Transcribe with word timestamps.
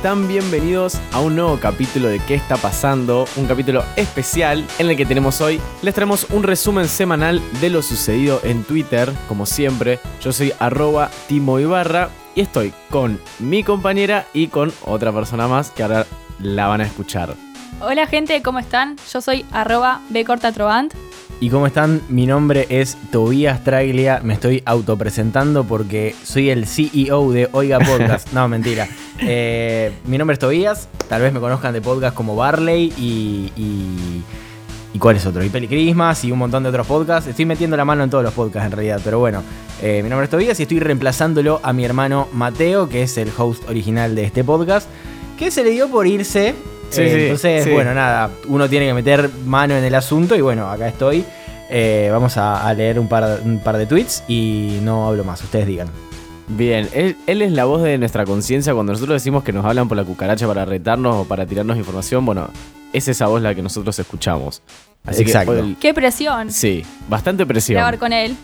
¿Cómo 0.00 0.14
están? 0.14 0.28
Bienvenidos 0.28 0.98
a 1.12 1.20
un 1.20 1.36
nuevo 1.36 1.58
capítulo 1.60 2.08
de 2.08 2.20
¿Qué 2.20 2.34
está 2.34 2.56
pasando? 2.56 3.26
Un 3.36 3.44
capítulo 3.46 3.84
especial 3.96 4.66
en 4.78 4.88
el 4.88 4.96
que 4.96 5.04
tenemos 5.04 5.42
hoy. 5.42 5.60
Les 5.82 5.94
traemos 5.94 6.26
un 6.30 6.42
resumen 6.42 6.88
semanal 6.88 7.42
de 7.60 7.68
lo 7.68 7.82
sucedido 7.82 8.40
en 8.42 8.64
Twitter, 8.64 9.12
como 9.28 9.44
siempre. 9.44 10.00
Yo 10.22 10.32
soy 10.32 10.54
arroba 10.58 11.10
Timo 11.28 11.60
Ibarra 11.60 12.08
y 12.34 12.40
estoy 12.40 12.72
con 12.88 13.20
mi 13.40 13.62
compañera 13.62 14.26
y 14.32 14.46
con 14.46 14.72
otra 14.86 15.12
persona 15.12 15.48
más 15.48 15.70
que 15.70 15.82
ahora 15.82 16.06
la 16.38 16.66
van 16.66 16.80
a 16.80 16.86
escuchar. 16.86 17.34
Hola 17.82 18.06
gente, 18.06 18.40
¿cómo 18.40 18.58
están? 18.58 18.96
Yo 19.12 19.20
soy 19.20 19.44
arroba 19.52 20.00
bcortatrovant. 20.08 20.94
¿Y 21.42 21.48
cómo 21.48 21.66
están? 21.66 22.02
Mi 22.10 22.26
nombre 22.26 22.66
es 22.68 22.98
Tobías 23.10 23.64
Traglia. 23.64 24.20
Me 24.22 24.34
estoy 24.34 24.62
autopresentando 24.66 25.64
porque 25.64 26.14
soy 26.22 26.50
el 26.50 26.66
CEO 26.66 27.32
de 27.32 27.48
Oiga 27.52 27.78
Podcast. 27.78 28.30
No, 28.34 28.46
mentira. 28.46 28.86
Eh, 29.20 29.90
mi 30.04 30.18
nombre 30.18 30.34
es 30.34 30.38
Tobías. 30.38 30.88
Tal 31.08 31.22
vez 31.22 31.32
me 31.32 31.40
conozcan 31.40 31.72
de 31.72 31.80
podcast 31.80 32.14
como 32.14 32.36
Barley 32.36 32.92
y. 32.98 33.52
y 33.56 34.22
¿Y 34.92 34.98
cuál 34.98 35.16
es 35.16 35.24
otro? 35.24 35.42
Y 35.44 35.48
Pelicrismas 35.48 36.24
y 36.24 36.32
un 36.32 36.38
montón 36.40 36.64
de 36.64 36.68
otros 36.68 36.86
podcasts. 36.86 37.30
Estoy 37.30 37.46
metiendo 37.46 37.76
la 37.76 37.84
mano 37.84 38.02
en 38.04 38.10
todos 38.10 38.24
los 38.24 38.34
podcasts 38.34 38.66
en 38.66 38.72
realidad, 38.72 39.00
pero 39.02 39.20
bueno. 39.20 39.42
eh, 39.80 40.00
mi 40.02 40.10
nombre 40.10 40.24
es 40.24 40.30
Tobías 40.30 40.58
y 40.60 40.64
estoy 40.64 40.80
reemplazándolo 40.80 41.60
a 41.62 41.72
mi 41.72 41.84
hermano 41.84 42.28
Mateo, 42.32 42.88
que 42.88 43.02
es 43.04 43.16
el 43.16 43.30
host 43.38 43.66
original 43.68 44.14
de 44.16 44.24
este 44.24 44.42
podcast, 44.44 44.88
que 45.38 45.50
se 45.52 45.62
le 45.62 45.70
dio 45.70 45.88
por 45.88 46.06
irse. 46.08 46.54
Sí, 46.90 47.02
Eh, 47.02 47.10
sí, 47.14 47.20
entonces, 47.22 47.64
sí. 47.64 47.70
bueno, 47.70 47.94
nada, 47.94 48.30
uno 48.48 48.68
tiene 48.68 48.86
que 48.86 48.94
meter 48.94 49.30
mano 49.46 49.74
en 49.76 49.84
el 49.84 49.94
asunto 49.94 50.34
y 50.36 50.40
bueno, 50.40 50.68
acá 50.70 50.88
estoy. 50.88 51.24
Eh, 51.70 52.08
vamos 52.10 52.36
a, 52.36 52.66
a 52.66 52.74
leer 52.74 52.98
un 52.98 53.08
par, 53.08 53.40
un 53.44 53.60
par 53.60 53.76
de 53.78 53.86
tweets 53.86 54.24
y 54.28 54.78
no 54.82 55.06
hablo 55.06 55.22
más, 55.24 55.42
ustedes 55.42 55.66
digan. 55.66 55.88
Bien, 56.48 56.88
él, 56.92 57.16
él 57.28 57.42
es 57.42 57.52
la 57.52 57.64
voz 57.64 57.82
de 57.84 57.96
nuestra 57.96 58.24
conciencia 58.24 58.74
cuando 58.74 58.92
nosotros 58.92 59.14
decimos 59.14 59.44
que 59.44 59.52
nos 59.52 59.64
hablan 59.64 59.86
por 59.86 59.96
la 59.96 60.02
cucaracha 60.04 60.48
para 60.48 60.64
retarnos 60.64 61.14
o 61.14 61.24
para 61.28 61.46
tirarnos 61.46 61.76
información. 61.76 62.26
Bueno, 62.26 62.48
es 62.92 63.06
esa 63.06 63.28
voz 63.28 63.40
la 63.40 63.54
que 63.54 63.62
nosotros 63.62 63.96
escuchamos. 64.00 64.60
Así 65.06 65.22
Exacto. 65.22 65.52
que, 65.52 65.58
el- 65.60 65.76
¡Qué 65.78 65.94
presión! 65.94 66.50
sí, 66.50 66.84
bastante 67.08 67.46
presión. 67.46 67.76
Grabar 67.76 67.98
con 67.98 68.12
él. 68.12 68.36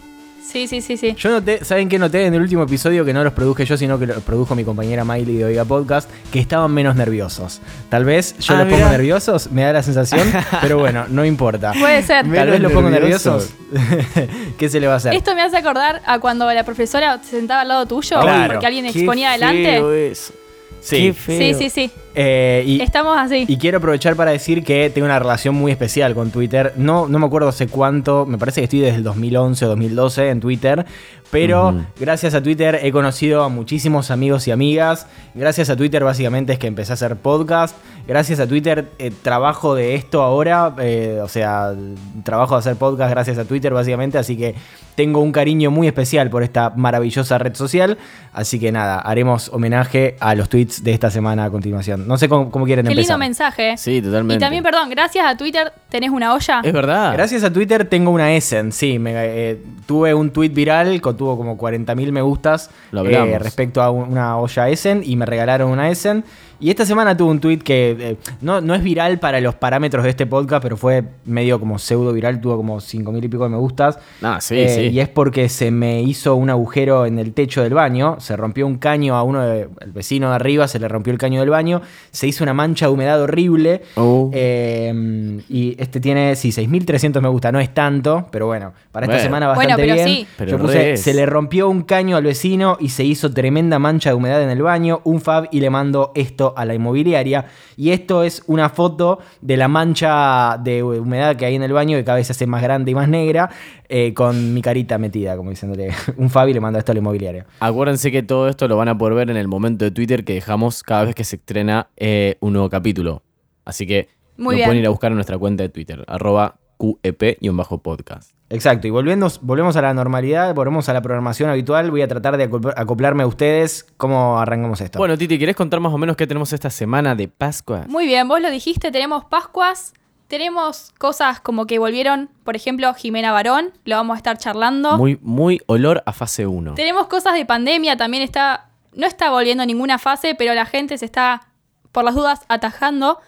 Sí, 0.49 0.69
sí, 0.69 0.81
sí, 0.81 0.97
sí. 0.97 1.15
Yo 1.19 1.31
noté, 1.31 1.65
¿saben 1.65 1.89
qué 1.89 1.99
noté 1.99 2.25
en 2.25 2.33
el 2.35 2.41
último 2.41 2.63
episodio 2.63 3.05
que 3.05 3.13
no 3.13 3.25
los 3.25 3.33
produje 3.33 3.65
yo, 3.65 3.77
sino 3.77 3.99
que 3.99 4.07
lo 4.07 4.21
produjo 4.21 4.55
mi 4.55 4.65
compañera 4.65 5.05
Miley 5.05 5.37
de 5.39 5.45
Oiga 5.45 5.65
Podcast? 5.65 6.09
Que 6.33 6.39
estaban 6.39 6.71
menos 6.73 6.95
nerviosos. 6.95 7.61
Tal 7.89 8.05
vez 8.05 8.39
yo 8.39 8.55
Ah, 8.55 8.65
los 8.65 8.73
pongo 8.73 8.89
nerviosos, 8.89 9.51
me 9.51 9.63
da 9.63 9.73
la 9.73 9.83
sensación, 9.83 10.27
pero 10.63 10.79
bueno, 10.79 11.07
no 11.09 11.25
importa. 11.25 11.73
Puede 11.79 12.01
ser. 12.03 12.23
Tal 12.23 12.29
Menos 12.31 12.51
vez 12.53 12.61
los 12.61 12.73
pongo 12.73 12.89
nerviosos. 12.91 13.51
¿Qué 14.59 14.69
se 14.69 14.79
le 14.81 14.87
va 14.87 14.95
a 14.95 14.97
hacer? 14.97 15.15
Esto 15.15 15.35
me 15.35 15.43
hace 15.43 15.57
acordar 15.57 16.01
a 16.07 16.19
cuando 16.21 16.51
la 16.53 16.65
profesora 16.65 17.21
se 17.23 17.31
sentaba 17.37 17.63
al 17.63 17.69
lado 17.69 17.87
tuyo 17.87 18.21
Claro. 18.21 18.53
porque 18.55 18.67
alguien 18.67 18.85
Qué 18.91 18.99
exponía 19.01 19.31
adelante. 19.31 19.65
feo 19.65 19.93
eso. 19.93 20.33
Sí. 20.81 20.97
Qué 20.97 21.13
Sí, 21.13 21.13
feo. 21.13 21.59
sí, 21.59 21.71
sí. 21.71 21.91
Eh, 22.19 22.65
y, 22.67 22.81
Estamos 22.81 23.15
así. 23.19 23.45
Y 23.47 23.59
quiero 23.59 23.77
aprovechar 23.77 24.17
para 24.17 24.31
decir 24.31 24.65
que 24.65 24.89
tengo 24.89 25.05
una 25.05 25.19
relación 25.19 25.55
muy 25.55 25.71
especial 25.71 26.15
con 26.15 26.31
Twitter. 26.31 26.73
No, 26.77 27.07
no 27.07 27.19
me 27.19 27.27
acuerdo 27.27 27.49
hace 27.49 27.69
cuánto, 27.69 28.25
me 28.25 28.39
parece 28.39 28.63
que 28.63 28.65
estoy 28.65 28.81
desde 28.81 28.97
el 28.97 29.03
2011 29.03 29.67
o 29.67 29.69
2012 29.69 30.31
en 30.31 30.41
Twitter. 30.41 30.87
Pero 31.31 31.75
gracias 31.99 32.35
a 32.35 32.43
Twitter 32.43 32.79
he 32.83 32.93
conocido 32.93 33.43
a 33.43 33.49
muchísimos 33.49 34.11
amigos 34.11 34.47
y 34.49 34.53
amigas. 34.53 35.07
Gracias 35.35 35.69
a 35.69 35.77
Twitter 35.77 36.05
básicamente 36.05 36.53
es 36.53 36.59
que 36.59 36.69
empecé 36.69 36.93
a 36.93 36.95
hacer 36.95 37.17
podcast. 37.17 37.77
Gracias 38.07 38.39
a 38.39 38.47
Twitter 38.47 38.87
eh, 38.99 39.13
trabajo 39.23 39.75
de 39.75 39.97
esto 39.97 40.23
ahora. 40.23 40.75
eh, 40.79 41.21
o 41.23 41.29
sea, 41.29 41.75
trabajo 42.23 42.55
de 42.55 42.61
hacer 42.61 42.77
podcast 42.77 43.11
gracias 43.11 43.39
a 43.39 43.45
Twitter 43.45 43.75
básicamente. 43.75 44.19
Así 44.19 44.37
que 44.37 44.55
tengo 44.95 45.21
un 45.21 45.33
cariño 45.33 45.71
muy 45.71 45.89
especial 45.89 46.31
por 46.31 46.43
esta 46.43 46.71
maravillosa 46.71 47.39
red 47.39 47.55
social. 47.55 47.99
Así 48.33 48.61
que 48.61 48.71
nada, 48.71 49.01
haremos 49.01 49.51
homenaje 49.53 50.17
a 50.21 50.35
los 50.35 50.49
tweets 50.49 50.85
de 50.85 50.93
esta 50.93 51.11
semana 51.11 51.45
a 51.45 51.51
continuación. 51.51 52.06
No 52.07 52.17
sé 52.19 52.29
cómo, 52.29 52.51
cómo 52.51 52.65
quieren 52.65 52.87
Qué 52.87 52.95
lindo 52.95 53.19
mensaje. 53.19 53.77
Sí, 53.77 54.01
totalmente. 54.01 54.37
Y 54.37 54.39
también, 54.39 54.63
perdón, 54.63 54.89
gracias 54.91 55.27
a 55.27 55.37
Twitter 55.37 55.73
tenés 55.89 56.11
una 56.11 56.35
olla. 56.35 56.61
Es 56.63 56.73
verdad. 56.73 57.13
Gracias 57.13 57.43
a 57.45 57.53
Twitter 57.53 57.85
tengo 57.87 58.11
una 58.11 58.33
Essen, 58.35 58.73
sí. 58.73 58.99
me- 58.99 59.13
eh, 59.17 59.63
tuve 59.87 60.15
un 60.15 60.31
tweet 60.31 60.51
viral, 60.51 61.01
con, 61.01 61.17
tuvo 61.17 61.37
como 61.37 61.57
40.000 61.59 62.13
me 62.13 62.23
gustas 62.23 62.71
Lo 62.91 63.01
hablamos. 63.01 63.29
eh, 63.29 63.39
respecto 63.39 63.83
a 63.83 63.91
un- 63.91 64.11
una 64.11 64.39
olla 64.39 64.69
Essen 64.69 65.03
y 65.05 65.17
me 65.17 65.27
regalaron 65.27 65.71
una 65.71 65.91
Essen. 65.91 66.25
Y 66.59 66.71
esta 66.71 66.87
semana 66.87 67.17
tuve 67.17 67.31
un 67.31 67.41
tweet 67.41 67.59
que 67.59 67.97
eh, 67.99 68.17
no, 68.41 68.61
no 68.61 68.75
es 68.75 68.83
viral 68.83 69.19
para 69.19 69.41
los 69.41 69.55
parámetros 69.55 70.05
de 70.05 70.11
este 70.11 70.27
podcast, 70.27 70.63
pero 70.63 70.77
fue 70.77 71.05
medio 71.25 71.61
como 71.61 71.79
pseudo 71.79 72.13
viral, 72.13 72.41
tuvo 72.41 72.57
como 72.57 72.79
5.000 72.81 73.25
y 73.25 73.29
pico 73.29 73.43
de 73.45 73.51
me 73.51 73.57
gustas. 73.59 73.99
Ah, 74.23 74.39
sí, 74.41 74.57
Eh, 74.59 74.69
sí. 74.69 74.81
Y 74.95 75.01
es 75.01 75.09
porque 75.09 75.49
se 75.49 75.71
me 75.71 76.03
hizo 76.03 76.35
un 76.35 76.49
agujero 76.51 77.05
en 77.07 77.19
el 77.19 77.33
techo 77.35 77.63
del 77.63 77.75
baño, 77.75 78.17
se 78.21 78.37
rompió 78.37 78.67
un 78.67 78.79
caño 78.79 79.17
a 79.17 79.23
uno, 79.23 79.43
de- 79.47 79.69
el 79.81 79.93
vecino 79.93 80.31
de 80.31 80.37
arriba, 80.37 80.67
se 80.69 80.79
le 80.79 80.89
rompió 80.89 81.13
el 81.13 81.19
caño 81.19 81.41
del 81.41 81.51
baño, 81.51 81.83
se 82.11 82.27
hizo 82.27 82.43
una 82.43 82.55
mancha 82.55 82.87
de 82.87 82.93
humedad 82.93 83.21
horrible. 83.21 83.83
Oh. 83.97 84.31
Eh, 84.33 85.41
y 85.49 85.77
este 85.79 86.01
tiene, 86.01 86.37
sí, 86.37 86.53
6.300 86.53 87.21
me 87.21 87.29
gusta, 87.29 87.53
no 87.53 87.61
es 87.61 87.73
tanto, 87.75 88.27
pero 88.31 88.47
bueno, 88.47 88.73
para 88.93 89.07
esta 89.07 89.17
Bueno. 89.17 89.23
semana 89.25 89.47
Bueno, 89.55 89.59
bastante 89.59 89.83
pero 89.83 89.95
bien. 89.95 90.09
sí. 90.09 90.27
Pero 90.39 90.51
Yo 90.53 90.59
puse, 90.59 90.97
se 90.97 91.15
le 91.15 91.27
rompió 91.27 91.69
un 91.69 91.83
caño 91.83 92.17
al 92.17 92.25
vecino 92.25 92.77
y 92.81 92.89
se 92.91 93.05
hizo 93.05 93.33
tremenda 93.33 93.79
mancha 93.79 94.11
de 94.11 94.15
humedad 94.17 94.43
en 94.43 94.51
el 94.51 94.63
baño, 94.63 95.01
un 95.05 95.21
fab 95.21 95.49
y 95.51 95.61
le 95.61 95.71
mando 95.71 96.13
esto 96.15 96.46
a 96.57 96.65
la 96.65 96.75
inmobiliaria. 96.75 97.47
Y 97.77 97.91
esto 97.91 98.23
es 98.23 98.43
una 98.47 98.69
foto 98.69 99.21
de 99.41 99.57
la 99.57 99.69
mancha 99.69 100.59
de 100.63 100.83
humedad 100.83 101.37
que 101.37 101.47
hay 101.47 101.55
en 101.55 101.63
el 101.63 101.73
baño, 101.73 101.97
que 101.97 102.05
cada 102.05 102.17
vez 102.19 102.27
se 102.27 102.33
hace 102.33 102.47
más 102.47 102.63
grande 102.63 102.91
y 102.91 102.95
más 102.95 103.09
negra, 103.09 103.51
eh, 103.89 104.13
con 104.15 104.53
mi 104.53 104.63
carita 104.63 104.99
metida, 104.99 105.37
como 105.37 105.51
diciéndole, 105.51 105.91
un 106.17 106.31
fab 106.31 106.49
y 106.49 106.53
le 106.55 106.61
mando 106.61 106.79
esto 106.79 106.93
a 106.93 106.95
la 106.95 107.01
inmobiliaria. 107.01 107.47
Acuérdense 107.61 108.13
que 108.13 108.23
todo 108.23 108.49
esto 108.49 108.69
lo 108.69 108.77
van 108.77 108.89
a 108.89 108.99
poder 108.99 109.15
ver 109.15 109.31
en 109.31 109.37
el 109.37 109.49
momento 109.49 109.85
de 109.85 109.91
Twitter 109.91 110.25
que 110.25 110.35
dejamos 110.35 110.83
cada 110.83 111.05
vez 111.05 111.15
que 111.15 111.25
se 111.25 111.37
estrena 111.37 111.89
eh, 111.97 112.37
un 112.41 112.53
nuevo 112.53 112.69
capítulo. 112.69 113.23
Así 113.65 113.87
que 113.87 114.09
Muy 114.37 114.55
lo 114.55 114.57
bien. 114.57 114.69
pueden 114.69 114.81
ir 114.81 114.87
a 114.87 114.91
buscar 114.91 115.11
en 115.11 115.17
nuestra 115.17 115.39
cuenta 115.39 115.63
de 115.63 115.69
Twitter, 115.71 116.05
arroba 116.07 116.57
QEP-podcast. 116.79 118.31
Exacto, 118.49 118.87
y 118.87 118.91
volviendo, 118.91 119.29
volvemos 119.41 119.75
a 119.77 119.83
la 119.83 119.93
normalidad, 119.93 120.55
volvemos 120.55 120.89
a 120.89 120.93
la 120.93 121.03
programación 121.03 121.51
habitual. 121.51 121.91
Voy 121.91 122.03
a 122.03 122.09
tratar 122.09 122.37
de 122.37 122.49
acopl- 122.49 122.73
acoplarme 122.77 123.25
a 123.25 123.27
ustedes. 123.27 123.85
¿Cómo 123.97 124.39
arrancamos 124.39 124.81
esto? 124.81 124.99
Bueno, 125.01 125.19
Titi, 125.19 125.37
¿querés 125.39 125.57
contar 125.57 125.81
más 125.81 125.93
o 125.93 125.99
menos 125.99 126.17
qué 126.17 126.29
tenemos 126.29 126.53
esta 126.53 126.71
semana 126.71 127.17
de 127.17 127.27
Pascua? 127.27 127.87
Muy 127.89 128.07
bien, 128.07 128.29
vos 128.29 128.41
lo 128.41 128.49
dijiste, 128.51 128.93
tenemos 128.93 129.25
Pascuas, 129.25 129.95
tenemos 130.29 130.93
cosas 130.99 131.41
como 131.41 131.67
que 131.67 131.81
volvieron, 131.81 132.31
por 132.45 132.55
ejemplo, 132.55 132.95
Jimena 132.95 133.33
Barón, 133.33 133.73
lo 133.85 133.97
vamos 133.97 134.15
a 134.15 134.19
estar 134.19 134.39
charlando. 134.39 134.97
Muy, 134.97 135.19
muy 135.23 135.61
olor 135.67 136.05
a 136.07 136.13
fase 136.13 136.47
1. 136.47 136.75
Tenemos 136.75 137.09
cosas 137.09 137.35
de 137.35 137.47
pandemia, 137.47 137.97
también 137.97 138.23
está, 138.23 138.69
no 138.95 139.07
está 139.09 139.31
volviendo 139.31 139.65
a 139.65 139.67
ninguna 139.67 139.99
fase, 139.99 140.37
pero 140.37 140.55
la 140.55 140.67
gente 140.67 140.99
se 140.99 141.05
está, 141.05 141.49
por 141.91 142.05
las 142.05 142.15
dudas, 142.15 142.43
atajando. 142.49 143.19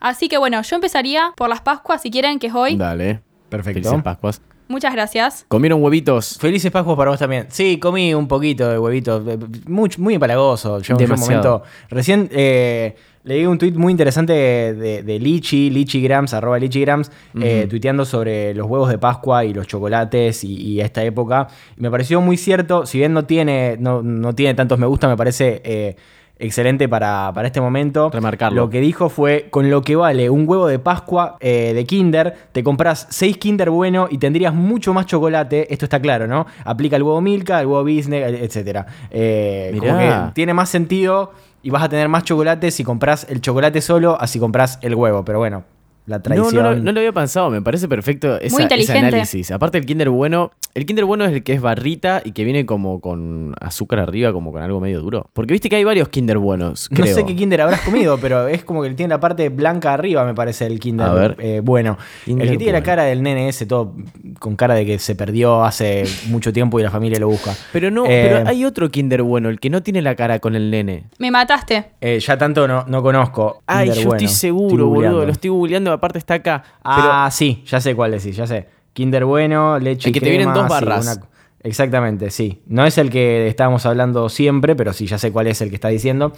Así 0.00 0.28
que 0.28 0.38
bueno, 0.38 0.60
yo 0.62 0.76
empezaría 0.76 1.32
por 1.36 1.48
las 1.48 1.60
Pascuas, 1.60 2.02
si 2.02 2.10
quieren, 2.10 2.38
que 2.38 2.48
es 2.48 2.54
hoy. 2.54 2.76
Dale. 2.76 3.20
Perfecto. 3.48 3.80
Felices 3.82 4.02
Pascuas. 4.02 4.42
Muchas 4.68 4.92
gracias. 4.92 5.46
¿Comieron 5.48 5.82
huevitos? 5.82 6.36
Felices 6.38 6.70
Pascuas 6.70 6.96
para 6.96 7.10
vos 7.10 7.18
también. 7.18 7.46
Sí, 7.48 7.78
comí 7.78 8.12
un 8.12 8.28
poquito 8.28 8.68
de 8.68 8.78
huevitos. 8.78 9.26
eh, 9.26 9.38
Muy, 9.66 9.90
muy 9.96 10.14
empalagoso. 10.14 10.80
Yo 10.80 10.96
en 10.98 11.10
un 11.12 11.18
momento. 11.18 11.62
Recién 11.88 12.28
eh, 12.32 12.94
leí 13.24 13.46
un 13.46 13.56
tweet 13.56 13.72
muy 13.72 13.90
interesante 13.92 14.34
de, 14.34 14.74
de, 14.74 15.02
de 15.02 15.18
Lichi, 15.18 15.70
Lichigrams, 15.70 16.34
arroba 16.34 16.58
Lichigrams, 16.58 17.10
eh, 17.40 17.60
Ujú. 17.62 17.70
tuiteando 17.70 18.04
sobre 18.04 18.52
los 18.52 18.66
huevos 18.66 18.90
de 18.90 18.98
Pascua 18.98 19.46
y 19.46 19.54
los 19.54 19.66
chocolates 19.66 20.44
y, 20.44 20.54
y 20.54 20.80
esta 20.82 21.02
época. 21.02 21.48
Y 21.78 21.80
me 21.80 21.90
pareció 21.90 22.20
muy 22.20 22.36
cierto. 22.36 22.84
Si 22.84 22.98
bien 22.98 23.14
no 23.14 23.24
tiene, 23.24 23.76
no, 23.80 24.02
no 24.02 24.34
tiene 24.34 24.52
tantos 24.52 24.78
me 24.78 24.86
gusta, 24.86 25.08
me 25.08 25.16
parece. 25.16 25.62
eh, 25.64 25.96
Excelente 26.38 26.88
para, 26.88 27.32
para 27.34 27.48
este 27.48 27.60
momento. 27.60 28.10
Remarcarlo. 28.10 28.62
Lo 28.62 28.70
que 28.70 28.80
dijo 28.80 29.08
fue: 29.08 29.48
con 29.50 29.70
lo 29.70 29.82
que 29.82 29.96
vale 29.96 30.30
un 30.30 30.48
huevo 30.48 30.66
de 30.66 30.78
Pascua 30.78 31.36
eh, 31.40 31.72
de 31.74 31.84
Kinder, 31.84 32.34
te 32.52 32.62
compras 32.62 33.06
6 33.10 33.38
Kinder 33.38 33.70
bueno 33.70 34.08
y 34.10 34.18
tendrías 34.18 34.54
mucho 34.54 34.94
más 34.94 35.06
chocolate. 35.06 35.72
Esto 35.72 35.86
está 35.86 36.00
claro, 36.00 36.26
¿no? 36.26 36.46
Aplica 36.64 36.96
el 36.96 37.02
huevo 37.02 37.20
Milka, 37.20 37.60
el 37.60 37.66
huevo 37.66 37.84
Disney, 37.84 38.22
etc. 38.22 38.86
Eh, 39.10 39.76
como 39.78 39.98
que 39.98 40.14
tiene 40.34 40.54
más 40.54 40.68
sentido 40.68 41.32
y 41.62 41.70
vas 41.70 41.82
a 41.82 41.88
tener 41.88 42.08
más 42.08 42.24
chocolate 42.24 42.70
si 42.70 42.84
compras 42.84 43.26
el 43.28 43.40
chocolate 43.40 43.80
solo, 43.80 44.16
así 44.20 44.38
compras 44.38 44.78
el 44.82 44.94
huevo. 44.94 45.24
Pero 45.24 45.38
bueno, 45.38 45.64
la 46.08 46.16
No, 46.16 46.22
tradición. 46.22 46.54
no, 46.64 46.70
lo- 46.72 46.76
no 46.82 46.92
lo 46.92 47.00
había 47.00 47.12
pensado, 47.12 47.50
me 47.50 47.62
parece 47.62 47.86
perfecto 47.88 48.38
esa- 48.40 48.56
Muy 48.56 48.66
ese 48.78 48.98
análisis. 48.98 49.50
Aparte 49.50 49.78
el 49.78 49.86
Kinder 49.86 50.10
Bueno, 50.10 50.50
el 50.74 50.86
Kinder 50.86 51.04
Bueno 51.04 51.24
es 51.24 51.32
el 51.32 51.42
que 51.42 51.52
es 51.52 51.60
barrita 51.60 52.22
y 52.24 52.32
que 52.32 52.44
viene 52.44 52.64
como 52.66 53.00
con 53.00 53.54
azúcar 53.60 53.98
arriba, 54.00 54.32
como 54.32 54.52
con 54.52 54.62
algo 54.62 54.80
medio 54.80 55.00
duro. 55.00 55.28
Porque 55.32 55.52
viste 55.52 55.68
que 55.68 55.76
hay 55.76 55.84
varios 55.84 56.08
Kinder 56.08 56.38
Buenos, 56.38 56.88
No 56.90 57.06
sé 57.06 57.24
qué 57.24 57.36
Kinder 57.36 57.60
habrás 57.60 57.80
comido, 57.82 58.18
pero 58.18 58.48
es 58.48 58.64
como 58.64 58.82
que 58.82 58.90
tiene 58.90 59.10
la 59.14 59.20
parte 59.20 59.48
blanca 59.50 59.92
arriba, 59.92 60.24
me 60.24 60.34
parece, 60.34 60.66
el 60.66 60.80
Kinder. 60.80 61.06
A 61.06 61.12
ver. 61.14 61.36
eh, 61.38 61.60
bueno, 61.62 61.98
Kinder 62.24 62.46
el 62.46 62.52
que 62.52 62.58
tiene 62.58 62.72
la 62.72 62.82
cara 62.82 63.04
del 63.04 63.22
nene 63.22 63.48
ese, 63.48 63.66
todo 63.66 63.94
con 64.38 64.56
cara 64.56 64.74
de 64.74 64.86
que 64.86 64.98
se 64.98 65.14
perdió 65.14 65.64
hace 65.64 66.04
mucho 66.28 66.52
tiempo 66.52 66.78
y 66.80 66.82
la 66.82 66.90
familia 66.90 67.18
lo 67.18 67.28
busca. 67.28 67.54
Pero 67.72 67.90
no, 67.90 68.04
Eh, 68.06 68.28
pero 68.34 68.48
hay 68.48 68.64
otro 68.64 68.90
Kinder 68.90 69.22
Bueno, 69.22 69.48
el 69.48 69.60
que 69.60 69.68
no 69.70 69.82
tiene 69.82 70.00
la 70.02 70.14
cara 70.14 70.38
con 70.38 70.54
el 70.54 70.70
nene. 70.70 71.04
Me 71.18 71.30
mataste. 71.30 71.86
eh, 72.00 72.18
ya 72.20 72.38
tanto 72.38 72.66
no, 72.68 72.84
no 72.86 73.02
conozco. 73.02 73.62
Ay, 73.66 73.86
Kinder 73.88 74.02
yo 74.04 74.08
Bueno. 74.08 74.16
estoy 74.24 74.34
seguro, 74.34 74.68
Estoy 74.86 74.88
boludo. 75.08 75.26
Lo 75.26 75.32
estoy 75.32 75.50
googleando, 75.50 75.97
aparte 75.98 76.18
está 76.18 76.34
acá. 76.34 76.64
Ah, 76.82 77.28
sí, 77.30 77.62
ya 77.66 77.80
sé 77.80 77.94
cuál 77.94 78.12
decís, 78.12 78.36
ya 78.36 78.46
sé. 78.46 78.68
Kinder 78.92 79.24
Bueno, 79.24 79.78
leche 79.78 80.08
El 80.08 80.12
que 80.12 80.18
y 80.18 80.22
te 80.22 80.30
vienen 80.30 80.52
dos 80.52 80.64
sí, 80.64 80.70
barras. 80.70 81.20
Exactamente, 81.60 82.30
sí. 82.30 82.62
No 82.66 82.86
es 82.86 82.98
el 82.98 83.10
que 83.10 83.48
estábamos 83.48 83.84
hablando 83.84 84.28
siempre, 84.28 84.76
pero 84.76 84.92
sí, 84.92 85.06
ya 85.06 85.18
sé 85.18 85.32
cuál 85.32 85.48
es 85.48 85.60
el 85.60 85.70
que 85.70 85.74
está 85.74 85.88
diciendo. 85.88 86.32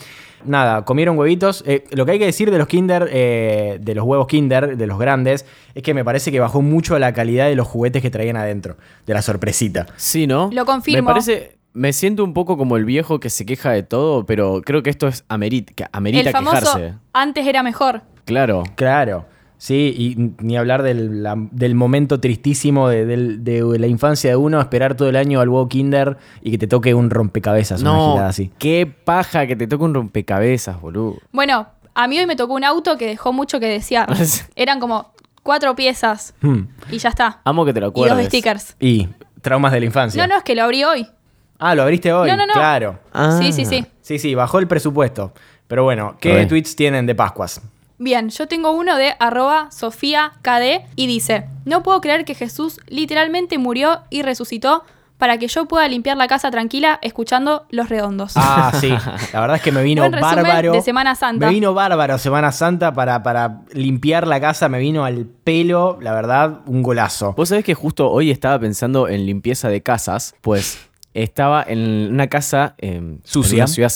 Nada, 0.44 0.84
comieron 0.84 1.18
huevitos. 1.18 1.62
Eh, 1.66 1.84
lo 1.92 2.06
que 2.06 2.12
hay 2.12 2.18
que 2.18 2.24
decir 2.24 2.50
de 2.50 2.58
los 2.58 2.66
Kinder, 2.66 3.08
eh, 3.12 3.78
de 3.80 3.94
los 3.94 4.04
huevos 4.04 4.26
Kinder, 4.26 4.76
de 4.76 4.86
los 4.86 4.98
grandes, 4.98 5.44
es 5.74 5.82
que 5.82 5.92
me 5.92 6.04
parece 6.04 6.32
que 6.32 6.40
bajó 6.40 6.62
mucho 6.62 6.98
la 6.98 7.12
calidad 7.12 7.48
de 7.48 7.54
los 7.54 7.68
juguetes 7.68 8.00
que 8.00 8.10
traían 8.10 8.36
adentro, 8.36 8.76
de 9.06 9.14
la 9.14 9.22
sorpresita. 9.22 9.86
sí, 9.96 10.26
¿no? 10.26 10.48
Lo 10.52 10.64
confirmo. 10.64 11.02
Me 11.02 11.06
parece, 11.06 11.58
me 11.74 11.92
siento 11.92 12.24
un 12.24 12.32
poco 12.32 12.56
como 12.56 12.76
el 12.76 12.84
viejo 12.86 13.20
que 13.20 13.28
se 13.30 13.44
queja 13.44 13.72
de 13.72 13.82
todo, 13.82 14.24
pero 14.24 14.62
creo 14.64 14.82
que 14.82 14.90
esto 14.90 15.06
es 15.06 15.24
amerita, 15.28 15.74
que 15.74 15.84
amerita 15.92 16.30
el 16.30 16.32
famoso 16.32 16.56
quejarse. 16.56 16.94
antes 17.12 17.46
era 17.46 17.62
mejor. 17.62 18.02
Claro. 18.24 18.64
Claro. 18.74 19.26
Sí, 19.62 19.94
y 19.94 20.32
ni 20.42 20.56
hablar 20.56 20.82
del, 20.82 21.22
la- 21.22 21.36
del 21.36 21.74
momento 21.74 22.18
tristísimo 22.18 22.88
de, 22.88 23.04
de 23.04 23.78
la 23.78 23.86
infancia 23.86 24.30
de 24.30 24.36
uno, 24.36 24.58
esperar 24.58 24.94
todo 24.94 25.10
el 25.10 25.16
año 25.16 25.38
al 25.40 25.50
huevo 25.50 25.68
Kinder 25.68 26.16
y 26.40 26.50
que 26.50 26.56
te 26.56 26.66
toque 26.66 26.94
un 26.94 27.10
rompecabezas, 27.10 27.82
una 27.82 27.92
No, 27.92 28.12
girada 28.12 28.28
así. 28.30 28.50
qué 28.56 28.86
paja 28.86 29.46
que 29.46 29.56
te 29.56 29.66
toque 29.66 29.84
un 29.84 29.92
rompecabezas, 29.92 30.80
boludo. 30.80 31.18
Bueno, 31.30 31.66
a 31.94 32.08
mí 32.08 32.18
hoy 32.18 32.24
me 32.24 32.36
tocó 32.36 32.54
un 32.54 32.64
auto 32.64 32.96
que 32.96 33.06
dejó 33.06 33.34
mucho 33.34 33.60
que 33.60 33.66
desear. 33.66 34.08
Eran 34.56 34.80
como 34.80 35.12
cuatro 35.42 35.74
piezas 35.76 36.32
Hmm. 36.40 36.60
y 36.90 36.96
ya 36.96 37.10
está. 37.10 37.40
Amo 37.44 37.66
que 37.66 37.74
te 37.74 37.80
lo 37.80 37.88
Y 37.88 37.90
acuerdes. 37.90 38.16
dos 38.16 38.26
stickers. 38.28 38.76
Y 38.80 39.08
traumas 39.42 39.72
de 39.72 39.80
la 39.80 39.84
infancia. 39.86 40.26
No, 40.26 40.32
no, 40.32 40.38
es 40.38 40.42
que 40.42 40.54
lo 40.54 40.62
abrí 40.62 40.84
hoy. 40.84 41.06
Ah, 41.58 41.74
lo 41.74 41.82
abriste 41.82 42.10
hoy. 42.14 42.30
No, 42.30 42.36
no, 42.38 42.46
no. 42.46 42.54
Claro. 42.54 42.98
Ah. 43.12 43.38
Sí, 43.38 43.52
sí, 43.52 43.66
sí. 43.66 43.84
Sí, 44.00 44.18
sí, 44.18 44.34
bajó 44.34 44.58
el 44.58 44.66
presupuesto. 44.66 45.34
Pero 45.68 45.84
bueno, 45.84 46.16
¿qué 46.18 46.46
tweets 46.46 46.74
tienen 46.74 47.04
de 47.04 47.14
Pascuas? 47.14 47.60
Bien, 48.02 48.30
yo 48.30 48.48
tengo 48.48 48.72
uno 48.72 48.96
de 48.96 49.12
arroba 49.18 49.70
Sofía 49.70 50.32
KD 50.40 50.86
y 50.96 51.06
dice, 51.06 51.44
no 51.66 51.82
puedo 51.82 52.00
creer 52.00 52.24
que 52.24 52.34
Jesús 52.34 52.80
literalmente 52.88 53.58
murió 53.58 54.00
y 54.08 54.22
resucitó 54.22 54.84
para 55.18 55.36
que 55.36 55.48
yo 55.48 55.66
pueda 55.66 55.86
limpiar 55.86 56.16
la 56.16 56.26
casa 56.26 56.50
tranquila 56.50 56.98
escuchando 57.02 57.66
Los 57.68 57.90
Redondos. 57.90 58.32
Ah, 58.36 58.72
sí. 58.80 58.88
La 59.34 59.40
verdad 59.42 59.56
es 59.56 59.62
que 59.62 59.70
me 59.70 59.82
vino 59.82 60.00
Buen 60.00 60.18
bárbaro. 60.18 60.72
de 60.72 60.80
Semana 60.80 61.14
Santa. 61.14 61.44
Me 61.44 61.52
vino 61.52 61.74
bárbaro 61.74 62.16
Semana 62.16 62.52
Santa 62.52 62.94
para, 62.94 63.22
para 63.22 63.60
limpiar 63.74 64.26
la 64.26 64.40
casa. 64.40 64.70
Me 64.70 64.78
vino 64.78 65.04
al 65.04 65.26
pelo, 65.26 65.98
la 66.00 66.14
verdad, 66.14 66.60
un 66.64 66.82
golazo. 66.82 67.34
Vos 67.34 67.50
sabés 67.50 67.66
que 67.66 67.74
justo 67.74 68.10
hoy 68.10 68.30
estaba 68.30 68.58
pensando 68.58 69.08
en 69.08 69.26
limpieza 69.26 69.68
de 69.68 69.82
casas, 69.82 70.34
pues 70.40 70.88
estaba 71.12 71.62
en 71.68 72.08
una 72.10 72.28
casa 72.28 72.76
eh, 72.78 73.18
Sucia. 73.24 73.56
en 73.56 73.60
una 73.60 73.90
ciudad 73.90 73.92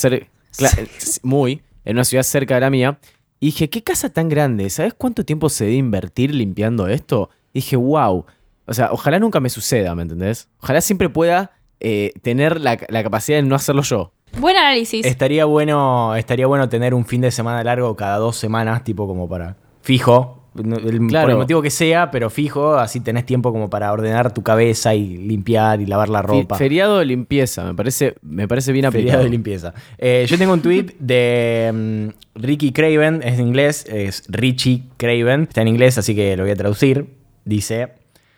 muy, 1.23 1.63
en 1.85 1.95
una 1.95 2.03
ciudad 2.03 2.21
cerca 2.21 2.53
de 2.53 2.61
la 2.61 2.69
mía, 2.69 2.99
y 3.39 3.47
dije, 3.47 3.69
¿qué 3.69 3.83
casa 3.83 4.09
tan 4.09 4.29
grande? 4.29 4.69
¿Sabes 4.69 4.93
cuánto 4.93 5.25
tiempo 5.25 5.49
se 5.49 5.65
debe 5.65 5.77
invertir 5.77 6.33
limpiando 6.33 6.87
esto? 6.87 7.29
Y 7.53 7.59
dije, 7.59 7.75
wow. 7.75 8.25
O 8.65 8.73
sea, 8.73 8.91
ojalá 8.91 9.19
nunca 9.19 9.39
me 9.39 9.49
suceda, 9.49 9.93
¿me 9.93 10.03
entendés? 10.03 10.49
Ojalá 10.61 10.81
siempre 10.81 11.09
pueda 11.09 11.51
eh, 11.79 12.11
tener 12.21 12.59
la, 12.61 12.77
la 12.89 13.03
capacidad 13.03 13.37
de 13.37 13.43
no 13.43 13.55
hacerlo 13.55 13.83
yo. 13.83 14.11
Buen 14.39 14.57
análisis. 14.57 15.05
Estaría 15.05 15.45
bueno, 15.45 16.15
estaría 16.15 16.47
bueno 16.47 16.67
tener 16.67 16.93
un 16.93 17.05
fin 17.05 17.21
de 17.21 17.31
semana 17.31 17.63
largo 17.63 17.95
cada 17.95 18.17
dos 18.17 18.35
semanas, 18.35 18.83
tipo 18.83 19.07
como 19.07 19.29
para 19.29 19.57
fijo. 19.81 20.44
El- 20.57 21.07
Claro. 21.07 21.25
Por 21.25 21.31
el 21.31 21.37
motivo 21.37 21.61
que 21.61 21.69
sea, 21.69 22.11
pero 22.11 22.29
fijo, 22.29 22.75
así 22.75 22.99
tenés 22.99 23.25
tiempo 23.25 23.51
como 23.51 23.69
para 23.69 23.91
ordenar 23.91 24.33
tu 24.33 24.41
cabeza 24.43 24.95
y 24.95 25.17
limpiar 25.17 25.81
y 25.81 25.85
lavar 25.85 26.09
la 26.09 26.21
ropa. 26.21 26.55
Feriado 26.57 26.99
de 26.99 27.05
limpieza, 27.05 27.65
me 27.65 27.73
parece, 27.73 28.15
me 28.21 28.47
parece 28.47 28.71
bien 28.71 28.83
Feriado 28.91 28.99
aplicado. 29.01 29.23
de 29.23 29.29
limpieza. 29.29 29.73
Eh, 29.97 30.25
yo 30.27 30.37
tengo 30.37 30.53
un 30.53 30.61
tweet 30.61 30.95
de 30.99 31.71
mm, 31.73 32.39
Ricky 32.41 32.71
Craven, 32.71 33.21
es 33.23 33.39
en 33.39 33.47
inglés, 33.47 33.85
es 33.89 34.23
Richie 34.29 34.83
Craven, 34.97 35.43
está 35.43 35.61
en 35.61 35.67
inglés, 35.67 35.97
así 35.97 36.15
que 36.15 36.35
lo 36.37 36.43
voy 36.43 36.51
a 36.51 36.55
traducir. 36.55 37.07
Dice: 37.43 37.89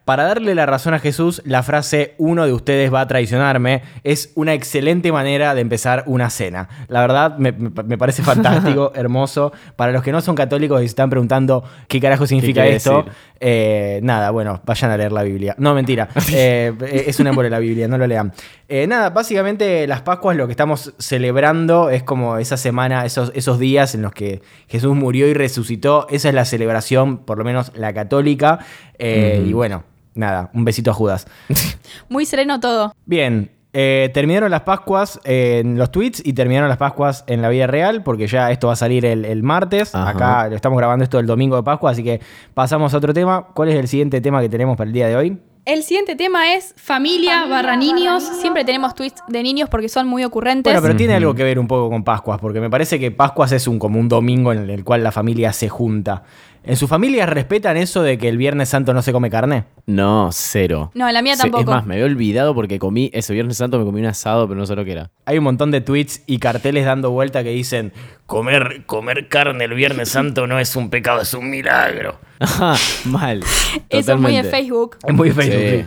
Para 0.07 0.24
darle 0.24 0.56
la 0.56 0.65
razón 0.65 0.94
a 0.94 1.00
Jesús, 1.00 1.42
la 1.44 1.63
frase 1.63 2.15
uno 2.18 2.45
de 2.45 2.54
ustedes 2.54 2.94
va 2.94 3.01
a 3.01 3.07
traicionarme 3.07 3.81
es 4.06 4.31
una 4.36 4.54
excelente 4.54 5.12
manera 5.12 5.54
de 5.54 5.59
empezar 5.59 6.06
una 6.06 6.30
cena. 6.30 6.69
La 6.88 7.01
verdad, 7.01 7.38
me, 7.38 7.51
parece 7.51 8.24
fantástico, 8.24 8.94
hermoso. 8.95 9.51
Para 9.75 9.92
los 9.92 10.04
que 10.04 10.13
no 10.13 10.21
son 10.21 10.33
católicos 10.33 10.80
y 10.80 10.83
se 10.83 10.92
están 10.92 11.09
preguntando 11.09 11.62
qué 11.89 12.00
carajo 12.00 12.25
significa 12.25 12.65
esto, 12.65 13.04
eh, 13.42 14.00
nada, 14.01 14.31
bueno, 14.31 14.62
vayan 14.63 14.92
a 14.92 14.95
leer 14.95 15.12
la 15.12 15.24
Biblia. 15.24 15.56
No, 15.57 15.74
mentira. 15.74 16.07
Eh, 16.39 17.03
es 17.07 17.19
un 17.19 17.27
embole 17.27 17.50
la 17.50 17.60
Biblia, 17.60 17.88
no 17.88 17.98
lo 17.98 18.06
lean. 18.06 18.31
Eh, 18.69 18.86
nada, 18.86 19.10
básicamente 19.10 19.88
las 19.88 20.03
Pascuas 20.03 20.38
lo 20.38 20.45
que 20.45 20.51
estamos 20.51 20.94
celebrando 21.00 21.89
es 21.89 22.03
como 22.03 22.38
esa 22.38 22.57
semana, 22.57 23.06
esos, 23.06 23.31
esos 23.33 23.60
días 23.60 23.95
en 23.95 24.03
los 24.03 24.13
que 24.13 24.42
Jesús 24.68 24.95
murió 24.95 25.27
y 25.27 25.33
resucitó. 25.33 26.07
Esa 26.10 26.30
es 26.30 26.36
la 26.36 26.45
celebración, 26.45 27.18
por 27.18 27.38
lo 27.38 27.44
menos 27.44 27.71
la 27.75 27.94
católica. 27.94 28.60
Y 29.00 29.53
bueno, 29.53 29.83
nada, 30.17 30.49
un 30.53 30.65
besito 30.65 30.91
a 30.91 30.93
Judas. 30.93 31.27
Muy 32.09 32.25
sereno 32.25 32.59
todo. 32.59 32.93
Bien, 33.05 33.51
eh, 33.73 34.09
terminaron 34.13 34.49
las 34.49 34.61
Pascuas 34.61 35.19
en 35.23 35.77
los 35.77 35.91
tweets 35.91 36.21
y 36.25 36.33
terminaron 36.33 36.69
las 36.69 36.77
Pascuas 36.77 37.23
en 37.27 37.41
la 37.41 37.49
vida 37.49 37.67
real, 37.67 38.03
porque 38.03 38.27
ya 38.27 38.51
esto 38.51 38.67
va 38.67 38.73
a 38.73 38.77
salir 38.77 39.05
el, 39.05 39.25
el 39.25 39.43
martes. 39.43 39.93
Ajá. 39.93 40.09
Acá 40.09 40.55
estamos 40.55 40.77
grabando 40.77 41.03
esto 41.03 41.19
el 41.19 41.27
domingo 41.27 41.55
de 41.55 41.63
Pascua, 41.63 41.91
así 41.91 42.03
que 42.03 42.19
pasamos 42.53 42.93
a 42.93 42.97
otro 42.97 43.13
tema. 43.13 43.47
¿Cuál 43.53 43.69
es 43.69 43.75
el 43.75 43.87
siguiente 43.87 44.19
tema 44.19 44.41
que 44.41 44.49
tenemos 44.49 44.77
para 44.77 44.87
el 44.87 44.93
día 44.93 45.07
de 45.07 45.15
hoy? 45.15 45.37
El 45.67 45.83
siguiente 45.83 46.15
tema 46.15 46.53
es 46.53 46.73
familia, 46.77 47.45
barra 47.45 47.75
niños. 47.75 48.23
Siempre 48.23 48.63
tenemos 48.63 48.95
tweets 48.95 49.21
de 49.27 49.43
niños 49.43 49.67
porque 49.67 49.89
son 49.89 50.07
muy 50.07 50.23
ocurrentes. 50.23 50.71
Bueno, 50.71 50.81
pero 50.81 50.95
tiene 50.95 51.15
algo 51.15 51.35
que 51.35 51.43
ver 51.43 51.59
un 51.59 51.67
poco 51.67 51.89
con 51.89 52.05
Pascuas, 52.05 52.39
porque 52.39 52.61
me 52.61 52.69
parece 52.69 53.01
que 53.01 53.11
Pascuas 53.11 53.51
es 53.51 53.67
un, 53.67 53.77
como 53.77 53.99
un 53.99 54.07
domingo 54.07 54.53
en 54.53 54.69
el 54.69 54.85
cual 54.85 55.03
la 55.03 55.11
familia 55.11 55.51
se 55.51 55.67
junta. 55.67 56.23
¿En 56.67 56.75
su 56.75 56.87
familia 56.87 57.25
respetan 57.25 57.77
eso 57.77 58.01
de 58.03 58.17
que 58.17 58.27
el 58.29 58.37
Viernes 58.37 58.69
Santo 58.69 58.93
no 58.93 59.01
se 59.01 59.11
come 59.13 59.29
carne? 59.29 59.63
No, 59.85 60.29
cero. 60.31 60.91
No, 60.93 61.09
la 61.11 61.21
mía 61.21 61.35
Se- 61.35 61.43
tampoco. 61.43 61.61
Es 61.61 61.67
más, 61.67 61.85
me 61.85 61.95
había 61.95 62.05
olvidado 62.05 62.53
porque 62.53 62.77
comí, 62.79 63.09
ese 63.13 63.33
Viernes 63.33 63.57
Santo 63.57 63.79
me 63.79 63.85
comí 63.85 64.01
un 64.01 64.07
asado, 64.07 64.47
pero 64.47 64.59
no 64.59 64.65
sé 64.65 64.75
lo 64.75 64.83
que 64.85 64.91
era. 64.91 65.09
Hay 65.25 65.37
un 65.37 65.43
montón 65.45 65.71
de 65.71 65.81
tweets 65.81 66.23
y 66.27 66.39
carteles 66.39 66.85
dando 66.85 67.11
vuelta 67.11 67.43
que 67.43 67.49
dicen 67.51 67.93
comer, 68.25 68.83
comer 68.85 69.27
carne 69.29 69.63
el 69.65 69.73
Viernes 69.73 70.09
Santo 70.09 70.45
no 70.47 70.59
es 70.59 70.75
un 70.75 70.89
pecado, 70.89 71.21
es 71.21 71.33
un 71.33 71.50
milagro. 71.50 72.19
Ajá, 72.39 72.75
mal. 73.05 73.39
Eso 73.89 74.13
es 74.13 74.19
muy 74.19 74.33
de 74.36 74.41
Totalmente. 74.43 74.50
Facebook. 74.50 74.97
Es 75.07 75.13
muy 75.13 75.31
Facebook. 75.31 75.62
Sí. 75.62 75.77
sí. 75.83 75.86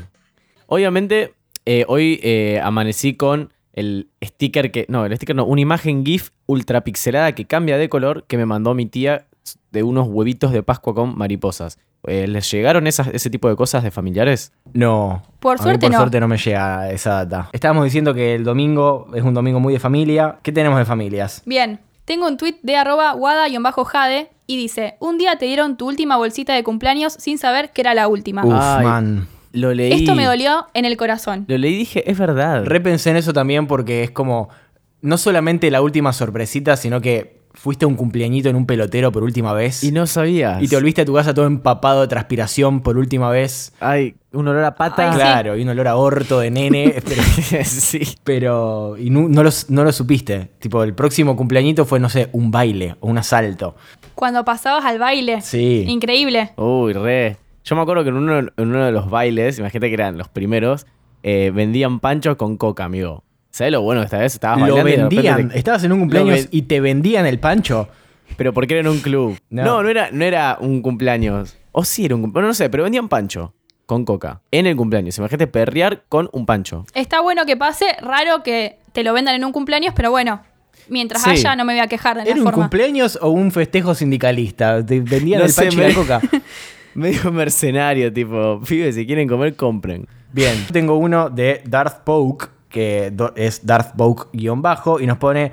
Obviamente, 0.66 1.34
eh, 1.66 1.84
hoy 1.88 2.20
eh, 2.22 2.60
amanecí 2.62 3.14
con 3.14 3.52
el 3.72 4.08
sticker 4.24 4.70
que. 4.70 4.86
No, 4.88 5.04
el 5.06 5.14
sticker 5.16 5.36
no, 5.36 5.44
una 5.44 5.60
imagen 5.60 6.04
GIF 6.04 6.30
ultra 6.46 6.82
pixelada 6.82 7.32
que 7.34 7.44
cambia 7.46 7.76
de 7.78 7.88
color 7.88 8.24
que 8.26 8.36
me 8.36 8.46
mandó 8.46 8.74
mi 8.74 8.86
tía 8.86 9.26
de 9.70 9.82
unos 9.82 10.08
huevitos 10.08 10.52
de 10.52 10.62
Pascua 10.62 10.94
con 10.94 11.16
mariposas. 11.16 11.78
Eh, 12.06 12.26
¿Les 12.26 12.50
llegaron 12.50 12.86
esas, 12.86 13.08
ese 13.08 13.28
tipo 13.30 13.48
de 13.48 13.56
cosas 13.56 13.82
de 13.82 13.90
familiares? 13.90 14.52
No. 14.72 15.22
Por 15.38 15.56
A 15.56 15.58
mí 15.58 15.62
suerte 15.64 15.86
por 15.86 15.92
no. 15.92 15.98
suerte 15.98 16.20
no 16.20 16.28
me 16.28 16.38
llega 16.38 16.90
esa 16.90 17.24
data. 17.24 17.50
Estábamos 17.52 17.84
diciendo 17.84 18.14
que 18.14 18.34
el 18.34 18.44
domingo 18.44 19.08
es 19.14 19.22
un 19.22 19.34
domingo 19.34 19.60
muy 19.60 19.74
de 19.74 19.80
familia. 19.80 20.38
¿Qué 20.42 20.52
tenemos 20.52 20.78
de 20.78 20.84
familias? 20.84 21.42
Bien, 21.44 21.80
tengo 22.06 22.26
un 22.26 22.36
tweet 22.36 22.56
de 22.62 22.76
arroba 22.76 23.14
wada-jade 23.14 24.30
y 24.46 24.56
dice, 24.56 24.96
un 24.98 25.18
día 25.18 25.36
te 25.36 25.44
dieron 25.46 25.76
tu 25.76 25.86
última 25.86 26.16
bolsita 26.16 26.54
de 26.54 26.64
cumpleaños 26.64 27.12
sin 27.12 27.38
saber 27.38 27.70
que 27.72 27.82
era 27.82 27.94
la 27.94 28.08
última. 28.08 28.44
Uf, 28.44 28.54
Ay. 28.56 28.84
man. 28.84 29.28
Lo 29.52 29.74
leí. 29.74 29.92
Esto 29.92 30.14
me 30.14 30.24
dolió 30.24 30.66
en 30.74 30.84
el 30.84 30.96
corazón. 30.96 31.44
Lo 31.48 31.58
leí 31.58 31.74
y 31.74 31.78
dije, 31.78 32.08
es 32.10 32.16
verdad. 32.18 32.64
Repensé 32.64 33.10
en 33.10 33.16
eso 33.16 33.32
también 33.32 33.66
porque 33.66 34.04
es 34.04 34.10
como 34.10 34.48
no 35.02 35.18
solamente 35.18 35.70
la 35.70 35.82
última 35.82 36.12
sorpresita, 36.12 36.76
sino 36.76 37.00
que 37.00 37.39
fuiste 37.52 37.84
a 37.84 37.88
un 37.88 37.94
cumpleañito 37.96 38.48
en 38.48 38.56
un 38.56 38.64
pelotero 38.66 39.10
por 39.12 39.22
última 39.22 39.52
vez 39.52 39.82
y 39.84 39.92
no 39.92 40.06
sabías. 40.06 40.62
y 40.62 40.68
te 40.68 40.76
volviste 40.76 41.02
a 41.02 41.04
tu 41.04 41.14
casa 41.14 41.34
todo 41.34 41.46
empapado 41.46 42.02
de 42.02 42.08
transpiración 42.08 42.80
por 42.80 42.96
última 42.96 43.28
vez. 43.30 43.72
Ay, 43.80 44.14
un 44.32 44.46
olor 44.48 44.64
a 44.64 44.74
pata. 44.76 45.06
Ay, 45.08 45.12
sí. 45.12 45.18
Claro, 45.18 45.56
y 45.56 45.62
un 45.62 45.68
olor 45.70 45.88
a 45.88 45.96
orto 45.96 46.40
de 46.40 46.50
nene, 46.50 46.94
pero, 47.04 47.22
sí. 47.64 48.00
pero- 48.24 48.96
y 48.96 49.10
no, 49.10 49.28
no 49.28 49.42
lo, 49.42 49.50
no 49.68 49.84
lo 49.84 49.92
supiste. 49.92 50.50
Tipo, 50.58 50.82
el 50.84 50.94
próximo 50.94 51.36
cumpleañito 51.36 51.84
fue, 51.84 51.98
no 52.00 52.08
sé, 52.08 52.28
un 52.32 52.50
baile 52.50 52.96
o 53.00 53.08
un 53.08 53.18
asalto. 53.18 53.74
Cuando 54.14 54.44
pasabas 54.44 54.84
al 54.84 54.98
baile. 54.98 55.40
Sí. 55.40 55.84
Increíble. 55.88 56.50
Uy, 56.56 56.92
re. 56.92 57.36
Yo 57.64 57.76
me 57.76 57.82
acuerdo 57.82 58.02
que 58.04 58.10
en 58.10 58.16
uno, 58.16 58.38
en 58.38 58.50
uno 58.56 58.84
de 58.86 58.92
los 58.92 59.10
bailes, 59.10 59.58
imagínate 59.58 59.88
que 59.88 59.94
eran 59.94 60.16
los 60.16 60.28
primeros, 60.28 60.86
eh, 61.22 61.50
vendían 61.54 62.00
panchos 62.00 62.36
con 62.36 62.56
coca, 62.56 62.84
amigo. 62.84 63.22
¿Sabes 63.50 63.72
lo 63.72 63.82
bueno 63.82 64.00
que 64.00 64.04
esta 64.06 64.18
vez 64.18 64.34
estabas 64.34 64.58
Lo 64.58 64.74
bailando 64.76 64.88
y 64.88 64.90
de 64.90 64.96
repente 64.96 65.16
vendían. 65.32 65.48
te- 65.50 65.58
Estabas 65.58 65.84
en 65.84 65.92
un 65.92 65.98
cumpleaños 66.00 66.34
ven- 66.36 66.48
y 66.50 66.62
te 66.62 66.80
vendían 66.80 67.26
el 67.26 67.38
pancho. 67.40 67.88
Pero 68.36 68.52
porque 68.54 68.74
era 68.74 68.80
en 68.82 68.88
un 68.88 69.00
club. 69.00 69.36
No. 69.50 69.64
No, 69.64 69.82
no, 69.82 69.88
era, 69.88 70.10
no 70.12 70.24
era 70.24 70.56
un 70.60 70.82
cumpleaños. 70.82 71.56
O 71.72 71.84
sí 71.84 72.04
era 72.04 72.14
un 72.14 72.22
cumpleaños. 72.22 72.48
no 72.50 72.54
sé, 72.54 72.70
pero 72.70 72.84
vendían 72.84 73.08
pancho 73.08 73.52
con 73.86 74.04
coca. 74.04 74.40
En 74.52 74.66
el 74.66 74.76
cumpleaños. 74.76 75.18
Imagínate 75.18 75.48
perrear 75.48 76.04
con 76.08 76.28
un 76.32 76.46
pancho. 76.46 76.84
Está 76.94 77.20
bueno 77.20 77.44
que 77.44 77.56
pase, 77.56 77.86
raro 78.00 78.42
que 78.44 78.78
te 78.92 79.02
lo 79.02 79.12
vendan 79.12 79.34
en 79.34 79.44
un 79.44 79.50
cumpleaños, 79.52 79.94
pero 79.96 80.12
bueno, 80.12 80.42
mientras 80.88 81.22
Sí. 81.24 81.30
haya 81.30 81.56
no 81.56 81.64
me 81.64 81.72
voy 81.72 81.80
a 81.80 81.88
quejar 81.88 82.16
de 82.18 82.22
la 82.24 82.30
¿Era 82.30 82.38
un 82.38 82.44
forma. 82.44 82.58
cumpleaños 82.64 83.18
o 83.20 83.30
un 83.30 83.50
festejo 83.50 83.94
sindicalista? 83.96 84.84
Te 84.86 85.00
vendían 85.00 85.40
No 85.40 85.46
el 85.46 85.52
sé, 85.52 85.62
pancho 85.62 85.78
y 85.78 85.82
la 85.82 85.88
me- 85.88 85.94
coca. 85.94 86.20
Medio 86.94 87.30
mercenario, 87.32 88.12
tipo, 88.12 88.60
pibes, 88.66 88.94
si 88.94 89.06
quieren 89.06 89.26
comer, 89.28 89.54
compren. 89.56 90.06
Bien, 90.32 90.54
tengo 90.72 90.96
uno 90.96 91.30
de 91.30 91.62
Darth 91.66 92.02
Poke, 92.04 92.46
que 92.70 93.12
es 93.36 93.66
Darth 93.66 93.94
Poke-bajo, 93.96 95.00
y 95.00 95.06
nos 95.06 95.18
pone, 95.18 95.52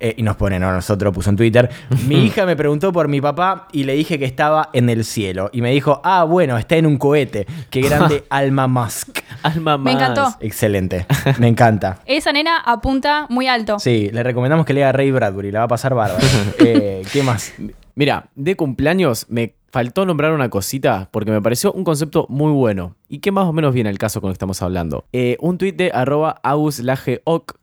eh, 0.00 0.14
y 0.16 0.22
nos 0.22 0.36
pone, 0.36 0.60
no, 0.60 0.70
nosotros 0.72 1.12
puso 1.12 1.30
en 1.30 1.36
Twitter, 1.36 1.68
mi 2.06 2.14
hija 2.26 2.46
me 2.46 2.54
preguntó 2.54 2.92
por 2.92 3.08
mi 3.08 3.20
papá 3.20 3.66
y 3.72 3.84
le 3.84 3.94
dije 3.94 4.18
que 4.18 4.24
estaba 4.26 4.70
en 4.72 4.88
el 4.90 5.04
cielo. 5.04 5.50
Y 5.52 5.60
me 5.62 5.70
dijo, 5.72 6.00
ah, 6.04 6.22
bueno, 6.24 6.56
está 6.56 6.76
en 6.76 6.86
un 6.86 6.98
cohete. 6.98 7.46
Qué 7.70 7.80
grande 7.80 8.24
Alma 8.30 8.68
Musk. 8.68 9.18
Alma 9.42 9.76
Me 9.78 9.94
más. 9.94 10.02
encantó. 10.02 10.36
Excelente, 10.40 11.06
me 11.38 11.48
encanta. 11.48 11.98
Esa 12.06 12.32
nena 12.32 12.58
apunta 12.64 13.26
muy 13.28 13.48
alto. 13.48 13.78
Sí, 13.80 14.10
le 14.12 14.22
recomendamos 14.22 14.64
que 14.66 14.74
lea 14.74 14.92
Ray 14.92 15.10
Bradbury, 15.10 15.50
la 15.50 15.60
va 15.60 15.64
a 15.64 15.68
pasar 15.68 15.94
bárbaro. 15.94 16.24
Eh, 16.60 17.02
¿Qué 17.12 17.22
más? 17.22 17.52
Mira, 17.98 18.30
de 18.36 18.54
cumpleaños 18.54 19.26
me 19.28 19.54
faltó 19.72 20.06
nombrar 20.06 20.30
una 20.32 20.48
cosita 20.50 21.08
porque 21.10 21.32
me 21.32 21.42
pareció 21.42 21.72
un 21.72 21.82
concepto 21.82 22.26
muy 22.28 22.52
bueno 22.52 22.94
y 23.08 23.18
que 23.18 23.32
más 23.32 23.46
o 23.46 23.52
menos 23.52 23.74
viene 23.74 23.88
al 23.90 23.98
caso 23.98 24.20
con 24.20 24.28
lo 24.28 24.32
que 24.32 24.36
estamos 24.36 24.62
hablando. 24.62 25.04
Eh, 25.12 25.36
un 25.40 25.58
tuit 25.58 25.74
de 25.74 25.90
arroba 25.92 26.38
auslageoc 26.44 27.56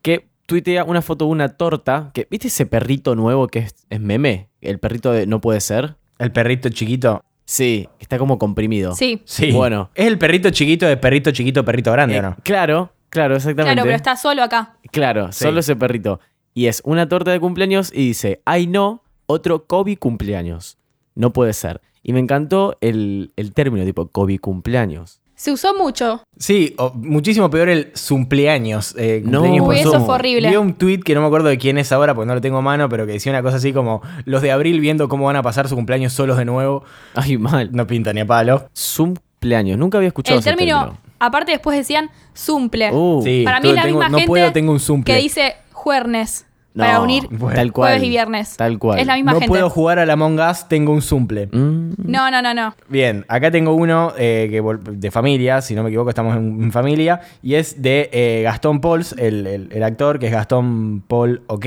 que 0.00 0.28
tuitea 0.46 0.84
una 0.84 1.02
foto 1.02 1.26
de 1.26 1.30
una 1.32 1.50
torta 1.50 2.10
que, 2.14 2.26
¿viste 2.30 2.48
ese 2.48 2.64
perrito 2.64 3.14
nuevo 3.16 3.48
que 3.48 3.58
es, 3.58 3.74
es 3.90 4.00
meme? 4.00 4.48
El 4.62 4.78
perrito 4.78 5.12
de 5.12 5.26
No 5.26 5.42
puede 5.42 5.60
ser. 5.60 5.96
El 6.18 6.32
perrito 6.32 6.70
chiquito. 6.70 7.22
Sí, 7.44 7.86
está 8.00 8.16
como 8.16 8.38
comprimido. 8.38 8.94
Sí, 8.94 9.20
Sí. 9.26 9.52
Bueno. 9.52 9.90
Es 9.94 10.06
el 10.06 10.16
perrito 10.16 10.48
chiquito 10.48 10.86
de 10.86 10.96
perrito 10.96 11.32
chiquito, 11.32 11.66
perrito 11.66 11.92
grande, 11.92 12.16
Eh, 12.16 12.20
¿o 12.20 12.22
no? 12.22 12.36
Claro, 12.44 12.92
claro, 13.10 13.36
exactamente. 13.36 13.74
claro, 13.74 13.84
pero 13.84 13.96
está 13.96 14.16
solo 14.16 14.42
acá. 14.42 14.78
Claro, 14.90 15.32
Sí. 15.32 15.44
solo 15.44 15.60
ese 15.60 15.76
perrito. 15.76 16.18
Y 16.54 16.66
es 16.66 16.80
una 16.86 17.10
torta 17.10 17.30
de 17.30 17.40
cumpleaños 17.40 17.92
y 17.92 18.06
dice, 18.08 18.40
ay 18.46 18.66
no, 18.66 19.01
otro 19.26 19.64
Kobe 19.66 19.96
cumpleaños. 19.96 20.78
No 21.14 21.32
puede 21.32 21.52
ser. 21.52 21.80
Y 22.02 22.12
me 22.12 22.20
encantó 22.20 22.76
el, 22.80 23.32
el 23.36 23.52
término 23.52 23.84
tipo 23.84 24.08
Kobe 24.08 24.38
cumpleaños. 24.38 25.20
Se 25.34 25.50
usó 25.50 25.74
mucho. 25.76 26.22
Sí, 26.38 26.74
o 26.78 26.92
muchísimo 26.94 27.50
peor 27.50 27.68
el 27.68 27.92
cumpleaños. 28.08 28.94
eh, 28.96 29.22
No. 29.24 29.40
cumpleaños 29.40 29.64
por 29.66 29.74
Uy, 29.74 29.80
eso 29.80 30.04
fue 30.04 30.14
horrible. 30.14 30.48
Vi 30.50 30.56
un 30.56 30.74
tweet 30.74 31.00
que 31.00 31.14
no 31.14 31.20
me 31.20 31.26
acuerdo 31.26 31.48
de 31.48 31.58
quién 31.58 31.78
es 31.78 31.90
ahora 31.90 32.14
porque 32.14 32.28
no 32.28 32.34
lo 32.34 32.40
tengo 32.40 32.58
a 32.58 32.62
mano, 32.62 32.88
pero 32.88 33.06
que 33.06 33.12
decía 33.12 33.32
una 33.32 33.42
cosa 33.42 33.56
así 33.56 33.72
como 33.72 34.02
los 34.24 34.40
de 34.42 34.52
abril 34.52 34.78
viendo 34.80 35.08
cómo 35.08 35.24
van 35.26 35.36
a 35.36 35.42
pasar 35.42 35.68
su 35.68 35.74
cumpleaños 35.74 36.12
solos 36.12 36.36
de 36.38 36.44
nuevo. 36.44 36.84
Ay, 37.14 37.38
mal. 37.38 37.70
No 37.72 37.86
pinta 37.88 38.12
ni 38.12 38.20
a 38.20 38.26
palo. 38.26 38.68
Cumpleaños. 38.96 39.78
Nunca 39.78 39.98
había 39.98 40.08
escuchado 40.08 40.36
El 40.38 40.40
ese 40.40 40.50
término, 40.50 40.96
aparte 41.18 41.50
después 41.52 41.76
decían 41.76 42.10
zumple. 42.36 42.92
Uh, 42.92 43.22
Sí. 43.24 43.42
Para 43.44 43.60
mí 43.60 43.68
es 43.70 43.74
la 43.74 43.82
tengo- 43.82 43.98
misma 43.98 44.08
no 44.10 44.18
gente 44.18 44.28
puedo, 44.28 44.52
tengo 44.52 44.72
un 44.72 44.80
zumple. 44.80 45.14
que 45.14 45.20
dice 45.20 45.54
juernes 45.72 46.46
no, 46.74 46.84
para 46.84 47.00
unir 47.00 47.26
Bueno. 47.30 47.54
tal 47.56 47.72
cual. 47.72 47.90
jueves 47.92 48.06
y 48.06 48.08
viernes. 48.10 48.56
Tal 48.56 48.78
cual. 48.78 48.98
Es 48.98 49.06
la 49.06 49.14
misma 49.16 49.32
No 49.32 49.38
gente. 49.40 49.48
puedo 49.48 49.68
jugar 49.70 49.98
a 49.98 50.06
la 50.06 50.14
Among 50.14 50.40
Us, 50.40 50.68
tengo 50.68 50.92
un 50.92 51.02
zumple. 51.02 51.46
Mm, 51.52 51.92
No, 52.06 52.30
no, 52.30 52.40
no, 52.42 52.54
no. 52.54 52.74
Bien, 52.88 53.24
acá 53.28 53.50
tengo 53.50 53.74
uno 53.74 54.12
eh, 54.16 54.48
que 54.50 54.62
de 54.92 55.10
familia, 55.10 55.60
si 55.60 55.74
no 55.74 55.82
me 55.82 55.90
equivoco, 55.90 56.08
estamos 56.10 56.36
en, 56.36 56.62
en 56.62 56.72
familia, 56.72 57.20
y 57.42 57.54
es 57.54 57.82
de 57.82 58.08
eh, 58.12 58.40
Gastón 58.44 58.80
Pauls, 58.80 59.12
el, 59.18 59.46
el- 59.46 59.68
el 59.72 59.82
actor, 59.82 60.18
que 60.18 60.26
es 60.26 60.32
Gastón 60.32 61.02
Paul 61.06 61.42
OK, 61.46 61.66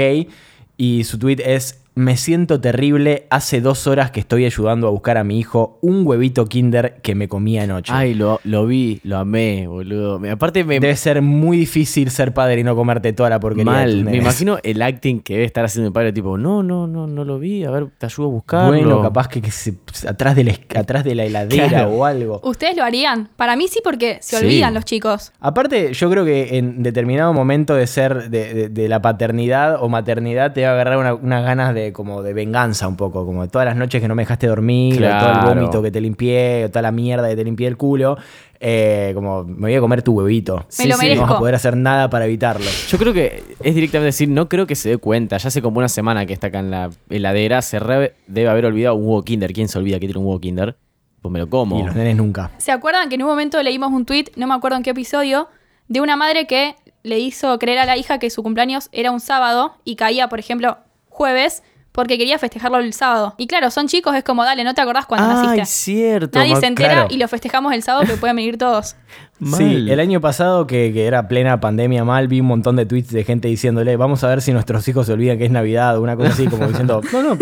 y 0.77 1.03
su 1.05 1.17
tweet 1.19 1.38
es, 1.45 1.81
me 1.95 2.17
siento 2.17 2.59
terrible, 2.59 3.25
hace 3.29 3.61
dos 3.61 3.87
horas 3.87 4.11
que 4.11 4.19
estoy 4.19 4.43
ayudando 4.45 4.87
a 4.87 4.89
buscar 4.91 5.17
a 5.17 5.23
mi 5.23 5.39
hijo 5.39 5.79
un 5.81 6.05
huevito 6.05 6.45
kinder 6.47 6.97
que 7.01 7.15
me 7.15 7.29
comí 7.29 7.57
anoche. 7.57 7.93
Ay, 7.95 8.13
lo, 8.13 8.41
lo 8.43 8.65
vi, 8.67 8.99
lo 9.03 9.17
amé, 9.17 9.65
boludo. 9.67 10.19
Me- 10.19 10.29
aparte 10.31 10.65
me... 10.65 10.79
Debe 10.81 10.95
ser 10.97 11.21
muy 11.21 11.55
difícil 11.55 12.11
ser 12.11 12.33
padre 12.33 12.59
y 12.59 12.63
no 12.65 12.75
comerte 12.75 13.13
toda 13.13 13.29
la 13.29 13.39
porquería. 13.39 13.71
de 13.71 13.85
tus 13.85 13.93
Mal, 13.95 14.03
me 14.03 14.11
nenes. 14.11 14.21
imagino 14.25 14.57
el 14.63 14.81
acting 14.81 15.21
que 15.21 15.35
debe 15.35 15.45
estar 15.45 15.63
haciendo 15.63 15.89
mi 15.89 15.93
padre, 15.93 16.11
tipo, 16.11 16.37
no, 16.37 16.63
no, 16.63 16.85
no, 16.85 17.07
no 17.07 17.23
lo 17.23 17.39
vi, 17.39 17.63
a 17.63 17.71
ver, 17.71 17.87
te 17.97 18.05
ayudo 18.07 18.27
a 18.27 18.29
buscarlo. 18.31 18.67
Bueno, 18.67 19.01
capaz 19.01 19.29
que, 19.29 19.41
que 19.41 19.51
se- 19.51 19.75
atrás, 20.07 20.35
de 20.35 20.43
la, 20.43 20.53
atrás 20.75 21.05
de 21.05 21.15
la 21.15 21.23
heladera 21.23 21.67
Claro. 21.69 21.89
o 21.91 22.03
algo. 22.03 22.41
¿Ustedes 22.43 22.75
lo 22.75 22.83
harían? 22.83 23.29
Para 23.37 23.55
mí 23.55 23.69
sí, 23.69 23.79
porque 23.83 24.17
se 24.21 24.37
Sí. 24.37 24.45
olvidan 24.45 24.73
los 24.73 24.83
chicos. 24.83 25.31
Aparte, 25.39 25.93
yo 25.93 26.09
creo 26.09 26.25
que 26.25 26.57
en 26.57 26.83
determinado 26.83 27.31
momento 27.31 27.73
de 27.73 27.87
ser 27.87 28.29
de, 28.29 28.53
de- 28.53 28.69
de 28.69 28.89
la 28.89 29.01
paternidad 29.01 29.81
o 29.81 29.87
maternidad 29.87 30.51
te 30.51 30.63
va 30.63 30.71
a 30.71 30.73
agarrar 30.73 30.97
una- 30.97 31.13
unas 31.13 31.43
ganas 31.45 31.73
de 31.73 31.85
como 31.94 32.22
de 32.24 32.34
venganza 32.34 32.88
un 32.88 32.96
poco, 32.96 33.25
como 33.25 33.42
de 33.44 33.48
todas 33.50 33.65
las 33.65 33.75
noches 33.75 34.01
que 34.01 34.08
no 34.08 34.15
me 34.15 34.24
dejaste 34.24 34.48
dormir, 34.48 35.04
o 35.06 35.20
todo 35.20 35.32
el 35.32 35.56
vómito 35.56 35.82
que 35.82 35.92
te 35.92 36.01
limpié, 36.01 36.65
o 36.65 36.70
toda 36.70 36.82
la 36.82 36.92
mierda 36.92 37.27
que 37.30 37.36
te 37.36 37.44
limpié 37.44 37.68
el 37.68 37.77
culo, 37.77 38.18
eh, 38.60 39.12
como 39.13 39.44
me 39.44 39.68
voy 39.68 39.75
a 39.75 39.80
comer 39.80 40.01
tu 40.01 40.13
huevito. 40.13 40.65
Me 40.80 40.86
lo 40.86 40.96
No 40.96 40.98
merezco. 41.01 41.22
vas 41.25 41.32
a 41.32 41.38
poder 41.39 41.56
hacer 41.56 41.75
nada 41.77 42.10
para 42.10 42.25
evitarlo. 42.25 42.65
Yo 42.88 42.98
creo 42.98 43.13
que 43.13 43.44
es 43.62 43.75
directamente 43.75 44.06
decir, 44.08 44.30
no 44.30 44.48
creo 44.50 44.65
que 44.68 44.75
se 44.75 44.89
dé 44.89 44.98
cuenta. 44.98 45.38
Ya 45.38 45.48
hace 45.48 45.62
como 45.62 45.77
una 45.80 45.89
semana 45.89 46.25
que 46.25 46.34
está 46.34 46.48
acá 46.48 46.60
en 46.60 46.72
la 46.72 46.89
heladera, 47.10 47.62
se 47.62 47.80
re- 47.80 48.15
debe 48.27 48.50
haber 48.50 48.65
olvidado 48.65 48.96
un 48.96 49.04
huevo 49.06 49.24
Kinder. 49.24 49.54
¿Quién 49.54 49.68
se 49.68 49.77
olvida 49.77 50.00
que 50.00 50.08
tiene 50.08 50.20
un 50.20 50.25
huevo 50.25 50.39
Kinder? 50.39 50.75
Pues 51.22 51.32
me 51.32 51.39
lo 51.39 51.50
como. 51.50 51.80
Y 51.80 51.84
los 51.84 51.96
nenes 51.96 52.15
nunca. 52.15 52.51
¿Se 52.58 52.72
acuerdan 52.72 53.10
que 53.10 53.15
en 53.15 53.24
un 53.24 53.30
momento 53.30 53.62
leímos 53.63 53.92
un 53.92 54.06
tweet, 54.06 54.25
no 54.36 54.48
me 54.48 54.54
acuerdo 54.54 54.77
en 54.77 54.84
qué 54.84 54.92
episodio, 54.92 55.48
de 55.88 56.01
una 56.01 56.15
madre 56.15 56.48
que 56.48 56.75
le 57.04 57.20
hizo 57.20 57.60
creer 57.60 57.77
a 57.80 57.86
la 57.86 57.98
hija 57.98 58.18
que 58.20 58.30
su 58.32 58.42
cumpleaños 58.42 58.89
era 58.92 59.12
un 59.12 59.20
sábado 59.20 59.74
y 59.84 59.96
caía, 59.96 60.27
por 60.30 60.39
ejemplo, 60.39 60.77
jueves, 61.10 61.62
porque 61.95 62.17
quería 62.17 62.37
festejarlo 62.37 62.77
el 62.79 62.93
sábado? 62.93 63.33
Y 63.37 63.47
claro, 63.47 63.71
son 63.71 63.87
chicos, 63.87 64.13
es 64.15 64.23
como, 64.23 64.43
dale, 64.43 64.63
no 64.63 64.73
te 64.75 64.81
acordás 64.81 65.05
cuando 65.05 65.27
Ay, 65.27 65.57
naciste. 65.57 65.65
cierto. 65.65 66.37
Nadie 66.37 66.55
se 66.57 66.67
entera 66.67 66.91
claro. 66.93 67.07
y 67.09 67.17
lo 67.17 67.27
festejamos 67.27 67.73
el 67.73 67.81
sábado 67.81 68.05
que 68.05 68.13
pueden 68.17 68.35
venir 68.35 68.57
todos. 68.57 68.95
Mal. 69.37 69.57
Sí, 69.59 69.87
el 69.91 69.99
año 69.99 70.21
pasado, 70.21 70.65
que, 70.65 70.93
que 70.93 71.05
era 71.07 71.27
plena 71.27 71.59
pandemia 71.59 72.05
mal, 72.05 72.29
vi 72.29 72.39
un 72.39 72.45
montón 72.47 72.77
de 72.77 72.85
tweets 72.85 73.11
de 73.11 73.25
gente 73.25 73.49
diciéndole, 73.49 73.97
vamos 73.97 74.23
a 74.23 74.29
ver 74.29 74.41
si 74.41 74.53
nuestros 74.53 74.87
hijos 74.87 75.07
se 75.07 75.11
olvidan 75.11 75.37
que 75.37 75.43
es 75.43 75.51
Navidad, 75.51 75.97
o 75.97 76.01
una 76.01 76.15
cosa 76.15 76.29
así, 76.29 76.47
como 76.47 76.65
diciendo, 76.69 77.01
no, 77.11 77.21
no, 77.21 77.37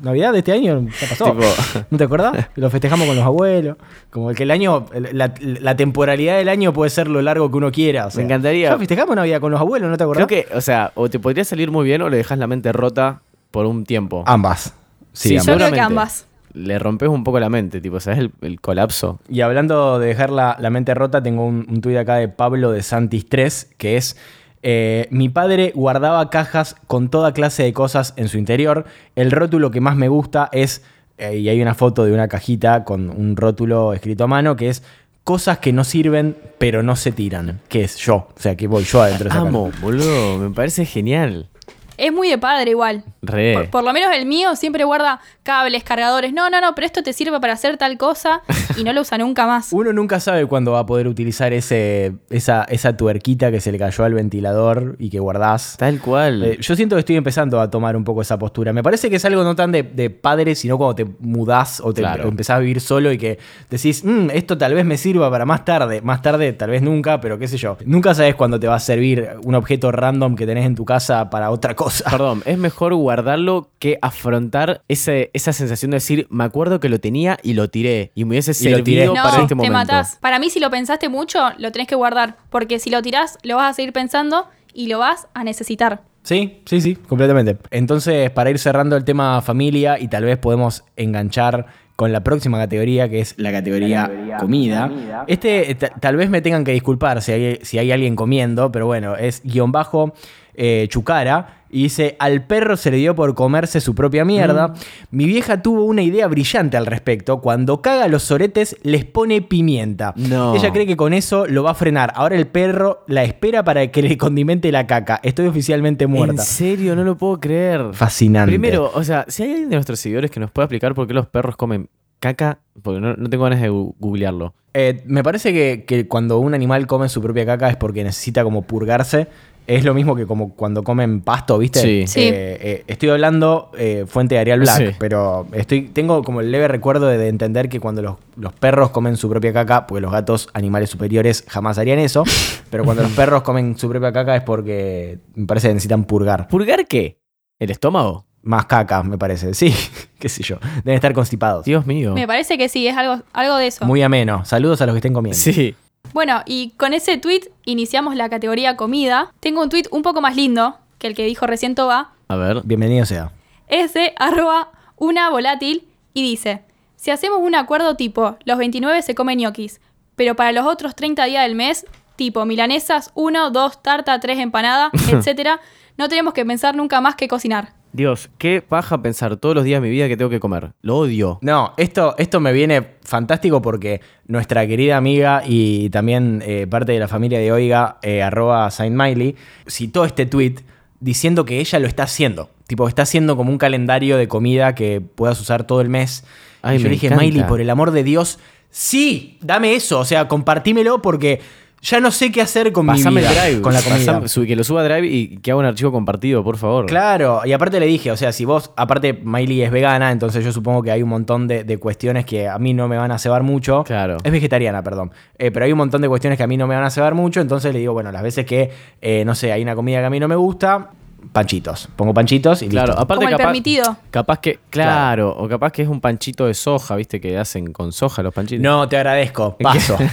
Navidad 0.00 0.32
de 0.32 0.38
este 0.38 0.52
año 0.52 0.86
ya 0.98 1.06
pasó. 1.06 1.26
Tipo- 1.26 1.84
¿No 1.90 1.98
te 1.98 2.04
acordás? 2.04 2.46
Lo 2.56 2.70
festejamos 2.70 3.06
con 3.06 3.14
los 3.16 3.24
abuelos. 3.26 3.76
Como 4.10 4.32
que 4.32 4.44
el 4.44 4.50
año, 4.52 4.86
la, 5.12 5.34
la 5.42 5.76
temporalidad 5.76 6.38
del 6.38 6.48
año 6.48 6.72
puede 6.72 6.88
ser 6.88 7.08
lo 7.08 7.20
largo 7.20 7.50
que 7.50 7.56
uno 7.58 7.70
quiera. 7.70 8.06
o 8.06 8.10
sea, 8.10 8.20
Me 8.20 8.24
encantaría. 8.24 8.70
ya 8.70 8.78
festejamos 8.78 9.14
Navidad 9.14 9.40
con 9.40 9.52
los 9.52 9.60
abuelos, 9.60 9.90
¿no 9.90 9.98
te 9.98 10.04
acordás? 10.04 10.26
Creo 10.26 10.44
que, 10.48 10.54
o 10.56 10.62
sea, 10.62 10.92
o 10.94 11.10
te 11.10 11.18
podría 11.18 11.44
salir 11.44 11.70
muy 11.70 11.84
bien 11.84 12.00
o 12.00 12.08
le 12.08 12.16
dejas 12.16 12.38
la 12.38 12.46
mente 12.46 12.72
rota 12.72 13.20
por 13.54 13.66
un 13.66 13.84
tiempo. 13.84 14.24
Ambas. 14.26 14.74
Sí, 15.12 15.28
Sí, 15.30 15.34
ambas. 15.36 15.46
Yo 15.46 15.54
creo 15.56 15.72
que 15.72 15.80
ambas. 15.80 16.26
Le 16.54 16.78
rompes 16.78 17.08
un 17.08 17.24
poco 17.24 17.38
la 17.40 17.48
mente, 17.48 17.80
tipo, 17.80 17.98
¿sabes? 18.00 18.18
El, 18.18 18.32
el 18.42 18.60
colapso. 18.60 19.18
Y 19.28 19.40
hablando 19.40 19.98
de 19.98 20.08
dejar 20.08 20.30
la, 20.30 20.56
la 20.60 20.70
mente 20.70 20.92
rota, 20.94 21.22
tengo 21.22 21.46
un, 21.46 21.66
un 21.68 21.80
tuit 21.80 21.96
acá 21.96 22.16
de 22.16 22.28
Pablo 22.28 22.70
de 22.72 22.82
Santis 22.82 23.28
3, 23.28 23.70
que 23.78 23.96
es, 23.96 24.16
eh, 24.62 25.06
mi 25.10 25.28
padre 25.28 25.72
guardaba 25.74 26.30
cajas 26.30 26.76
con 26.86 27.08
toda 27.10 27.32
clase 27.32 27.62
de 27.62 27.72
cosas 27.72 28.12
en 28.16 28.28
su 28.28 28.38
interior. 28.38 28.84
El 29.16 29.30
rótulo 29.30 29.70
que 29.70 29.80
más 29.80 29.96
me 29.96 30.08
gusta 30.08 30.48
es, 30.52 30.82
eh, 31.18 31.38
y 31.38 31.48
hay 31.48 31.60
una 31.62 31.74
foto 31.74 32.04
de 32.04 32.12
una 32.12 32.28
cajita 32.28 32.84
con 32.84 33.10
un 33.10 33.36
rótulo 33.36 33.92
escrito 33.92 34.24
a 34.24 34.26
mano, 34.28 34.54
que 34.56 34.68
es 34.68 34.82
cosas 35.24 35.58
que 35.58 35.72
no 35.72 35.84
sirven 35.84 36.36
pero 36.58 36.82
no 36.82 36.96
se 36.96 37.10
tiran, 37.10 37.60
que 37.68 37.82
es 37.84 37.96
yo, 37.96 38.14
o 38.14 38.34
sea, 38.36 38.56
que 38.56 38.66
voy 38.68 38.84
yo 38.84 39.00
adentro 39.02 39.24
de 39.24 39.30
esa 39.30 39.40
Amo, 39.40 39.70
caja. 39.70 39.80
boludo. 39.82 40.38
Me 40.38 40.50
parece 40.54 40.84
genial. 40.84 41.48
Es 41.96 42.12
muy 42.12 42.28
de 42.28 42.38
padre 42.38 42.70
igual. 42.70 43.04
Re. 43.22 43.54
Por, 43.54 43.70
por 43.70 43.84
lo 43.84 43.92
menos 43.92 44.10
el 44.14 44.26
mío 44.26 44.56
siempre 44.56 44.84
guarda 44.84 45.20
cables, 45.42 45.84
cargadores. 45.84 46.32
No, 46.32 46.50
no, 46.50 46.60
no, 46.60 46.74
pero 46.74 46.86
esto 46.86 47.02
te 47.02 47.12
sirve 47.12 47.38
para 47.40 47.52
hacer 47.54 47.76
tal 47.76 47.96
cosa 47.98 48.42
y 48.76 48.84
no 48.84 48.92
lo 48.92 49.00
usa 49.02 49.18
nunca 49.18 49.46
más. 49.46 49.68
Uno 49.72 49.92
nunca 49.92 50.20
sabe 50.20 50.46
cuándo 50.46 50.72
va 50.72 50.80
a 50.80 50.86
poder 50.86 51.06
utilizar 51.08 51.52
ese, 51.52 52.14
esa, 52.30 52.64
esa 52.64 52.96
tuerquita 52.96 53.50
que 53.50 53.60
se 53.60 53.70
le 53.72 53.78
cayó 53.78 54.04
al 54.04 54.14
ventilador 54.14 54.96
y 54.98 55.10
que 55.10 55.20
guardás. 55.20 55.76
Tal 55.78 56.00
cual. 56.00 56.44
Eh, 56.44 56.58
yo 56.60 56.74
siento 56.76 56.96
que 56.96 57.00
estoy 57.00 57.16
empezando 57.16 57.60
a 57.60 57.70
tomar 57.70 57.96
un 57.96 58.04
poco 58.04 58.22
esa 58.22 58.38
postura. 58.38 58.72
Me 58.72 58.82
parece 58.82 59.08
que 59.10 59.16
es 59.16 59.24
algo 59.24 59.44
no 59.44 59.54
tan 59.54 59.72
de, 59.72 59.82
de 59.82 60.10
padre, 60.10 60.54
sino 60.54 60.76
cuando 60.78 60.94
te 60.94 61.04
mudás 61.20 61.80
o 61.80 61.92
te 61.92 62.00
Claro. 62.02 62.24
o 62.24 62.28
empezás 62.28 62.56
a 62.56 62.58
vivir 62.58 62.80
solo 62.80 63.10
y 63.12 63.18
que 63.18 63.38
decís, 63.70 64.04
"Mm, 64.04 64.30
esto 64.32 64.58
tal 64.58 64.74
vez 64.74 64.84
me 64.84 64.96
sirva 64.98 65.30
para 65.30 65.44
más 65.46 65.64
tarde. 65.64 66.00
Más 66.02 66.20
tarde, 66.22 66.52
tal 66.52 66.70
vez 66.70 66.82
nunca, 66.82 67.20
pero 67.20 67.38
qué 67.38 67.48
sé 67.48 67.56
yo. 67.56 67.76
Nunca 67.86 68.14
sabes 68.14 68.34
cuándo 68.34 68.58
te 68.60 68.66
va 68.66 68.74
a 68.74 68.80
servir 68.80 69.30
un 69.44 69.54
objeto 69.54 69.90
random 69.92 70.34
que 70.36 70.46
tenés 70.46 70.66
en 70.66 70.74
tu 70.74 70.84
casa 70.84 71.30
para 71.30 71.50
otra 71.50 71.74
cosa. 71.74 71.83
Perdón, 72.10 72.42
es 72.46 72.58
mejor 72.58 72.94
guardarlo 72.94 73.68
que 73.78 73.98
afrontar 74.02 74.82
ese, 74.88 75.30
esa 75.32 75.52
sensación 75.52 75.90
de 75.90 75.96
decir, 75.96 76.26
me 76.30 76.44
acuerdo 76.44 76.80
que 76.80 76.88
lo 76.88 76.98
tenía 77.00 77.38
y 77.42 77.54
lo 77.54 77.68
tiré. 77.68 78.10
Y 78.14 78.24
me 78.24 78.30
hubiese 78.30 78.52
Y 78.52 78.70
lo 78.70 78.82
tiré. 78.82 79.02
servido 79.02 79.14
No, 79.14 79.22
para 79.22 79.36
este 79.42 79.48
te 79.48 79.54
momento. 79.54 79.72
matás. 79.74 80.16
Para 80.20 80.38
mí, 80.38 80.50
si 80.50 80.60
lo 80.60 80.70
pensaste 80.70 81.08
mucho, 81.08 81.38
lo 81.58 81.72
tenés 81.72 81.88
que 81.88 81.94
guardar. 81.94 82.36
Porque 82.50 82.78
si 82.78 82.90
lo 82.90 83.02
tirás, 83.02 83.38
lo 83.42 83.56
vas 83.56 83.70
a 83.70 83.74
seguir 83.74 83.92
pensando 83.92 84.46
y 84.72 84.88
lo 84.88 84.98
vas 84.98 85.28
a 85.34 85.44
necesitar. 85.44 86.02
Sí, 86.22 86.62
sí, 86.64 86.80
sí, 86.80 86.94
completamente. 86.96 87.58
Entonces, 87.70 88.30
para 88.30 88.48
ir 88.50 88.58
cerrando 88.58 88.96
el 88.96 89.04
tema 89.04 89.42
familia 89.42 89.98
y 89.98 90.08
tal 90.08 90.24
vez 90.24 90.38
podemos 90.38 90.82
enganchar 90.96 91.66
con 91.96 92.10
la 92.12 92.24
próxima 92.24 92.58
categoría, 92.58 93.08
que 93.08 93.20
es 93.20 93.34
la 93.38 93.52
categoría, 93.52 94.10
comida. 94.40 94.90
Este, 95.28 95.70
eh, 95.70 95.74
ta- 95.76 95.90
tal 96.00 96.16
vez 96.16 96.28
me 96.30 96.40
tengan 96.40 96.64
que 96.64 96.72
disculpar 96.72 97.22
si 97.22 97.30
hay, 97.32 97.58
si 97.62 97.78
hay 97.78 97.92
alguien 97.92 98.16
comiendo, 98.16 98.72
pero 98.72 98.86
bueno, 98.86 99.14
es 99.16 99.42
guion 99.44 99.70
bajo 99.70 100.12
eh, 100.54 100.86
Chucara. 100.88 101.60
Y 101.70 101.82
dice, 101.84 102.14
al 102.20 102.44
perro 102.46 102.76
se 102.76 102.92
le 102.92 102.98
dio 102.98 103.16
por 103.16 103.34
comerse 103.34 103.80
su 103.80 103.96
propia 103.96 104.24
mierda. 104.24 104.68
Mm. 104.68 104.72
Mi 105.10 105.24
vieja 105.26 105.60
tuvo 105.60 105.84
una 105.86 106.02
idea 106.02 106.28
brillante 106.28 106.76
al 106.76 106.86
respecto. 106.86 107.40
Cuando 107.40 107.82
caga 107.82 108.06
los 108.06 108.22
soretes, 108.22 108.76
les 108.84 109.04
pone 109.04 109.42
pimienta. 109.42 110.12
No. 110.16 110.54
Ella 110.54 110.72
cree 110.72 110.86
que 110.86 110.96
con 110.96 111.12
eso 111.12 111.46
lo 111.48 111.64
va 111.64 111.72
a 111.72 111.74
frenar. 111.74 112.12
Ahora 112.14 112.36
el 112.36 112.46
perro 112.46 113.02
la 113.08 113.24
espera 113.24 113.64
para 113.64 113.88
que 113.90 114.02
le 114.02 114.16
condimente 114.16 114.70
la 114.70 114.86
caca. 114.86 115.18
Estoy 115.24 115.48
oficialmente 115.48 116.04
En 116.04 116.12
muerta. 116.12 116.42
serio, 116.44 116.94
no 116.94 117.02
lo 117.02 117.18
puedo 117.18 117.40
creer. 117.40 117.86
Fascinante. 117.92 118.50
Primero, 118.52 118.92
o 118.94 119.02
sea, 119.02 119.24
si 119.26 119.42
hay 119.42 119.50
alguien 119.50 119.70
de 119.70 119.74
nuestros 119.76 119.98
seguidores 119.98 120.30
que 120.30 120.38
nos 120.38 120.52
pueda 120.52 120.66
explicar 120.66 120.94
por 120.94 121.08
qué 121.08 121.14
los 121.14 121.26
perros 121.26 121.56
comen 121.56 121.88
caca, 122.32 122.58
porque 122.82 123.00
no, 123.00 123.14
no 123.14 123.28
tengo 123.28 123.44
ganas 123.44 123.60
de 123.60 123.68
googlearlo. 123.68 124.54
Eh, 124.72 125.02
me 125.06 125.22
parece 125.22 125.52
que, 125.52 125.84
que 125.86 126.08
cuando 126.08 126.38
un 126.38 126.54
animal 126.54 126.86
come 126.86 127.08
su 127.08 127.20
propia 127.22 127.44
caca 127.46 127.68
es 127.68 127.76
porque 127.76 128.02
necesita 128.02 128.42
como 128.42 128.62
purgarse. 128.62 129.28
Es 129.66 129.82
lo 129.82 129.94
mismo 129.94 130.14
que 130.14 130.26
como 130.26 130.54
cuando 130.54 130.82
comen 130.82 131.22
pasto, 131.22 131.56
¿viste? 131.58 131.80
Sí. 131.80 132.06
Sí. 132.06 132.20
Eh, 132.20 132.58
eh, 132.60 132.84
estoy 132.86 133.08
hablando 133.08 133.70
eh, 133.78 134.04
fuente 134.06 134.34
de 134.34 134.40
Arial 134.42 134.60
Black, 134.60 134.76
Sí. 134.76 134.96
pero 134.98 135.46
estoy, 135.52 135.82
tengo 135.88 136.22
como 136.22 136.42
el 136.42 136.50
leve 136.52 136.68
recuerdo 136.68 137.06
de, 137.06 137.16
de 137.16 137.28
entender 137.28 137.70
que 137.70 137.80
cuando 137.80 138.02
los, 138.02 138.16
los 138.36 138.52
perros 138.52 138.90
comen 138.90 139.16
su 139.16 139.30
propia 139.30 139.54
caca, 139.54 139.86
porque 139.86 140.02
los 140.02 140.12
gatos, 140.12 140.48
animales 140.52 140.90
superiores, 140.90 141.44
jamás 141.48 141.78
harían 141.78 141.98
eso, 141.98 142.24
pero 142.70 142.84
cuando 142.84 143.02
los 143.04 143.12
perros 143.12 143.40
comen 143.42 143.78
su 143.78 143.88
propia 143.88 144.12
caca 144.12 144.36
es 144.36 144.42
porque 144.42 145.18
me 145.34 145.46
parece 145.46 145.68
que 145.68 145.74
necesitan 145.74 146.04
purgar. 146.04 146.46
¿Purgar 146.48 146.86
qué? 146.86 147.18
¿El 147.58 147.70
estómago? 147.70 148.26
Más 148.44 148.66
caca, 148.66 149.02
me 149.02 149.18
parece. 149.18 149.54
Sí, 149.54 149.74
qué 150.18 150.28
sé 150.28 150.42
yo. 150.42 150.58
Deben 150.84 150.94
estar 150.94 151.12
constipados. 151.12 151.64
Dios 151.64 151.86
mío. 151.86 152.12
Me 152.14 152.26
parece 152.26 152.58
que 152.58 152.68
sí, 152.68 152.86
es 152.86 152.96
algo, 152.96 153.22
algo 153.32 153.56
de 153.56 153.66
eso. 153.66 153.84
Muy 153.84 154.02
ameno. 154.02 154.44
Saludos 154.44 154.80
a 154.82 154.86
los 154.86 154.94
que 154.94 154.98
estén 154.98 155.14
comiendo. 155.14 155.38
Sí. 155.38 155.74
Bueno, 156.12 156.42
y 156.46 156.70
con 156.76 156.92
ese 156.92 157.18
tweet 157.18 157.50
iniciamos 157.64 158.14
la 158.14 158.28
categoría 158.28 158.76
comida. 158.76 159.32
Tengo 159.40 159.62
un 159.62 159.68
tweet 159.70 159.84
un 159.90 160.02
poco 160.02 160.20
más 160.20 160.36
lindo 160.36 160.76
que 160.98 161.06
el 161.06 161.14
que 161.14 161.24
dijo 161.24 161.46
recién 161.46 161.74
Toba. 161.74 162.12
A 162.28 162.36
ver. 162.36 162.60
Bienvenido 162.64 163.04
sea. 163.06 163.32
Es 163.66 163.94
de 163.94 164.12
arroba 164.18 164.70
una 164.96 165.30
volátil 165.30 165.86
y 166.12 166.22
dice, 166.22 166.62
si 166.96 167.10
hacemos 167.10 167.40
un 167.40 167.54
acuerdo 167.54 167.96
tipo, 167.96 168.38
los 168.44 168.58
29 168.58 169.02
se 169.02 169.14
comen 169.14 169.38
ñoquis, 169.38 169.80
pero 170.16 170.36
para 170.36 170.52
los 170.52 170.66
otros 170.66 170.94
30 170.94 171.24
días 171.24 171.42
del 171.42 171.54
mes, 171.54 171.84
tipo 172.16 172.44
milanesas, 172.46 173.10
1, 173.14 173.50
2, 173.50 173.82
tarta, 173.82 174.20
3 174.20 174.38
empanada, 174.38 174.90
etcétera, 175.10 175.60
no 175.98 176.08
tenemos 176.08 176.32
que 176.32 176.46
pensar 176.46 176.74
nunca 176.76 177.00
más 177.00 177.14
que 177.16 177.28
cocinar. 177.28 177.73
Dios, 177.94 178.28
qué 178.38 178.60
paja 178.60 179.00
pensar 179.02 179.36
todos 179.36 179.54
los 179.54 179.62
días 179.62 179.80
de 179.80 179.86
mi 179.86 179.92
vida 179.92 180.08
que 180.08 180.16
tengo 180.16 180.28
que 180.28 180.40
comer. 180.40 180.72
Lo 180.82 180.98
odio. 180.98 181.38
No, 181.42 181.74
esto, 181.76 182.16
esto 182.18 182.40
me 182.40 182.52
viene 182.52 182.84
fantástico 183.04 183.62
porque 183.62 184.00
nuestra 184.26 184.66
querida 184.66 184.96
amiga 184.96 185.44
y 185.46 185.90
también 185.90 186.42
eh, 186.44 186.66
parte 186.68 186.90
de 186.90 186.98
la 186.98 187.06
familia 187.06 187.38
de 187.38 187.52
Oiga, 187.52 187.98
eh, 188.02 188.20
arroba 188.20 188.68
Saint 188.72 188.96
Miley, 188.96 189.36
citó 189.68 190.04
este 190.04 190.26
tweet 190.26 190.56
diciendo 190.98 191.44
que 191.44 191.60
ella 191.60 191.78
lo 191.78 191.86
está 191.86 192.02
haciendo. 192.02 192.50
Tipo, 192.66 192.88
está 192.88 193.02
haciendo 193.02 193.36
como 193.36 193.52
un 193.52 193.58
calendario 193.58 194.16
de 194.16 194.26
comida 194.26 194.74
que 194.74 195.00
puedas 195.00 195.40
usar 195.40 195.64
todo 195.64 195.80
el 195.80 195.88
mes. 195.88 196.24
Ay, 196.62 196.78
y 196.78 196.80
yo 196.80 196.84
me 196.86 196.90
dije, 196.90 197.06
encanta. 197.06 197.24
Miley, 197.24 197.44
por 197.44 197.60
el 197.60 197.70
amor 197.70 197.92
de 197.92 198.02
Dios, 198.02 198.40
sí, 198.70 199.38
dame 199.40 199.76
eso. 199.76 200.00
O 200.00 200.04
sea, 200.04 200.26
compartímelo 200.26 201.00
porque 201.00 201.40
ya 201.84 202.00
no 202.00 202.10
sé 202.10 202.32
qué 202.32 202.40
hacer 202.40 202.72
con 202.72 202.86
Pasame 202.86 203.20
mi 203.20 203.26
el 203.26 203.30
vida, 203.32 203.44
drive. 203.44 203.60
con 203.60 203.74
la 203.74 203.82
comida. 203.82 204.20
Pasame- 204.22 204.46
que 204.46 204.56
lo 204.56 204.64
suba 204.64 204.80
a 204.80 204.84
Drive 204.84 205.06
y 205.06 205.36
que 205.36 205.50
haga 205.50 205.60
un 205.60 205.66
archivo 205.66 205.92
compartido, 205.92 206.42
por 206.42 206.56
favor. 206.56 206.86
Claro, 206.86 207.42
y 207.44 207.52
aparte 207.52 207.78
le 207.78 207.84
dije, 207.86 208.10
o 208.10 208.16
sea, 208.16 208.32
si 208.32 208.44
vos, 208.46 208.72
aparte 208.76 209.12
Miley 209.12 209.60
es 209.62 209.70
vegana, 209.70 210.10
entonces 210.10 210.42
yo 210.44 210.50
supongo 210.50 210.82
que 210.82 210.90
hay 210.90 211.02
un 211.02 211.10
montón 211.10 211.46
de, 211.46 211.62
de 211.62 211.76
cuestiones 211.78 212.24
que 212.24 212.48
a 212.48 212.58
mí 212.58 212.72
no 212.72 212.88
me 212.88 212.96
van 212.96 213.10
a 213.12 213.18
cebar 213.18 213.42
mucho. 213.42 213.84
Claro. 213.84 214.16
Es 214.24 214.32
vegetariana, 214.32 214.82
perdón. 214.82 215.12
Eh, 215.38 215.50
pero 215.50 215.66
hay 215.66 215.72
un 215.72 215.78
montón 215.78 216.00
de 216.00 216.08
cuestiones 216.08 216.36
que 216.38 216.42
a 216.42 216.46
mí 216.46 216.56
no 216.56 216.66
me 216.66 216.74
van 216.74 216.84
a 216.84 216.90
cebar 216.90 217.14
mucho, 217.14 217.40
entonces 217.42 217.72
le 217.74 217.80
digo, 217.80 217.92
bueno, 217.92 218.10
las 218.10 218.22
veces 218.22 218.46
que, 218.46 218.70
eh, 219.02 219.22
no 219.26 219.34
sé, 219.34 219.52
hay 219.52 219.62
una 219.62 219.74
comida 219.74 220.00
que 220.00 220.06
a 220.06 220.10
mí 220.10 220.18
no 220.18 220.26
me 220.28 220.36
gusta, 220.36 220.90
panchitos. 221.32 221.88
Pongo 221.96 222.14
panchitos 222.14 222.62
y 222.62 222.68
Claro, 222.68 222.88
listo. 222.88 223.02
aparte 223.02 223.24
Como 223.24 223.28
el 223.28 223.36
capaz, 223.36 223.44
permitido. 223.48 223.96
capaz 224.10 224.38
que, 224.40 224.58
claro, 224.70 225.36
o 225.36 225.46
capaz 225.48 225.70
que 225.72 225.82
es 225.82 225.88
un 225.88 226.00
panchito 226.00 226.46
de 226.46 226.54
soja, 226.54 226.96
viste, 226.96 227.20
que 227.20 227.36
hacen 227.36 227.72
con 227.72 227.92
soja 227.92 228.22
los 228.22 228.32
panchitos. 228.32 228.62
No, 228.62 228.88
te 228.88 228.96
agradezco, 228.96 229.56
paso. 229.60 229.98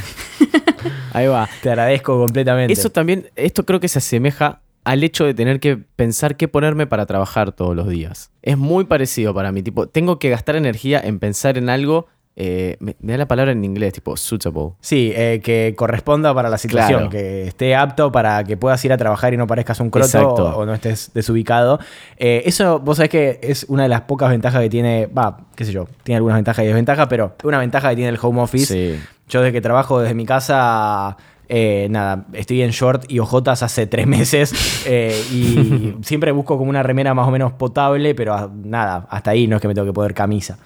Ahí 1.13 1.27
va. 1.27 1.49
te 1.61 1.69
agradezco 1.69 2.17
completamente. 2.17 2.73
Eso 2.73 2.89
también, 2.89 3.29
esto 3.35 3.65
creo 3.65 3.79
que 3.79 3.87
se 3.87 3.99
asemeja 3.99 4.61
al 4.83 5.03
hecho 5.03 5.25
de 5.25 5.33
tener 5.33 5.59
que 5.59 5.77
pensar 5.77 6.37
qué 6.37 6.47
ponerme 6.47 6.87
para 6.87 7.05
trabajar 7.05 7.51
todos 7.51 7.75
los 7.75 7.87
días. 7.87 8.31
Es 8.41 8.57
muy 8.57 8.85
parecido 8.85 9.33
para 9.33 9.51
mí, 9.51 9.61
tipo, 9.61 9.87
tengo 9.87 10.19
que 10.19 10.29
gastar 10.29 10.55
energía 10.55 10.99
en 10.99 11.19
pensar 11.19 11.57
en 11.57 11.69
algo, 11.69 12.07
eh, 12.35 12.77
me, 12.79 12.95
me 13.01 13.11
da 13.13 13.17
la 13.19 13.27
palabra 13.27 13.51
en 13.51 13.63
inglés, 13.63 13.93
tipo, 13.93 14.15
suitable. 14.15 14.71
Sí, 14.79 15.11
eh, 15.15 15.41
que 15.43 15.73
corresponda 15.77 16.33
para 16.33 16.49
la 16.49 16.57
situación, 16.57 17.09
Claro. 17.09 17.09
que 17.09 17.47
esté 17.47 17.75
apto 17.75 18.11
para 18.11 18.43
que 18.43 18.55
puedas 18.57 18.83
ir 18.85 18.93
a 18.93 18.97
trabajar 18.97 19.33
y 19.33 19.37
no 19.37 19.47
parezcas 19.47 19.79
un 19.79 19.89
croto 19.89 20.29
o, 20.33 20.59
o 20.59 20.65
no 20.65 20.73
estés 20.73 21.11
desubicado. 21.13 21.79
Eh, 22.17 22.43
eso, 22.45 22.79
vos 22.79 22.97
sabés 22.97 23.09
que 23.09 23.39
es 23.43 23.65
una 23.67 23.83
de 23.83 23.89
las 23.89 24.01
pocas 24.01 24.29
ventajas 24.29 24.61
que 24.61 24.69
tiene, 24.69 25.07
va, 25.07 25.39
qué 25.55 25.65
sé 25.65 25.71
yo, 25.73 25.87
tiene 26.03 26.17
algunas 26.17 26.37
ventajas 26.37 26.63
y 26.63 26.67
desventajas, 26.67 27.07
pero 27.07 27.35
una 27.43 27.59
ventaja 27.59 27.89
que 27.89 27.95
tiene 27.97 28.09
el 28.09 28.19
home 28.21 28.41
office. 28.41 28.73
Sí. 28.73 28.99
Yo 29.27 29.41
desde 29.41 29.51
que 29.53 29.61
trabajo 29.61 29.99
desde 30.01 30.13
mi 30.15 30.25
casa, 30.25 31.15
eh, 31.47 31.87
nada, 31.89 32.25
estoy 32.33 32.61
en 32.61 32.71
short 32.71 33.05
y 33.09 33.19
ojotas 33.19 33.61
hace 33.63 33.87
tres 33.87 34.07
meses 34.07 34.83
eh, 34.87 35.21
y 35.31 35.95
siempre 36.03 36.31
busco 36.31 36.57
como 36.57 36.69
una 36.69 36.81
remera 36.83 37.13
más 37.13 37.27
o 37.27 37.31
menos 37.31 37.51
potable, 37.53 38.15
pero 38.15 38.33
ah, 38.33 38.49
nada, 38.53 39.05
hasta 39.09 39.31
ahí 39.31 39.47
no 39.47 39.57
es 39.57 39.61
que 39.61 39.67
me 39.67 39.73
tengo 39.75 39.85
que 39.87 39.93
poner 39.93 40.13
camisa. 40.13 40.57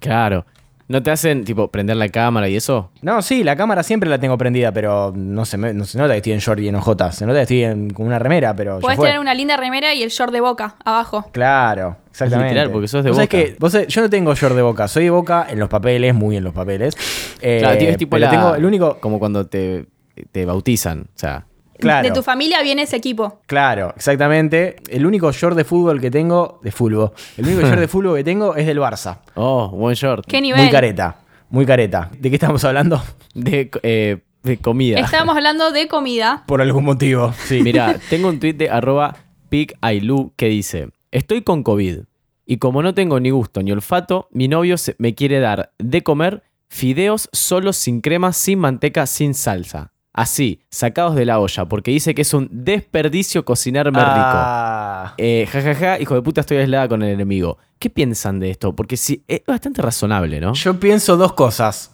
Claro. 0.00 0.44
¿No 0.92 1.02
te 1.02 1.10
hacen, 1.10 1.44
tipo, 1.44 1.68
prender 1.68 1.96
la 1.96 2.10
cámara 2.10 2.50
y 2.50 2.56
eso? 2.56 2.90
No, 3.00 3.22
sí, 3.22 3.42
la 3.44 3.56
cámara 3.56 3.82
siempre 3.82 4.10
la 4.10 4.18
tengo 4.18 4.36
prendida, 4.36 4.72
pero 4.72 5.10
no 5.16 5.46
se, 5.46 5.56
me- 5.56 5.72
no 5.72 5.86
se 5.86 5.96
nota 5.96 6.10
que 6.12 6.18
estoy 6.18 6.34
en 6.34 6.40
short 6.40 6.60
y 6.60 6.68
en 6.68 6.74
ojotas. 6.74 7.16
Se 7.16 7.24
nota 7.24 7.38
que 7.38 7.42
estoy 7.42 7.64
en- 7.64 7.88
con 7.94 8.04
una 8.04 8.18
remera, 8.18 8.54
pero 8.54 8.78
Puedes 8.78 9.00
tener 9.00 9.18
una 9.18 9.32
linda 9.32 9.56
remera 9.56 9.94
y 9.94 10.02
el 10.02 10.10
short 10.10 10.30
de 10.34 10.42
boca 10.42 10.76
abajo. 10.84 11.30
Claro, 11.32 11.96
exactamente. 12.10 12.50
literal, 12.50 12.70
porque 12.70 12.88
sos 12.88 13.02
de 13.04 13.10
Boca. 13.10 13.26
que- 13.26 13.56
vos 13.58 13.72
sabés, 13.72 13.88
yo 13.88 14.02
no 14.02 14.10
tengo 14.10 14.34
short 14.34 14.54
de 14.54 14.60
boca, 14.60 14.86
soy 14.86 15.04
de 15.04 15.10
boca 15.10 15.46
en 15.48 15.58
los 15.58 15.70
papeles, 15.70 16.14
muy 16.14 16.36
en 16.36 16.44
los 16.44 16.52
papeles. 16.52 16.94
Eh, 17.40 17.56
claro, 17.60 17.78
tienes 17.78 17.96
tipo 17.96 18.18
la, 18.18 18.28
tengo 18.28 18.54
el 18.54 18.64
único. 18.66 18.98
Como 19.00 19.18
cuando 19.18 19.46
te, 19.46 19.86
te 20.30 20.44
bautizan, 20.44 21.06
o 21.14 21.18
sea... 21.18 21.46
Claro. 21.82 22.08
De 22.08 22.14
tu 22.14 22.22
familia 22.22 22.62
viene 22.62 22.82
ese 22.82 22.96
equipo. 22.96 23.40
Claro, 23.46 23.92
exactamente. 23.96 24.76
El 24.88 25.04
único 25.06 25.30
short 25.32 25.56
de 25.56 25.64
fútbol 25.64 26.00
que 26.00 26.10
tengo, 26.10 26.60
de 26.62 26.72
fútbol, 26.72 27.12
el 27.36 27.46
único 27.46 27.62
short 27.62 27.80
de 27.80 27.88
fútbol 27.94 28.16
que 28.16 28.24
tengo 28.24 28.56
es 28.56 28.66
del 28.66 28.78
Barça. 28.78 29.18
Oh, 29.34 29.68
buen 29.70 29.94
short. 29.94 30.24
¿Qué 30.26 30.40
nivel? 30.40 30.60
Muy 30.62 30.70
careta, 30.70 31.16
muy 31.50 31.66
careta. 31.66 32.10
¿De 32.18 32.30
qué 32.30 32.36
estamos 32.36 32.64
hablando? 32.64 33.02
De, 33.34 33.70
eh, 33.82 34.18
de 34.42 34.56
comida. 34.58 34.98
Estábamos 35.00 35.36
hablando 35.36 35.70
de 35.72 35.86
comida. 35.88 36.44
Por 36.48 36.60
algún 36.60 36.84
motivo, 36.84 37.32
sí. 37.44 37.62
Mira, 37.62 37.96
tengo 38.10 38.28
un 38.28 38.40
tweet 38.40 38.54
de 38.54 38.70
arroba 38.70 39.16
pigailu 39.48 40.32
que 40.36 40.46
dice, 40.48 40.88
estoy 41.10 41.42
con 41.42 41.62
COVID 41.62 42.00
y 42.46 42.56
como 42.56 42.82
no 42.82 42.94
tengo 42.94 43.20
ni 43.20 43.30
gusto 43.30 43.62
ni 43.62 43.70
olfato, 43.72 44.28
mi 44.32 44.48
novio 44.48 44.76
se- 44.78 44.96
me 44.98 45.14
quiere 45.14 45.38
dar 45.40 45.72
de 45.78 46.02
comer 46.02 46.42
fideos 46.68 47.28
solo 47.32 47.72
sin 47.72 48.00
crema, 48.00 48.32
sin 48.32 48.58
manteca, 48.58 49.06
sin 49.06 49.34
salsa. 49.34 49.91
Así, 50.14 50.60
sacados 50.68 51.14
de 51.14 51.24
la 51.24 51.38
olla, 51.40 51.64
porque 51.64 51.90
dice 51.90 52.14
que 52.14 52.22
es 52.22 52.34
un 52.34 52.48
desperdicio 52.52 53.44
cocinarme 53.46 53.98
rico. 53.98 54.10
Ah, 54.14 55.14
Eh, 55.16 55.48
jajaja, 55.50 55.98
hijo 56.00 56.14
de 56.14 56.22
puta, 56.22 56.42
estoy 56.42 56.58
aislada 56.58 56.86
con 56.88 57.02
el 57.02 57.08
enemigo. 57.10 57.56
¿Qué 57.78 57.88
piensan 57.88 58.38
de 58.38 58.50
esto? 58.50 58.74
Porque 58.74 58.96
sí, 58.98 59.22
es 59.26 59.40
bastante 59.46 59.80
razonable, 59.80 60.38
¿no? 60.40 60.52
Yo 60.52 60.78
pienso 60.78 61.16
dos 61.16 61.32
cosas. 61.32 61.90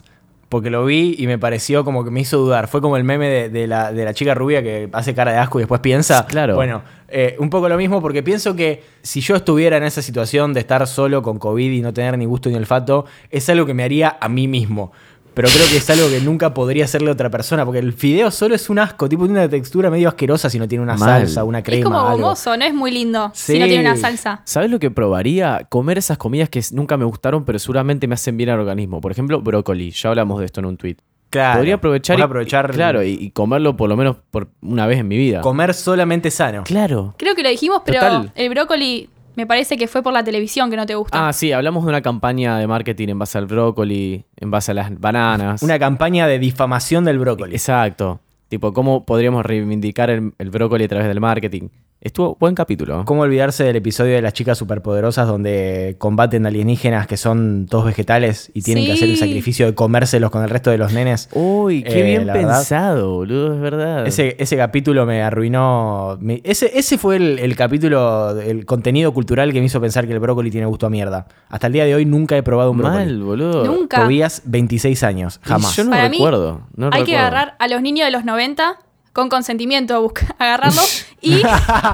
Porque 0.49 0.71
lo 0.71 0.87
vi 0.87 1.15
y 1.19 1.27
me 1.27 1.39
pareció 1.39 1.85
como 1.85 2.05
que 2.05 2.11
me 2.11 2.21
hizo 2.21 2.39
dudar. 2.39 2.69
Fue 2.69 2.81
como 2.81 2.97
el 2.97 3.05
meme 3.05 3.29
de, 3.29 3.49
de 3.51 3.67
la, 3.67 3.93
de 3.93 4.03
la 4.07 4.15
chica 4.15 4.33
rubia 4.35 4.63
que 4.63 4.89
hace 4.95 5.15
cara 5.15 5.31
de 5.33 5.37
asco 5.37 5.59
y 5.59 5.63
después 5.63 5.83
piensa. 5.83 6.25
Claro. 6.27 6.55
Bueno, 6.55 6.83
eh, 7.09 7.37
un 7.39 7.51
poco 7.51 7.69
lo 7.69 7.77
mismo 7.77 8.01
porque 8.01 8.23
pienso 8.23 8.57
que 8.57 8.83
si 9.03 9.21
yo 9.21 9.37
estuviera 9.37 9.77
en 9.77 9.83
esa 9.85 10.01
situación 10.01 10.55
de 10.55 10.61
estar 10.61 10.87
solo 10.87 11.23
con 11.23 11.39
COVID 11.39 11.71
y 11.71 11.83
no 11.83 11.93
tener 11.93 12.17
ni 12.17 12.25
gusto 12.25 12.49
ni 12.49 12.55
olfato, 12.57 13.05
es 13.31 13.47
algo 13.51 13.67
que 13.67 13.75
me 13.75 13.85
haría 13.85 14.17
a 14.19 14.29
mí 14.31 14.49
mismo. 14.49 14.91
Pero 15.39 15.51
creo 15.55 15.69
que 15.71 15.77
es 15.77 15.89
algo 15.89 16.09
que 16.09 16.21
nunca 16.21 16.53
podría 16.53 16.85
hacerle 16.85 17.11
a 17.11 17.13
otra 17.13 17.31
persona. 17.31 17.65
Porque 17.65 17.79
el 17.79 17.93
fideo 17.93 18.33
solo 18.33 18.57
es 18.57 18.69
un 18.71 18.81
asco. 18.81 19.09
Tipo, 19.09 19.23
tiene 19.27 19.39
una 19.39 19.49
textura 19.49 19.89
medio 19.89 20.09
asquerosa 20.09 20.51
si 20.51 20.59
no 20.59 20.67
tiene 20.67 20.83
una 20.83 20.97
Mal. 20.97 21.21
salsa, 21.21 21.45
una 21.45 21.63
crema. 21.63 21.79
es 21.79 21.85
como 21.85 22.11
gomoso, 22.11 22.57
no 22.57 22.65
es 22.65 22.75
muy 22.75 22.91
lindo 22.91 23.31
Sí. 23.35 23.53
si 23.53 23.59
no 23.61 23.67
tiene 23.67 23.83
una 23.89 23.97
salsa. 23.97 24.41
¿Sabes 24.43 24.69
lo 24.69 24.81
que 24.81 24.91
probaría? 24.91 25.65
Comer 25.69 25.97
esas 25.97 26.19
comidas 26.19 26.49
que 26.49 26.61
nunca 26.73 26.97
me 26.97 27.05
gustaron, 27.05 27.45
pero 27.45 27.61
seguramente 27.61 28.09
me 28.09 28.15
hacen 28.15 28.37
bien 28.37 28.49
al 28.51 28.59
organismo. 28.59 29.01
Por 29.01 29.13
ejemplo, 29.13 29.41
brócoli. 29.41 29.93
Ya 29.93 30.09
hablamos 30.09 30.41
de 30.41 30.47
esto 30.47 30.59
en 30.59 30.67
un 30.67 30.77
tweet. 30.77 30.97
Claro. 31.31 31.59
Podría 31.59 31.75
aprovechar, 31.77 32.19
y, 32.19 32.23
aprovechar 32.23 32.73
claro, 32.73 33.05
y, 33.05 33.11
y 33.11 33.31
comerlo 33.31 33.77
por 33.77 33.89
lo 33.89 33.97
menos 33.97 34.17
por 34.33 34.49
una 34.61 34.89
vez 34.89 34.99
en 34.99 35.07
mi 35.07 35.19
vida. 35.19 35.41
comer 35.43 35.73
solamente 35.73 36.33
sano. 36.33 36.65
claro. 36.65 37.15
Creo 37.17 37.37
que 37.37 37.45
lo 37.45 37.49
dijimos, 37.49 37.83
pero 37.85 38.01
Total. 38.01 38.33
el 38.35 38.49
brócoli 38.51 39.09
me 39.39 39.47
parece 39.47 39.77
que 39.77 39.87
fue 39.87 40.03
por 40.03 40.13
la 40.13 40.25
televisión 40.25 40.69
que 40.69 40.77
no 40.77 40.85
te 40.85 40.97
gusta. 40.97 41.29
Ah, 41.29 41.33
sí, 41.33 41.53
hablamos 41.53 41.85
de 41.85 41.91
una 41.91 42.03
campaña 42.03 42.59
de 42.59 42.67
marketing 42.67 43.11
en 43.11 43.21
base 43.21 43.39
al 43.39 43.47
brócoli, 43.47 44.25
en 44.37 44.51
base 44.51 44.73
a 44.73 44.75
las 44.75 44.99
bananas. 44.99 45.63
Una 45.63 45.79
campaña 45.79 46.27
de 46.27 46.41
difamación 46.41 47.05
del 47.05 47.21
brócoli. 47.21 47.53
Exacto. 47.55 48.19
Tipo, 48.49 48.73
¿cómo 48.73 49.05
podríamos 49.05 49.47
reivindicar 49.47 50.11
el, 50.11 50.33
el 50.39 50.51
brócoli 50.51 50.87
a 50.87 50.89
través 50.89 51.07
del 51.07 51.21
marketing? 51.21 51.69
Estuvo 52.01 52.37
buen 52.39 52.55
capítulo. 52.55 53.05
¿Cómo 53.05 53.23
olvidarse 53.23 53.65
del 53.65 53.75
episodio 53.75 54.15
de 54.15 54.23
las 54.23 54.33
chicas 54.33 54.57
superpoderosas 54.57 55.27
donde 55.27 55.97
combaten 55.99 56.47
alienígenas 56.47 57.09
que 57.09 57.17
son 57.17 57.67
todos 57.69 57.87
vegetales 57.87 58.53
y 58.55 58.63
tienen 58.63 58.85
que 58.87 58.93
hacer 58.93 59.09
el 59.11 59.17
sacrificio 59.17 59.67
de 59.67 59.75
comérselos 59.75 60.31
con 60.31 60.45
el 60.45 60.49
resto 60.49 60.71
de 60.71 60.79
los 60.79 60.93
nenes? 60.93 61.29
Uy, 61.33 61.83
qué 61.83 61.99
Eh, 61.99 62.03
bien 62.05 62.27
verdad. 62.27 62.35
pensado, 62.57 63.15
boludo, 63.15 63.53
es 63.55 63.61
verdad. 63.61 64.07
Ese, 64.07 64.37
ese 64.39 64.57
capítulo 64.57 65.07
me 65.07 65.23
arruinó. 65.23 66.17
me- 66.21 66.41
ese, 66.45 66.71
ese 66.79 66.99
fue 66.99 67.17
el, 67.17 67.41
el 67.41 67.57
capítulo, 67.57 68.39
el 68.41 68.65
contenido 68.65 69.13
cultural 69.13 69.53
que 69.53 69.59
me 69.59 69.67
hizo 69.67 69.81
pensar 69.81 70.07
que 70.07 70.13
el 70.13 70.21
brócoli 70.21 70.53
tiene 70.53 70.67
gusto 70.69 70.87
a 70.87 70.91
mierda. 70.91 71.27
Hasta 71.49 71.67
el 71.67 71.73
día 71.73 71.85
de 71.85 71.97
hoy 71.97 72.05
nunca 72.05 72.37
he 72.37 72.45
probado 72.45 72.71
un 72.71 72.79
brócoli. 72.79 73.07
Mal, 73.07 73.23
boludo. 73.25 73.65
Nunca. 73.65 74.05
Tobías, 74.05 74.43
26 74.45 75.03
años, 75.03 75.41
Y 75.45 75.49
jamás. 75.49 75.75
Yo 75.75 75.83
no 75.83 75.91
Para 75.91 76.09
mí, 76.09 76.19
recuerdo. 76.19 76.61
no 76.77 76.91
Hay 76.93 77.03
que 77.03 77.17
agarrar 77.17 77.57
a 77.59 77.67
los 77.67 77.83
niños 77.83 78.07
de 78.07 78.13
los 78.13 78.25
90 78.25 78.79
con 79.13 79.29
consentimiento, 79.29 80.13
agarrarlos 80.39 81.07
y 81.21 81.43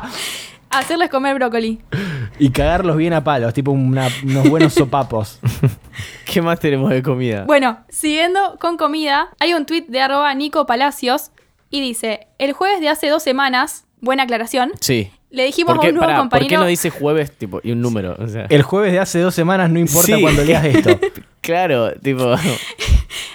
hacerles 0.71 1.09
comer 1.11 1.35
brócoli. 1.37 1.81
Y 2.39 2.51
cagarlos 2.51 2.97
bien 2.97 3.13
a 3.13 3.23
palos, 3.23 3.55
tipo 3.55 3.71
una- 3.71 4.09
unos 4.25 4.49
buenos 4.49 4.75
sopapos. 4.75 5.39
¿Qué 6.27 6.43
más 6.43 6.59
tenemos 6.59 6.91
de 6.91 7.03
comida? 7.03 7.45
Bueno, 7.45 7.79
siguiendo 7.89 8.57
con 8.61 8.77
comida, 8.77 9.29
hay 9.39 9.55
un 9.55 9.67
tuit 9.67 9.87
de 9.87 10.01
arroba 10.01 10.35
Nico 10.35 10.67
Palacios 10.67 11.31
y 11.71 11.81
dice, 11.81 12.27
el 12.39 12.53
jueves 12.53 12.81
de 12.81 12.89
hace 12.89 13.09
dos 13.09 13.23
semanas, 13.23 13.85
buena 14.01 14.25
aclaración, 14.25 14.73
sí. 14.81 15.11
le 15.31 15.45
dijimos 15.45 15.75
¿Por 15.75 15.81
qué, 15.81 15.87
a 15.89 15.91
un 15.91 15.95
nuevo 15.97 16.07
pará, 16.07 16.19
¿por 16.19 16.23
compañero... 16.31 16.49
qué 16.49 16.57
no 16.57 16.67
dice 16.67 16.91
jueves 16.91 17.37
tipo, 17.37 17.61
y 17.63 17.73
un 17.73 17.81
número? 17.81 18.17
O 18.19 18.29
sea, 18.29 18.47
El 18.49 18.63
jueves 18.63 18.93
de 18.93 18.99
hace 19.01 19.19
dos 19.21 19.35
semanas 19.35 19.71
no 19.71 19.79
importa 19.79 20.15
Sí. 20.17 20.21
cuando 20.23 20.45
leas 20.45 20.65
esto. 20.65 20.99
claro, 21.41 21.93
tipo. 22.01 22.35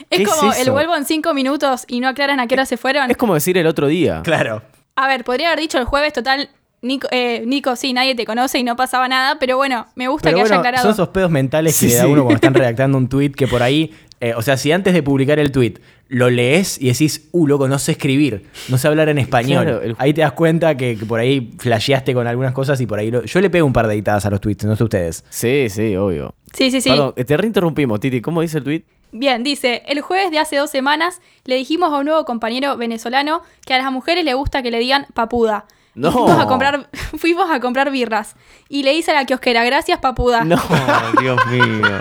¿Qué 0.10 0.24
es 0.24 0.30
como 0.30 0.54
el 0.54 0.72
vuelvo 0.72 0.96
en 0.96 1.06
cinco 1.06 1.34
minutos 1.34 1.86
y 1.88 2.00
no 2.00 2.08
aclaran 2.08 2.40
a 2.40 2.48
qué 2.48 2.56
hora 2.56 2.66
se 2.66 2.78
fueron. 2.78 3.10
Es 3.12 3.18
como 3.18 3.34
decir 3.34 3.58
el 3.58 3.68
otro 3.68 3.88
día. 3.88 4.22
Claro. 4.24 4.62
A 4.96 5.08
ver, 5.08 5.24
podría 5.24 5.48
haber 5.48 5.60
dicho 5.60 5.78
el 5.78 5.86
jueves, 5.86 6.14
total, 6.14 6.50
Nico, 6.82 7.08
eh, 7.12 7.44
Nico, 7.46 7.76
sí, 7.76 7.92
nadie 7.94 8.16
te 8.16 8.26
conoce 8.26 8.60
y 8.60 8.64
no 8.64 8.76
pasaba 8.76 9.08
nada, 9.08 9.38
pero 9.40 9.58
bueno, 9.58 9.88
me 9.96 10.08
gusta 10.08 10.30
Pero 10.30 10.38
que 10.38 10.44
haya 10.46 10.56
aclarado. 10.58 10.84
son 10.84 10.92
esos 10.94 11.10
pedos 11.10 11.30
mentales 11.32 11.74
que 11.78 11.86
Sí, 11.88 11.92
le 11.92 11.96
da 11.96 12.04
sí. 12.04 12.08
uno 12.10 12.24
cuando 12.24 12.36
están 12.36 12.54
redactando 12.56 12.98
un 12.98 13.10
tweet 13.10 13.32
que 13.32 13.48
por 13.48 13.62
ahí. 13.64 13.94
eh, 14.22 14.34
o 14.36 14.42
sea, 14.42 14.58
si 14.58 14.72
antes 14.72 14.94
de 14.94 15.02
publicar 15.04 15.40
el 15.40 15.52
tweet 15.52 15.76
lo 16.10 16.30
lees 16.30 16.82
y 16.82 16.88
decís, 16.88 17.30
uh, 17.32 17.48
loco, 17.48 17.68
no 17.68 17.80
sé 17.80 17.92
escribir, 17.94 18.46
no 18.68 18.78
sé 18.78 18.88
hablar 18.90 19.08
en 19.10 19.18
español. 19.20 19.64
Claro, 19.64 19.82
el- 19.82 19.96
Ahí 20.00 20.14
te 20.14 20.22
das 20.22 20.32
cuenta 20.34 20.76
que, 20.76 20.98
que 20.98 21.06
por 21.06 21.20
ahí 21.20 21.52
flasheaste 21.60 22.14
con 22.14 22.26
algunas 22.28 22.52
cosas 22.54 22.82
y 22.82 22.86
por 22.88 22.98
ahí. 23.00 23.12
lo- 23.12 23.24
Yo 23.24 23.40
le 23.42 23.50
pego 23.50 23.66
un 23.68 23.74
par 23.74 23.88
de 23.88 23.94
editadas 23.94 24.26
a 24.26 24.30
los 24.30 24.42
tweets, 24.42 24.66
no 24.66 24.76
sé 24.76 24.84
ustedes. 24.84 25.24
Sí, 25.30 25.68
sí, 25.70 25.96
obvio. 25.96 26.34
Sí, 26.54 26.72
sí, 26.72 26.82
sí. 26.82 26.90
Perdón, 26.90 27.14
te 27.16 27.38
reinterrumpimos, 27.38 28.00
Titi. 28.00 28.20
¿Cómo 28.22 28.42
dice 28.42 28.58
el 28.58 28.64
tweet? 28.64 28.84
Bien, 29.12 29.44
dice, 29.44 29.84
el 29.88 30.02
jueves 30.02 30.32
de 30.32 30.40
hace 30.40 30.56
dos 30.58 30.70
semanas 30.70 31.22
le 31.46 31.56
dijimos 31.56 31.92
a 31.94 31.98
un 31.98 32.06
nuevo 32.06 32.26
compañero 32.26 32.78
venezolano 32.78 33.42
que 33.66 33.74
a 33.74 33.78
las 33.80 33.92
mujeres 33.92 34.24
le 34.26 34.34
gusta 34.36 34.62
que 34.62 34.72
le 34.72 34.80
digan 34.80 35.08
papuda. 35.14 35.66
No. 35.96 36.12
Fuimos 36.12 36.40
a 36.40 36.46
comprar, 36.48 36.90
fuimos 37.18 37.50
a 37.52 37.60
comprar 37.60 37.92
birras. 37.92 38.36
Y 38.70 38.84
le 38.84 38.92
dice 38.94 39.12
a 39.12 39.16
la 39.16 39.26
kiosquera, 39.26 39.64
gracias 39.66 40.00
papuda. 40.00 40.44
No, 40.44 40.56
Dios 41.22 41.40
mío. 41.48 42.00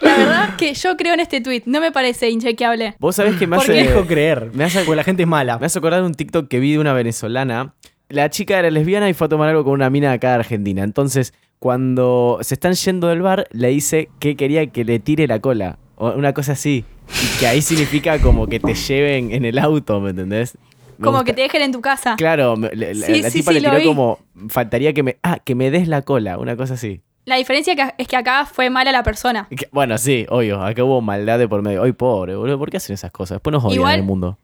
La 0.00 0.16
verdad 0.16 0.56
que 0.56 0.74
yo 0.74 0.96
creo 0.96 1.14
en 1.14 1.20
este 1.20 1.40
tweet, 1.40 1.62
no 1.66 1.80
me 1.80 1.92
parece 1.92 2.28
inchequeable. 2.30 2.94
Vos 2.98 3.16
sabés 3.16 3.36
que 3.36 3.46
me 3.46 3.56
¿Por 3.56 3.66
qué 3.66 3.80
hace. 3.80 3.88
dejo 3.88 4.06
creer? 4.06 4.50
Me 4.52 4.64
hace, 4.64 4.80
Porque 4.84 4.96
la 4.96 5.04
gente 5.04 5.22
es 5.22 5.28
mala. 5.28 5.58
me 5.58 5.66
hace 5.66 5.78
acordar 5.78 6.02
un 6.02 6.14
TikTok 6.14 6.48
que 6.48 6.58
vi 6.60 6.72
de 6.72 6.78
una 6.78 6.92
venezolana. 6.92 7.74
La 8.08 8.28
chica 8.30 8.58
era 8.58 8.70
lesbiana 8.70 9.08
y 9.08 9.14
fue 9.14 9.26
a 9.26 9.28
tomar 9.30 9.48
algo 9.48 9.64
con 9.64 9.72
una 9.74 9.90
mina 9.90 10.08
de 10.08 10.14
acá 10.14 10.28
de 10.30 10.34
Argentina. 10.36 10.82
Entonces, 10.82 11.32
cuando 11.62 12.38
se 12.40 12.54
están 12.54 12.72
yendo 12.74 13.06
del 13.06 13.22
bar, 13.22 13.46
le 13.52 13.68
dice 13.68 14.08
que 14.18 14.34
quería 14.34 14.66
que 14.66 14.84
le 14.84 14.98
tire 14.98 15.28
la 15.28 15.38
cola. 15.38 15.78
O 15.94 16.10
una 16.10 16.34
cosa 16.34 16.52
así. 16.52 16.84
Y 17.08 17.38
que 17.38 17.46
ahí 17.46 17.62
significa 17.62 18.18
como 18.18 18.48
que 18.48 18.58
te 18.58 18.74
lleven 18.74 19.30
en 19.30 19.44
el 19.44 19.56
auto, 19.60 20.00
¿me 20.00 20.10
entendés? 20.10 20.58
Me 20.98 21.04
Como 21.04 21.18
gusta. 21.18 21.24
que 21.26 21.32
te 21.34 21.42
dejen 21.42 21.62
en 21.62 21.70
tu 21.70 21.80
casa. 21.80 22.16
Claro, 22.16 22.56
la, 22.56 22.68
la- 22.74 22.94
Sí, 23.06 23.22
la 23.22 23.30
sí, 23.30 23.38
tipa 23.38 23.52
sí, 23.52 23.60
le 23.60 23.70
tiró 23.70 23.84
como. 23.84 24.18
Faltaría 24.48 24.92
que 24.92 25.04
me. 25.04 25.18
Ah, 25.22 25.38
que 25.38 25.54
me 25.54 25.70
des 25.70 25.86
la 25.86 26.02
cola, 26.02 26.36
una 26.36 26.56
cosa 26.56 26.74
así. 26.74 27.00
La 27.26 27.36
diferencia 27.36 27.94
es 27.96 28.08
que 28.08 28.16
acá 28.16 28.44
fue 28.44 28.68
mala 28.68 28.90
la 28.90 29.04
persona. 29.04 29.46
Que- 29.56 29.68
bueno, 29.70 29.96
sí, 29.98 30.26
obvio. 30.30 30.60
Acá 30.64 30.82
hubo 30.82 31.00
maldad 31.00 31.38
de 31.38 31.46
por 31.46 31.62
medio. 31.62 31.82
Hoy 31.82 31.92
pobre, 31.92 32.34
boludo. 32.34 32.58
¿Por 32.58 32.70
qué 32.70 32.78
hacen 32.78 32.94
esas 32.94 33.12
cosas? 33.12 33.36
Después 33.36 33.52
nos 33.52 33.62
odian 33.64 33.74
Igual- 33.76 33.94
en 33.94 34.00
el 34.00 34.06
mundo. 34.06 34.36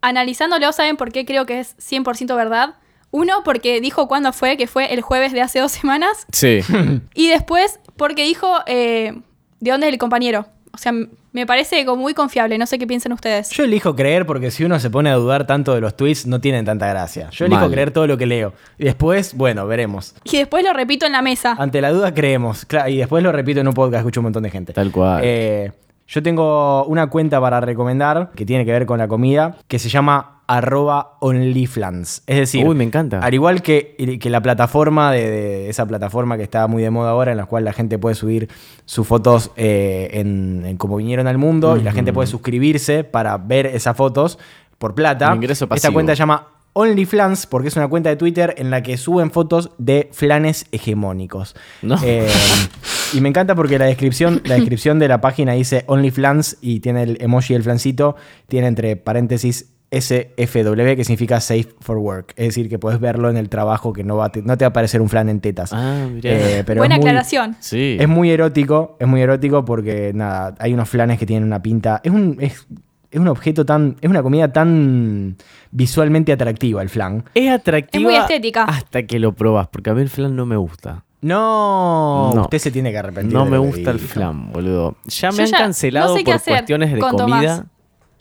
Analizándolo, 0.00 0.72
¿saben 0.72 0.96
por 0.96 1.12
qué 1.12 1.24
creo 1.24 1.46
que 1.46 1.60
es 1.60 1.76
100% 1.78 2.34
verdad? 2.34 2.74
Uno, 3.14 3.42
porque 3.44 3.80
dijo 3.80 4.08
cuándo 4.08 4.32
fue, 4.32 4.56
que 4.56 4.66
fue 4.66 4.92
el 4.92 5.00
jueves 5.00 5.32
de 5.32 5.40
hace 5.40 5.60
dos 5.60 5.70
semanas. 5.70 6.26
Sí. 6.32 6.58
Y 7.14 7.28
después, 7.28 7.78
porque 7.96 8.24
dijo 8.24 8.48
eh, 8.66 9.12
de 9.60 9.70
dónde 9.70 9.86
es 9.86 9.92
el 9.92 10.00
compañero. 10.00 10.46
O 10.72 10.78
sea, 10.78 10.92
me 11.30 11.46
parece 11.46 11.86
como 11.86 12.02
muy 12.02 12.12
confiable. 12.12 12.58
No 12.58 12.66
sé 12.66 12.76
qué 12.76 12.88
piensan 12.88 13.12
ustedes. 13.12 13.50
Yo 13.50 13.62
elijo 13.62 13.94
creer 13.94 14.26
porque 14.26 14.50
si 14.50 14.64
uno 14.64 14.80
se 14.80 14.90
pone 14.90 15.10
a 15.10 15.14
dudar 15.14 15.46
tanto 15.46 15.76
de 15.76 15.80
los 15.80 15.96
tweets, 15.96 16.26
no 16.26 16.40
tienen 16.40 16.64
tanta 16.64 16.88
gracia. 16.88 17.30
Yo 17.30 17.44
elijo 17.44 17.60
Mal. 17.60 17.70
creer 17.70 17.92
todo 17.92 18.08
lo 18.08 18.18
que 18.18 18.26
leo. 18.26 18.52
Y 18.78 18.84
después, 18.86 19.34
bueno, 19.34 19.64
veremos. 19.68 20.16
Y 20.24 20.38
después 20.38 20.64
lo 20.64 20.72
repito 20.72 21.06
en 21.06 21.12
la 21.12 21.22
mesa. 21.22 21.54
Ante 21.56 21.80
la 21.80 21.92
duda 21.92 22.12
creemos. 22.14 22.66
Y 22.88 22.96
después 22.96 23.22
lo 23.22 23.30
repito 23.30 23.60
en 23.60 23.68
un 23.68 23.74
podcast, 23.74 24.00
escucho 24.00 24.18
un 24.18 24.24
montón 24.24 24.42
de 24.42 24.50
gente. 24.50 24.72
Tal 24.72 24.90
cual. 24.90 25.20
Eh, 25.24 25.70
yo 26.08 26.20
tengo 26.20 26.84
una 26.86 27.06
cuenta 27.06 27.40
para 27.40 27.60
recomendar 27.60 28.32
que 28.34 28.44
tiene 28.44 28.64
que 28.64 28.72
ver 28.72 28.86
con 28.86 28.98
la 28.98 29.06
comida, 29.06 29.56
que 29.68 29.78
se 29.78 29.88
llama 29.88 30.33
arroba 30.46 31.16
onlyflans. 31.20 32.22
Es 32.26 32.36
decir, 32.36 32.66
Uy, 32.66 32.74
me 32.74 32.84
encanta. 32.84 33.20
al 33.20 33.34
igual 33.34 33.62
que, 33.62 34.18
que 34.20 34.30
la 34.30 34.42
plataforma 34.42 35.12
de, 35.12 35.30
de 35.30 35.68
esa 35.68 35.86
plataforma 35.86 36.36
que 36.36 36.42
está 36.42 36.66
muy 36.66 36.82
de 36.82 36.90
moda 36.90 37.10
ahora, 37.10 37.32
en 37.32 37.38
la 37.38 37.46
cual 37.46 37.64
la 37.64 37.72
gente 37.72 37.98
puede 37.98 38.14
subir 38.14 38.48
sus 38.84 39.06
fotos 39.06 39.50
eh, 39.56 40.10
en, 40.12 40.64
en 40.66 40.76
cómo 40.76 40.96
vinieron 40.96 41.26
al 41.26 41.38
mundo 41.38 41.76
y 41.76 41.82
la 41.82 41.92
gente 41.92 42.12
puede 42.12 42.26
suscribirse 42.26 43.04
para 43.04 43.36
ver 43.38 43.66
esas 43.66 43.96
fotos 43.96 44.38
por 44.78 44.94
plata. 44.94 45.34
Ingreso 45.34 45.66
Esta 45.74 45.90
cuenta 45.90 46.14
se 46.14 46.18
llama 46.18 46.48
OnlyFlans 46.74 47.46
porque 47.46 47.68
es 47.68 47.76
una 47.76 47.88
cuenta 47.88 48.10
de 48.10 48.16
Twitter 48.16 48.54
en 48.58 48.70
la 48.70 48.82
que 48.82 48.96
suben 48.96 49.30
fotos 49.30 49.70
de 49.78 50.10
flanes 50.12 50.66
hegemónicos. 50.72 51.54
No. 51.82 51.96
Eh, 52.04 52.28
y 53.12 53.20
me 53.20 53.28
encanta 53.28 53.54
porque 53.54 53.78
la 53.78 53.84
descripción, 53.86 54.42
la 54.44 54.56
descripción 54.56 54.98
de 54.98 55.06
la 55.08 55.20
página 55.20 55.52
dice 55.52 55.84
OnlyFlans 55.86 56.58
y 56.60 56.80
tiene 56.80 57.04
el 57.04 57.18
emoji 57.20 57.54
del 57.54 57.62
flancito, 57.62 58.16
tiene 58.48 58.66
entre 58.66 58.96
paréntesis 58.96 59.70
SFW, 60.00 60.96
que 60.96 61.04
significa 61.04 61.40
Safe 61.40 61.68
for 61.80 61.98
Work. 61.98 62.32
Es 62.36 62.48
decir, 62.48 62.68
que 62.68 62.78
puedes 62.78 63.00
verlo 63.00 63.30
en 63.30 63.36
el 63.36 63.48
trabajo, 63.48 63.92
que 63.92 64.04
no, 64.04 64.16
va 64.16 64.26
a 64.26 64.28
te- 64.32 64.42
no 64.42 64.56
te 64.58 64.64
va 64.64 64.68
a 64.68 64.70
aparecer 64.70 65.00
un 65.00 65.08
flan 65.08 65.28
en 65.28 65.40
tetas. 65.40 65.72
Ah. 65.72 66.06
Eh, 66.22 66.62
pero 66.66 66.80
Buena 66.80 66.96
es 66.96 67.00
muy- 67.00 67.08
aclaración. 67.08 67.56
sí. 67.60 67.96
Es 67.98 68.08
muy 68.08 68.30
erótico, 68.30 68.96
es 69.00 69.06
muy 69.06 69.20
erótico 69.22 69.64
porque 69.64 70.12
nada, 70.14 70.54
hay 70.58 70.72
unos 70.74 70.88
flanes 70.88 71.18
que 71.18 71.26
tienen 71.26 71.44
una 71.44 71.62
pinta. 71.62 72.00
Es 72.04 72.12
un, 72.12 72.36
es, 72.40 72.66
es 73.10 73.20
un 73.20 73.28
objeto 73.28 73.64
tan. 73.64 73.96
Es 74.00 74.10
una 74.10 74.22
comida 74.22 74.52
tan 74.52 75.36
visualmente 75.70 76.32
atractiva 76.32 76.82
el 76.82 76.88
flan. 76.88 77.24
Es 77.34 77.50
atractiva. 77.50 78.00
Es 78.00 78.04
muy 78.04 78.14
estética. 78.16 78.64
Hasta 78.64 79.04
que 79.04 79.18
lo 79.18 79.32
probas, 79.34 79.68
porque 79.68 79.90
a 79.90 79.94
mí 79.94 80.02
el 80.02 80.08
flan 80.08 80.34
no 80.34 80.46
me 80.46 80.56
gusta. 80.56 81.04
No, 81.20 82.32
No. 82.34 82.42
usted 82.42 82.58
se 82.58 82.70
tiene 82.70 82.90
que 82.90 82.98
arrepentir. 82.98 83.32
No 83.32 83.44
de 83.46 83.50
me 83.52 83.58
gusta 83.58 83.90
el 83.92 83.98
flan, 83.98 84.52
boludo. 84.52 84.96
Ya 85.06 85.30
me 85.30 85.36
Yo 85.38 85.42
han 85.44 85.50
ya 85.50 85.58
cancelado 85.58 86.08
no 86.08 86.14
sé 86.16 86.18
qué 86.20 86.24
por 86.26 86.34
hacer 86.34 86.52
cuestiones 86.54 86.92
de 86.92 86.98
comida. 86.98 87.16
Tomás. 87.18 87.62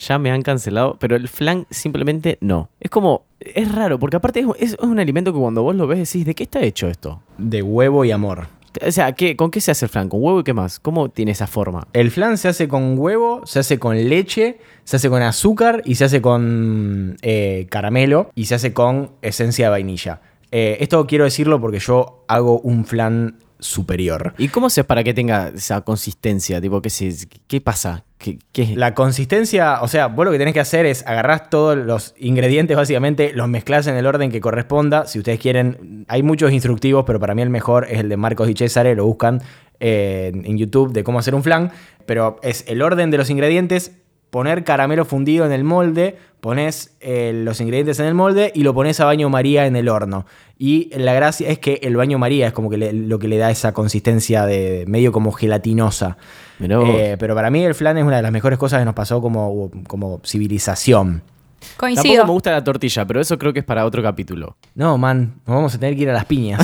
Ya 0.08 0.18
me 0.20 0.32
han 0.32 0.42
cancelado, 0.42 0.98
pero 1.00 1.16
el 1.16 1.28
flan 1.28 1.66
simplemente 1.70 2.38
no. 2.42 2.70
Es 2.80 2.90
como. 2.90 3.24
Es 3.40 3.72
raro, 3.74 4.00
porque 4.00 4.18
aparte 4.18 4.40
es, 4.42 4.46
es- 4.60 4.74
es 4.74 4.80
un 4.80 5.00
alimento 5.00 5.34
que 5.34 5.40
cuando 5.40 5.64
vos 5.64 5.76
lo 5.76 5.86
ves 5.88 6.00
decís, 6.00 6.26
¿de 6.26 6.34
qué 6.36 6.44
está 6.44 6.62
hecho 6.62 6.88
esto? 6.88 7.22
De 7.38 7.62
huevo 7.62 8.06
y 8.06 8.12
amor. 8.12 8.48
O 8.86 8.92
sea, 8.92 9.12
¿qué, 9.12 9.36
¿con 9.36 9.52
qué 9.52 9.62
se 9.62 9.70
hace 9.70 9.86
el 9.86 9.90
flan? 9.90 10.10
¿Con 10.10 10.24
huevo 10.24 10.40
y 10.40 10.44
qué 10.44 10.54
más? 10.54 10.80
¿Cómo 10.80 11.10
tiene 11.10 11.32
esa 11.34 11.46
forma? 11.46 11.88
El 11.94 12.10
flan 12.10 12.38
se 12.40 12.48
hace 12.48 12.68
con 12.68 12.98
huevo, 12.98 13.42
se 13.46 13.60
hace 13.60 13.78
con 13.78 13.96
leche, 14.10 14.58
se 14.84 14.96
hace 14.96 15.10
con 15.12 15.22
azúcar 15.22 15.84
y 15.86 15.94
se 15.96 16.06
hace 16.06 16.22
con 16.24 17.18
eh, 17.22 17.68
caramelo 17.70 18.32
y 18.34 18.46
se 18.46 18.56
hace 18.56 18.74
con 18.74 19.12
esencia 19.22 19.66
de 19.66 19.70
vainilla. 19.72 20.22
Eh, 20.52 20.78
esto 20.80 21.06
quiero 21.06 21.24
decirlo 21.26 21.62
porque 21.62 21.80
yo 21.80 22.24
hago 22.28 22.60
un 22.62 22.86
flan 22.86 23.38
superior. 23.64 24.34
¿Y 24.38 24.50
cómo 24.50 24.70
se 24.70 24.84
para 24.84 25.04
que 25.04 25.14
tenga 25.14 25.50
esa 25.56 25.82
consistencia? 25.82 26.60
Tipo, 26.62 26.82
¿qué, 26.82 26.90
se- 26.90 27.28
qué 27.48 27.62
pasa? 27.62 28.04
¿Qué, 28.18 28.38
qué- 28.52 28.76
La 28.76 28.94
consistencia, 28.94 29.82
o 29.82 29.88
sea, 29.88 30.08
vos 30.08 30.26
lo 30.26 30.32
que 30.32 30.38
tenés 30.38 30.54
que 30.54 30.60
hacer 30.60 30.86
es 30.86 31.06
agarrás 31.08 31.50
todos 31.50 31.78
los 31.78 32.14
ingredientes, 32.18 32.76
básicamente, 32.78 33.34
los 33.34 33.48
mezclás 33.48 33.88
en 33.88 33.96
el 33.96 34.06
orden 34.06 34.32
que 34.32 34.40
corresponda. 34.42 35.08
Si 35.08 35.20
ustedes 35.20 35.40
quieren, 35.40 36.06
hay 36.08 36.24
muchos 36.24 36.52
instructivos, 36.52 37.04
pero 37.06 37.20
para 37.20 37.34
mí 37.36 37.42
el 37.42 37.50
mejor 37.50 37.88
es 37.90 38.00
el 38.00 38.10
de 38.10 38.18
Marcos 38.18 38.50
y 38.50 38.54
Cesare, 38.54 38.96
lo 38.96 39.06
buscan 39.06 39.42
eh, 39.80 40.32
en 40.34 40.58
YouTube 40.58 40.94
de 40.94 41.04
cómo 41.04 41.20
hacer 41.20 41.36
un 41.36 41.44
flan. 41.44 41.72
Pero 42.06 42.38
es 42.44 42.66
el 42.68 42.82
orden 42.82 43.12
de 43.12 43.18
los 43.18 43.30
ingredientes, 43.30 43.94
poner 44.34 44.64
caramelo 44.64 45.06
fundido 45.06 45.46
en 45.46 45.52
el 45.52 45.64
molde, 45.64 46.18
pones 46.42 46.96
eh, 47.02 47.32
los 47.46 47.62
ingredientes 47.62 48.00
en 48.00 48.08
el 48.08 48.16
molde 48.16 48.52
y 48.56 48.64
lo 48.64 48.74
pones 48.74 49.00
a 49.00 49.06
baño 49.06 49.30
María 49.30 49.68
en 49.68 49.76
el 49.76 49.88
horno. 49.90 50.26
Y 50.58 50.90
la 50.98 51.14
gracia 51.14 51.48
es 51.50 51.60
que 51.60 51.80
el 51.84 51.96
baño 51.96 52.18
María 52.18 52.48
es 52.48 52.54
como 52.54 52.72
que 52.72 52.78
le- 52.78 52.94
lo 52.94 53.20
que 53.20 53.28
le 53.28 53.38
da 53.38 53.52
esa 53.52 53.74
consistencia 53.74 54.48
de 54.48 54.86
medio 54.88 55.12
como 55.12 55.32
gelatinosa. 55.34 56.18
Eh, 56.60 57.16
pero 57.20 57.36
para 57.36 57.52
mí 57.52 57.64
el 57.64 57.76
flan 57.76 58.00
es 58.00 58.04
una 58.06 58.16
de 58.16 58.24
las 58.24 58.32
mejores 58.32 58.58
cosas 58.58 58.80
que 58.80 58.86
nos 58.86 58.96
pasó 58.96 59.22
como, 59.22 59.70
como 59.86 60.20
civilización. 60.26 61.22
Tampoco 61.60 61.78
Coincido. 61.78 62.26
me 62.26 62.32
gusta 62.32 62.52
la 62.52 62.64
tortilla, 62.64 63.06
pero 63.06 63.22
eso 63.22 63.38
creo 63.38 63.54
que 63.54 63.60
es 63.60 63.66
para 63.66 63.86
otro 63.86 64.02
capítulo. 64.02 64.58
No, 64.74 64.98
man, 64.98 65.36
nos 65.46 65.56
vamos 65.56 65.76
a 65.76 65.80
tener 65.80 65.96
que 65.96 66.02
ir 66.02 66.10
a 66.10 66.14
las 66.14 66.26
piñas. 66.26 66.60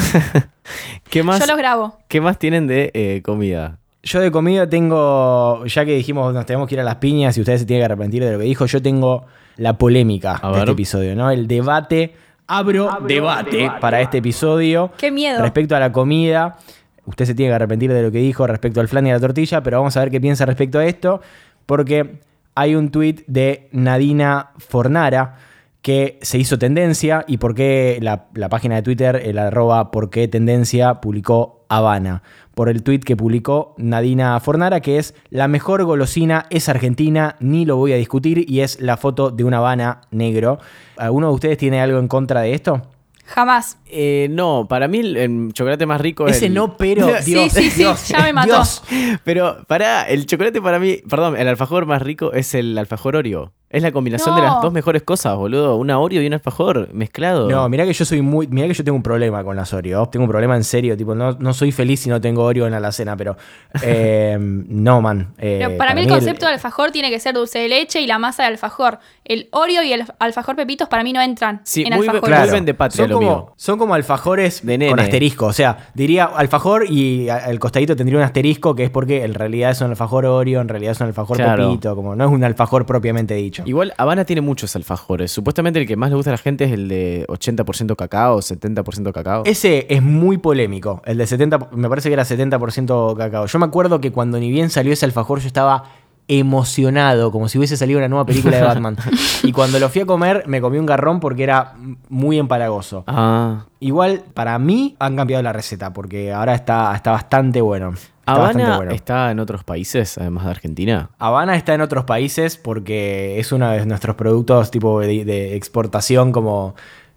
¿Qué 1.09 1.21
más, 1.21 1.39
Yo 1.39 1.45
los 1.45 1.57
grabo. 1.57 1.93
¿qué 2.07 2.19
más 2.19 2.39
tienen 2.39 2.65
de 2.65 2.89
eh, 2.95 3.21
comida? 3.23 3.77
Yo 4.03 4.21
de 4.21 4.31
comida 4.31 4.67
tengo, 4.69 5.65
ya 5.65 5.85
que 5.85 5.95
dijimos 5.95 6.33
nos 6.33 6.45
tenemos 6.45 6.67
que 6.67 6.75
ir 6.75 6.81
a 6.81 6.83
las 6.83 6.95
piñas 6.95 7.37
y 7.37 7.41
ustedes 7.41 7.61
se 7.61 7.65
tienen 7.65 7.81
que 7.81 7.85
arrepentir 7.85 8.23
de 8.23 8.31
lo 8.31 8.39
que 8.39 8.45
dijo, 8.45 8.65
yo 8.65 8.81
tengo 8.81 9.25
la 9.57 9.77
polémica 9.77 10.39
A 10.41 10.47
de 10.47 10.53
ver. 10.53 10.59
este 10.59 10.71
episodio, 10.71 11.15
¿no? 11.15 11.31
El 11.31 11.47
debate 11.47 12.13
abro 12.47 12.89
debate 13.07 13.69
para 13.79 14.01
este 14.01 14.19
episodio. 14.19 14.91
Qué 14.97 15.11
miedo. 15.11 15.41
Respecto 15.41 15.75
a 15.75 15.79
la 15.79 15.91
comida, 15.91 16.57
usted 17.05 17.25
se 17.25 17.35
tiene 17.35 17.51
que 17.51 17.55
arrepentir 17.55 17.91
de 17.93 18.01
lo 18.01 18.11
que 18.11 18.19
dijo 18.19 18.47
respecto 18.47 18.79
al 18.79 18.87
flan 18.87 19.05
y 19.07 19.11
a 19.11 19.13
la 19.13 19.19
tortilla, 19.19 19.61
pero 19.61 19.77
vamos 19.77 19.95
a 19.97 19.99
ver 19.99 20.11
qué 20.11 20.21
piensa 20.21 20.45
respecto 20.45 20.79
a 20.79 20.85
esto, 20.85 21.21
porque 21.65 22.21
hay 22.55 22.75
un 22.75 22.89
tuit 22.89 23.21
de 23.27 23.67
Nadina 23.71 24.51
Fornara 24.57 25.37
que 25.81 26.19
se 26.21 26.37
hizo 26.37 26.57
tendencia 26.57 27.23
y 27.27 27.37
por 27.37 27.55
qué 27.55 27.99
la, 28.01 28.25
la 28.33 28.49
página 28.49 28.75
de 28.75 28.81
Twitter, 28.81 29.21
el 29.23 29.37
arroba 29.37 29.91
por 29.91 30.09
qué 30.09 30.27
tendencia, 30.27 30.95
publicó 30.95 31.65
Habana. 31.69 32.23
Por 32.59 32.67
el 32.67 32.83
tuit 32.83 33.05
que 33.05 33.15
publicó 33.15 33.73
Nadina 33.77 34.37
Fornara, 34.41 34.81
que 34.81 34.97
es 34.97 35.15
la 35.29 35.47
mejor 35.47 35.85
golosina 35.85 36.45
es 36.49 36.67
argentina, 36.67 37.37
ni 37.39 37.63
lo 37.63 37.77
voy 37.77 37.93
a 37.93 37.95
discutir, 37.95 38.43
y 38.51 38.59
es 38.59 38.81
la 38.81 38.97
foto 38.97 39.31
de 39.31 39.45
una 39.45 39.59
Habana 39.59 40.01
negro. 40.11 40.59
¿Alguno 40.97 41.29
de 41.29 41.33
ustedes 41.35 41.57
tiene 41.57 41.79
algo 41.79 41.99
en 41.99 42.09
contra 42.09 42.41
de 42.41 42.53
esto? 42.53 42.81
Jamás. 43.23 43.77
Eh, 43.85 44.27
no, 44.31 44.67
para 44.67 44.89
mí 44.89 44.97
el, 44.99 45.15
el 45.15 45.53
chocolate 45.53 45.85
más 45.85 46.01
rico 46.01 46.27
es. 46.27 46.35
Ese 46.35 46.47
el- 46.47 46.53
no, 46.53 46.75
pero 46.75 47.07
Sí, 47.21 47.31
Dios, 47.31 47.53
sí, 47.53 47.69
sí, 47.69 47.77
Dios, 47.77 48.05
ya 48.09 48.23
me 48.23 48.33
mató. 48.33 48.47
Dios. 48.55 48.83
Pero 49.23 49.63
para 49.65 50.03
el 50.09 50.25
chocolate 50.25 50.61
para 50.61 50.79
mí, 50.79 50.97
perdón, 51.09 51.37
el 51.37 51.47
alfajor 51.47 51.85
más 51.85 52.01
rico 52.01 52.33
es 52.33 52.53
el 52.55 52.77
alfajor 52.77 53.15
Oreo. 53.15 53.53
Es 53.71 53.83
la 53.83 53.91
combinación 53.91 54.35
de 54.35 54.41
las 54.41 54.61
dos 54.63 54.73
mejores 54.73 55.03
cosas, 55.03 55.35
boludo. 55.35 55.75
Una 55.75 55.99
Oreo 55.99 56.23
y 56.23 56.27
un 56.27 56.33
alfajor 56.33 56.91
mezclado. 56.91 57.47
No, 57.49 57.69
mirá 57.69 57.85
que 57.85 57.93
yo 57.93 58.03
soy 58.03 58.21
muy. 58.21 58.47
Mirá 58.47 58.67
que 58.67 58.73
yo 58.73 58.83
tengo 58.83 58.95
un 58.95 59.03
problema 59.03 59.43
con 59.43 59.55
las 59.55 59.71
Oreo. 59.73 60.07
Tengo 60.09 60.23
un 60.25 60.29
problema 60.31 60.55
en 60.55 60.63
serio. 60.63 60.97
Tipo, 60.97 61.13
no, 61.13 61.33
no 61.33 61.53
soy 61.53 61.71
feliz 61.71 61.99
si 61.99 62.09
no 62.09 62.19
tengo 62.19 62.43
Oreo 62.43 62.65
en 62.65 62.71
la 62.71 62.77
alacena, 62.77 63.15
pero. 63.15 63.37
eh, 63.83 64.37
no, 64.39 65.01
man. 65.01 65.33
eh, 65.37 65.59
Pero 65.63 65.77
para 65.77 65.93
mí 65.93 66.01
el 66.01 66.07
concepto 66.09 66.47
de 66.47 66.53
alfajor 66.53 66.89
tiene 66.91 67.11
que 67.11 67.19
ser 67.19 67.35
dulce 67.35 67.59
de 67.59 67.67
leche 67.69 68.01
y 68.01 68.07
la 68.07 68.17
masa 68.17 68.43
de 68.43 68.49
alfajor. 68.49 68.97
El 69.23 69.47
Oreo 69.51 69.83
y 69.83 69.93
el 69.93 70.03
alfajor 70.17 70.55
pepitos 70.55 70.87
para 70.89 71.03
mí 71.03 71.13
no 71.13 71.21
entran 71.21 71.61
Sí, 71.63 71.83
en 71.83 71.93
muy 71.95 72.07
alfajor. 72.07 72.27
Claro. 72.27 72.43
Vuelven 72.45 72.65
de 72.65 72.73
patria 72.73 73.03
son 73.03 73.09
lo 73.11 73.15
como, 73.17 73.29
mío. 73.29 73.53
son 73.55 73.77
como 73.77 73.93
alfajores 73.93 74.65
De 74.65 74.77
nene. 74.79 74.89
con 74.89 74.99
asterisco. 74.99 75.45
O 75.45 75.53
sea, 75.53 75.89
diría 75.93 76.25
alfajor 76.25 76.85
y 76.89 77.29
al 77.29 77.59
costadito 77.59 77.95
tendría 77.95 78.17
un 78.17 78.25
asterisco 78.25 78.73
que 78.73 78.85
es 78.85 78.89
porque 78.89 79.23
en 79.23 79.35
realidad 79.35 79.69
es 79.71 79.81
un 79.81 79.91
alfajor 79.91 80.25
Oreo, 80.25 80.59
en 80.61 80.69
realidad 80.69 80.93
es 80.93 81.01
un 81.01 81.07
alfajor 81.07 81.37
Claro. 81.37 81.67
Pepito. 81.69 81.95
Como 81.95 82.15
no 82.15 82.25
es 82.25 82.31
un 82.31 82.43
alfajor 82.43 82.87
propiamente 82.87 83.35
dicho. 83.35 83.58
Igual 83.65 83.93
Habana 83.97 84.25
tiene 84.25 84.41
muchos 84.41 84.75
alfajores. 84.75 85.31
Supuestamente 85.31 85.79
el 85.79 85.87
que 85.87 85.95
más 85.95 86.09
le 86.09 86.15
gusta 86.15 86.31
a 86.31 86.33
la 86.33 86.37
gente 86.37 86.65
es 86.65 86.71
el 86.71 86.87
de 86.87 87.25
80% 87.27 87.95
cacao, 87.95 88.39
70% 88.39 89.11
cacao. 89.11 89.43
Ese 89.45 89.87
es 89.89 90.01
muy 90.01 90.37
polémico. 90.37 91.01
El 91.05 91.17
de 91.17 91.27
70, 91.27 91.69
me 91.71 91.89
parece 91.89 92.09
que 92.09 92.13
era 92.13 92.23
70% 92.23 93.17
cacao. 93.17 93.45
Yo 93.45 93.59
me 93.59 93.65
acuerdo 93.65 93.99
que 94.01 94.11
cuando 94.11 94.39
ni 94.39 94.49
bien 94.49 94.69
salió 94.69 94.93
ese 94.93 95.05
alfajor, 95.05 95.39
yo 95.39 95.47
estaba 95.47 95.83
emocionado, 96.29 97.31
como 97.31 97.49
si 97.49 97.57
hubiese 97.57 97.75
salido 97.75 97.97
una 97.97 98.07
nueva 98.07 98.25
película 98.25 98.55
de 98.57 98.63
Batman. 98.67 98.95
y 99.43 99.51
cuando 99.51 99.79
lo 99.79 99.89
fui 99.89 100.01
a 100.01 100.05
comer, 100.05 100.43
me 100.45 100.61
comí 100.61 100.77
un 100.77 100.85
garrón 100.85 101.19
porque 101.19 101.43
era 101.43 101.73
muy 102.07 102.37
empalagoso. 102.37 103.03
Ah. 103.07 103.65
Igual, 103.79 104.23
para 104.35 104.57
mí, 104.59 104.95
han 104.99 105.15
cambiado 105.15 105.41
la 105.41 105.53
receta 105.53 105.91
porque 105.91 106.31
ahora 106.31 106.53
está, 106.53 106.95
está 106.95 107.11
bastante 107.11 107.61
bueno. 107.61 107.95
Habana 108.33 108.77
bueno. 108.77 108.91
está 108.91 109.31
en 109.31 109.39
otros 109.39 109.63
países, 109.63 110.17
además 110.17 110.45
de 110.45 110.51
Argentina. 110.51 111.09
Habana 111.19 111.55
está 111.55 111.73
en 111.73 111.81
otros 111.81 112.05
países 112.05 112.57
porque 112.57 113.39
es 113.39 113.51
uno 113.51 113.69
de 113.69 113.85
nuestros 113.85 114.15
productos 114.15 114.71
tipo 114.71 114.99
de, 114.99 115.25
de 115.25 115.55
exportación 115.55 116.31
como, 116.31 116.75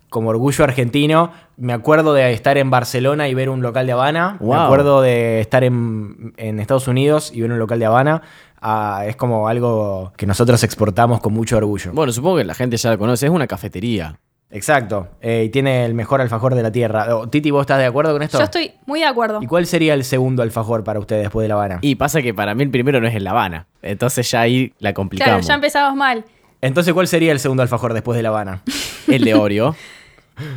como 0.08 0.30
orgullo 0.30 0.64
argentino. 0.64 1.32
Me 1.56 1.72
acuerdo 1.72 2.14
de 2.14 2.32
estar 2.32 2.56
en 2.58 2.70
Barcelona 2.70 3.28
y 3.28 3.34
ver 3.34 3.48
un 3.48 3.62
local 3.62 3.86
de 3.86 3.92
Habana. 3.92 4.36
Me 4.40 4.54
acuerdo 4.54 5.02
de 5.02 5.40
estar 5.40 5.64
en, 5.64 6.34
en 6.36 6.60
Estados 6.60 6.86
Unidos 6.88 7.32
y 7.34 7.40
ver 7.40 7.50
un 7.52 7.58
local 7.58 7.78
de 7.78 7.86
Habana. 7.86 8.22
Ah, 8.60 9.04
es 9.08 9.16
como 9.16 9.48
algo 9.48 10.12
que 10.16 10.24
nosotros 10.24 10.62
exportamos 10.62 11.20
con 11.20 11.32
mucho 11.32 11.56
orgullo. 11.56 11.90
Bueno, 11.92 12.12
supongo 12.12 12.36
que 12.36 12.44
la 12.44 12.54
gente 12.54 12.76
ya 12.76 12.92
lo 12.92 12.98
conoce. 12.98 13.26
Es 13.26 13.32
una 13.32 13.48
cafetería. 13.48 14.20
Exacto. 14.52 15.08
Eh, 15.20 15.44
y 15.46 15.48
tiene 15.48 15.84
el 15.84 15.94
mejor 15.94 16.20
alfajor 16.20 16.54
de 16.54 16.62
la 16.62 16.70
tierra. 16.70 17.16
Oh, 17.16 17.26
Titi, 17.28 17.50
¿vos 17.50 17.62
estás 17.62 17.78
de 17.78 17.86
acuerdo 17.86 18.12
con 18.12 18.22
esto? 18.22 18.38
Yo 18.38 18.44
estoy 18.44 18.72
muy 18.86 19.00
de 19.00 19.06
acuerdo. 19.06 19.40
¿Y 19.42 19.46
cuál 19.46 19.66
sería 19.66 19.94
el 19.94 20.04
segundo 20.04 20.42
alfajor 20.42 20.84
para 20.84 21.00
usted 21.00 21.20
después 21.22 21.44
de 21.44 21.48
La 21.48 21.54
Habana? 21.54 21.78
Y 21.80 21.94
pasa 21.94 22.20
que 22.22 22.34
para 22.34 22.54
mí 22.54 22.62
el 22.62 22.70
primero 22.70 23.00
no 23.00 23.08
es 23.08 23.14
el 23.14 23.24
La 23.24 23.30
Habana. 23.30 23.66
Entonces 23.80 24.30
ya 24.30 24.42
ahí 24.42 24.68
la 24.78 24.90
Claro, 24.90 24.94
complicamos. 24.94 25.46
ya 25.46 25.54
empezamos 25.54 25.96
mal. 25.96 26.24
Entonces, 26.60 26.92
¿cuál 26.94 27.08
sería 27.08 27.32
el 27.32 27.40
segundo 27.40 27.62
alfajor 27.62 27.92
después 27.94 28.16
de 28.16 28.22
La 28.22 28.28
Habana? 28.28 28.62
El 29.08 29.24
de 29.24 29.34
Oreo. 29.34 29.74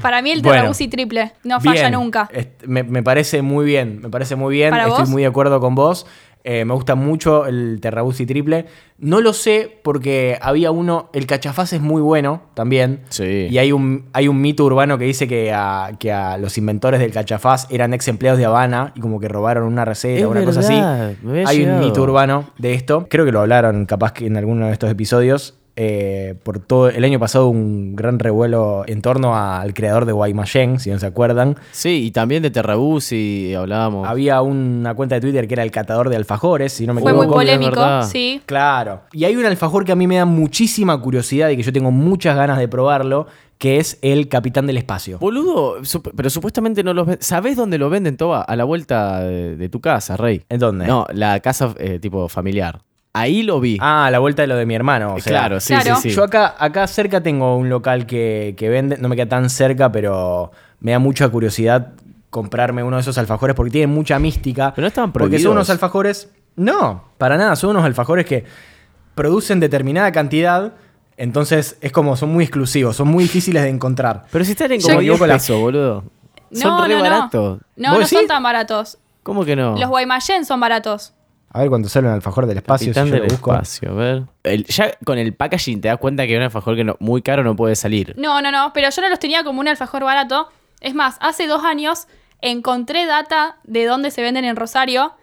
Para 0.01 0.21
mí 0.21 0.31
el 0.31 0.41
Bueno. 0.41 0.55
terrabusi 0.57 0.87
triple. 0.87 1.31
No 1.43 1.59
falla 1.59 1.81
Bien, 1.89 1.93
nunca. 1.93 2.29
Me, 2.65 2.83
me 2.83 3.01
parece 3.03 3.41
muy 3.41 3.65
bien, 3.65 3.99
me 4.01 4.09
parece 4.09 4.35
muy 4.35 4.53
bien. 4.55 4.69
¿Para 4.69 4.83
Estoy 4.87 5.01
vos? 5.01 5.09
muy 5.09 5.23
de 5.23 5.27
acuerdo 5.27 5.59
con 5.59 5.73
vos. 5.75 6.05
Eh, 6.47 6.63
me 6.63 6.75
gusta 6.75 6.93
mucho 6.93 7.47
el 7.47 7.79
Terrabusi 7.81 8.27
triple. 8.27 8.67
No 8.99 9.19
lo 9.19 9.33
sé 9.33 9.79
porque 9.81 10.37
había 10.39 10.69
uno, 10.69 11.09
el 11.11 11.25
cachafaz 11.25 11.73
es 11.73 11.81
muy 11.81 12.03
bueno 12.03 12.43
también. 12.53 13.01
Sí. 13.09 13.47
Y 13.49 13.57
hay 13.57 13.71
un, 13.71 14.05
hay 14.13 14.27
un 14.27 14.39
mito 14.39 14.63
urbano 14.63 14.99
que 14.99 15.05
dice 15.05 15.27
que 15.27 15.51
a, 15.51 15.93
que 15.99 16.11
a 16.11 16.37
los 16.37 16.59
inventores 16.59 16.99
del 16.99 17.11
cachafaz 17.11 17.65
eran 17.71 17.95
ex 17.95 18.07
empleados 18.09 18.37
de 18.37 18.45
Habana 18.45 18.93
y 18.95 18.99
como 18.99 19.19
que 19.19 19.27
robaron 19.27 19.63
una 19.63 19.85
receta 19.85 20.27
o 20.27 20.31
una 20.31 20.45
cosa 20.45 20.59
así. 20.59 20.75
Hay 21.45 21.63
un 21.63 21.79
mito 21.79 22.03
urbano 22.03 22.51
de 22.59 22.75
esto. 22.75 23.07
Creo 23.09 23.25
que 23.25 23.31
lo 23.31 23.41
hablaron 23.41 23.87
capaz 23.87 24.13
que 24.13 24.27
en 24.27 24.37
alguno 24.37 24.67
de 24.67 24.73
estos 24.73 24.91
episodios. 24.91 25.57
Eh, 25.75 26.35
por 26.43 26.59
todo 26.59 26.89
el 26.89 27.03
año 27.03 27.19
pasado 27.19 27.47
un 27.47 27.95
gran 27.95 28.17
revuelo 28.19 28.83
en 28.87 29.01
torno 29.01 29.35
al 29.35 29.73
creador 29.73 30.05
de 30.05 30.11
Guaymallén, 30.13 30.79
si 30.79 30.89
no 30.89 30.99
se 30.99 31.05
acuerdan. 31.05 31.57
Sí, 31.71 32.05
y 32.05 32.11
también 32.11 32.43
de 32.43 32.49
Terrabusi 32.51 33.53
hablábamos. 33.55 34.07
Había 34.07 34.41
una 34.41 34.93
cuenta 34.93 35.15
de 35.15 35.21
Twitter 35.21 35.47
que 35.47 35.53
era 35.55 35.63
el 35.63 35.71
catador 35.71 36.09
de 36.09 36.15
alfajores, 36.15 36.71
si 36.73 36.87
no 36.87 36.93
me 36.93 37.01
Fue 37.01 37.13
muy 37.13 37.23
equivoco. 37.25 37.41
es 37.41 37.45
polémico, 37.47 37.71
verdad. 37.81 38.07
sí. 38.09 38.41
Claro. 38.45 39.01
Y 39.11 39.25
hay 39.25 39.35
un 39.35 39.45
alfajor 39.45 39.85
que 39.85 39.91
a 39.91 39.95
mí 39.95 40.07
me 40.07 40.15
da 40.17 40.25
muchísima 40.25 40.99
curiosidad 41.01 41.49
y 41.49 41.57
que 41.57 41.63
yo 41.63 41.73
tengo 41.73 41.91
muchas 41.91 42.35
ganas 42.35 42.57
de 42.57 42.67
probarlo, 42.67 43.27
que 43.57 43.77
es 43.79 43.97
el 44.01 44.27
Capitán 44.27 44.67
del 44.67 44.77
Espacio. 44.77 45.17
Boludo, 45.19 45.79
sup- 45.83 46.11
pero 46.15 46.29
supuestamente 46.29 46.83
no 46.83 46.93
los 46.93 47.05
venden. 47.07 47.21
¿Sabés 47.23 47.55
dónde 47.55 47.77
lo 47.77 47.89
venden, 47.89 48.17
Toba? 48.17 48.41
A 48.41 48.55
la 48.55 48.63
vuelta 48.65 49.21
de, 49.21 49.55
de 49.55 49.69
tu 49.69 49.79
casa, 49.81 50.17
Rey. 50.17 50.43
¿En 50.49 50.59
dónde? 50.59 50.85
No, 50.87 51.05
la 51.13 51.39
casa 51.39 51.73
eh, 51.79 51.99
tipo 51.99 52.27
familiar. 52.27 52.81
Ahí 53.17 53.43
lo 53.43 53.59
vi. 53.59 53.77
Ah, 53.79 54.07
a 54.07 54.11
la 54.11 54.19
vuelta 54.19 54.41
de 54.41 54.47
lo 54.47 54.55
de 54.57 54.65
mi 54.65 54.75
hermano. 54.75 55.15
o 55.15 55.19
sea, 55.19 55.31
claro, 55.31 55.59
sí, 55.59 55.73
Claro. 55.73 55.95
sí, 56.01 56.09
sí. 56.09 56.15
Yo 56.15 56.23
acá, 56.23 56.55
acá 56.59 56.85
cerca 56.87 57.21
tengo 57.23 57.55
un 57.57 57.69
local 57.69 58.05
que, 58.05 58.55
que 58.57 58.67
vende, 58.69 58.97
no 58.97 59.07
me 59.09 59.15
queda 59.15 59.29
tan 59.29 59.49
cerca, 59.49 59.91
pero 59.91 60.51
me 60.81 60.91
da 60.91 60.99
mucha 60.99 61.29
curiosidad 61.29 61.93
comprarme 62.29 62.83
uno 62.83 62.97
de 62.97 63.01
esos 63.01 63.17
alfajores 63.17 63.55
porque 63.55 63.71
tienen 63.71 63.95
mucha 63.95 64.19
mística. 64.19 64.73
Pero 64.75 64.83
no 64.83 64.87
estaban 64.89 65.11
Porque 65.13 65.23
son 65.25 65.29
prohibidos. 65.31 65.51
unos 65.53 65.69
alfajores. 65.69 66.29
No, 66.57 67.05
para 67.17 67.37
nada, 67.37 67.55
son 67.55 67.69
unos 67.71 67.85
alfajores 67.85 68.25
que 68.25 68.43
producen 69.15 69.59
determinada 69.59 70.11
cantidad. 70.11 70.73
Entonces 71.17 71.77
es 71.79 71.91
como, 71.93 72.17
son 72.17 72.29
muy 72.33 72.43
exclusivos, 72.43 72.95
son 72.97 73.07
muy 73.07 73.23
difíciles 73.23 73.63
de 73.63 73.69
encontrar. 73.69 74.25
Pero 74.31 74.43
si 74.43 74.51
están 74.51 74.71
en 74.73 74.81
como 74.81 74.99
10 74.99 75.17
Yo 75.17 75.25
pesos, 75.25 75.59
boludo. 75.59 76.03
No, 76.51 76.59
Son 76.59 76.83
re 76.83 76.89
no, 76.89 76.97
no. 76.97 77.03
baratos. 77.03 77.59
No, 77.77 77.89
¿Vos 77.91 77.99
no 78.01 78.07
son 78.07 78.27
tan 78.27 78.43
baratos. 78.43 78.97
¿Cómo 79.23 79.43
que 79.45 79.55
no? 79.55 79.77
Los 79.77 79.89
Guaymallén 79.89 80.45
son 80.45 80.59
baratos. 80.59 81.13
A 81.55 81.59
ver 81.59 81.69
cuánto 81.69 81.87
sale 81.87 82.07
un 82.07 82.13
alfajor 82.13 82.47
del 82.47 82.57
espacio. 82.57 82.87
Capitán 82.87 83.05
si 83.05 83.09
yo 83.11 83.15
del 83.15 83.23
lo 83.23 83.29
busco. 83.29 83.53
espacio, 83.53 83.91
a 83.91 83.93
ver. 83.93 84.23
El- 84.43 84.65
ya 84.65 84.91
con 85.05 85.17
el 85.17 85.33
packaging 85.33 85.79
te 85.79 85.87
das 85.87 85.97
cuenta 85.97 86.27
que 86.27 86.35
un 86.35 86.43
alfajor 86.43 86.75
que 86.75 86.83
no- 86.83 86.97
muy 86.99 87.21
caro 87.21 87.43
no 87.43 87.55
puede 87.55 87.75
salir. 87.77 88.13
No, 88.17 88.41
no, 88.41 88.51
no, 88.51 88.71
pero 88.73 88.89
yo 88.89 89.01
no 89.01 89.07
los 89.09 89.19
tenía 89.19 89.43
como 89.45 89.61
un 89.61 89.67
alfajor 89.69 90.03
barato. 90.03 90.49
Es 90.81 90.93
más, 90.93 91.15
hace 91.21 91.47
dos 91.47 91.63
años 91.63 92.07
encontré 92.41 93.05
data 93.05 93.57
de 93.63 93.85
dónde 93.85 94.11
se 94.11 94.21
venden 94.21 94.43
en 94.43 94.55
Rosario 94.57 95.13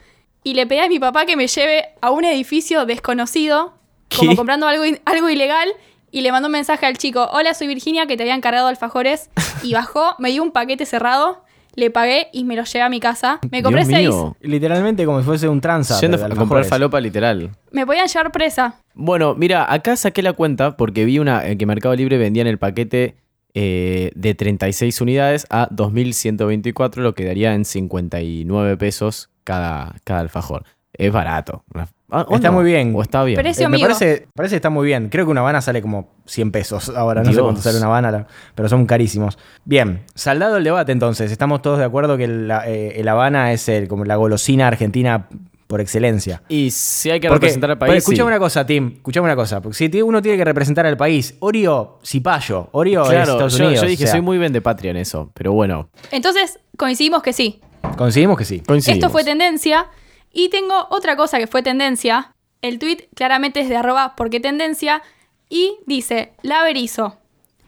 y 0.43 0.55
le 0.55 0.67
pedí 0.67 0.79
a 0.81 0.89
mi 0.89 0.99
papá 0.99 1.27
que 1.27 1.37
me 1.37 1.47
lleve 1.47 1.91
a 2.01 2.11
un 2.11 2.25
edificio 2.25 2.87
desconocido, 2.87 3.75
como 4.17 4.35
comprando 4.35 4.67
algo, 4.67 4.85
algo 5.05 5.29
ilegal, 5.29 5.69
y 6.11 6.23
le 6.23 6.33
mandó 6.33 6.47
un 6.49 6.53
mensaje 6.53 6.85
al 6.87 6.99
chico, 6.99 7.29
hola, 7.33 7.55
soy 7.55 7.67
Virginia, 7.69 8.07
que 8.07 8.17
te 8.17 8.23
habían 8.23 8.41
cargado 8.41 8.69
alfajores, 8.69 9.31
y 9.63 9.73
bajó, 9.75 10.15
me 10.19 10.31
dio 10.31 10.43
un 10.43 10.51
paquete 10.51 10.85
cerrado, 10.87 11.42
le 11.75 11.91
pagué 11.91 12.29
y 12.33 12.45
me 12.45 12.57
lo 12.57 12.65
llevé 12.65 12.83
a 12.83 12.89
mi 12.89 13.01
casa. 13.01 13.41
Me 13.51 13.63
compré 13.63 13.85
Dios 13.85 13.95
seis. 13.95 14.09
mío. 14.09 14.37
Literalmente 14.41 15.05
como 15.05 15.21
si 15.21 15.25
fuese 15.25 15.49
un 15.49 15.61
tranza. 15.61 16.01
Yendo 16.01 16.19
de 16.19 16.25
a 16.25 16.29
comprar 16.31 16.65
falopa 16.65 17.01
literal. 17.01 17.51
Me 17.71 17.87
podían 17.87 18.07
llevar 18.07 18.33
presa. 18.33 18.77
Bueno, 18.95 19.35
mira, 19.35 19.73
acá 19.73 19.97
saqué 19.97 20.23
la 20.23 20.33
cuenta 20.33 20.77
porque 20.77 21.05
vi 21.05 21.19
una 21.19 21.47
eh, 21.49 21.57
que 21.57 21.67
Mercado 21.67 21.95
Libre 21.95 22.19
vendía 22.19 22.43
en 22.43 22.49
el 22.49 22.59
paquete 22.59 23.17
eh, 23.55 24.11
de 24.15 24.35
36 24.35 25.01
unidades 25.01 25.47
a 25.51 25.69
2.124, 25.71 26.97
lo 26.97 27.15
que 27.15 27.25
daría 27.25 27.55
en 27.55 27.65
59 27.65 28.77
pesos 28.77 29.31
cada, 29.45 29.97
cada 30.05 30.21
alfajor. 30.21 30.65
Es 30.95 31.11
barato. 31.11 31.65
Ah, 32.11 32.27
¿o 32.29 32.35
Está 32.37 32.49
no? 32.49 32.55
muy 32.55 32.65
bien. 32.65 32.93
O 32.95 33.01
está 33.03 33.25
bien. 33.25 33.39
Precio 33.41 33.65
Eh, 33.67 33.69
me 33.71 33.77
amigo. 33.77 33.89
parece, 33.89 34.29
parece 34.35 34.53
que 34.53 34.57
está 34.57 34.69
muy 34.71 34.87
bien. 34.87 35.09
Creo 35.09 35.25
que 35.25 35.31
una 35.31 35.41
Habana 35.41 35.63
sale 35.63 35.81
como 35.81 36.11
100 36.27 36.53
pesos 36.53 36.91
ahora. 36.91 37.23
No 37.23 37.33
sé 37.33 37.41
cuánto 37.41 37.63
sale 37.63 37.79
una 37.79 37.87
Habana, 37.87 38.27
pero 38.55 38.69
son 38.69 38.85
carísimos. 38.85 39.39
Bien, 39.65 40.05
saldado 40.15 40.59
el 40.59 40.65
debate 40.65 40.93
entonces. 40.93 41.33
Estamos 41.33 41.63
todos 41.63 41.79
de 41.79 41.85
acuerdo 41.87 42.17
que 42.19 42.25
el, 42.25 42.49
la- 42.49 42.69
eh, 42.69 43.01
el 43.01 43.09
Habana 43.09 43.53
es 43.53 43.69
el, 43.71 43.89
como 43.89 44.05
la 44.05 44.17
golosina 44.17 44.69
argentina 44.69 45.29
por 45.67 45.81
excelencia. 45.81 46.43
Y 46.51 46.71
si 46.71 47.11
hay 47.11 47.19
que 47.19 47.29
Porque- 47.29 47.47
representar 47.47 47.71
al 47.71 47.79
país. 47.79 47.95
escuchame 47.95 48.27
sí. 48.27 48.27
una 48.29 48.39
cosa, 48.39 48.67
Tim. 48.67 48.93
Escuchame 48.97 49.25
una 49.25 49.37
cosa. 49.37 49.63
Porque 49.63 49.77
si 49.89 50.03
uno 50.03 50.21
tiene 50.21 50.37
que 50.37 50.45
representar 50.45 50.85
al 50.85 50.99
país, 50.99 51.35
Oreo, 51.41 51.99
Cipayo. 52.05 52.69
Oreo 52.73 53.05
es 53.05 53.09
Claro, 53.09 53.33
Estados 53.33 53.57
yo, 53.57 53.65
Unidos. 53.65 53.83
yo 53.83 53.89
dije, 53.89 54.05
o 54.05 54.07
sea, 54.07 54.13
soy 54.13 54.21
muy 54.21 54.39
patria 54.61 54.91
en 54.91 54.99
eso, 54.99 55.31
pero 55.33 55.53
bueno, 55.53 55.89
Entonces 56.11 56.59
coincidimos 56.77 57.23
que 57.23 57.33
sí. 57.33 57.63
Coincidimos 57.97 58.37
que 58.37 58.45
sí. 58.45 58.61
coincidimos. 58.61 58.99
Esto 58.99 59.11
fue 59.11 59.25
tendencia. 59.25 59.87
Y 60.33 60.49
tengo 60.49 60.87
otra 60.91 61.17
cosa 61.17 61.39
que 61.39 61.47
fue 61.47 61.63
tendencia. 61.63 62.33
El 62.63 62.79
tweet 62.79 63.09
claramente 63.15 63.61
es 63.61 63.69
de 63.69 63.77
arroba 63.77 64.15
porque 64.17 64.41
tendencia. 64.41 65.03
Y 65.49 65.77
dice, 65.87 66.33
la 66.43 66.63
Berizo. 66.63 67.19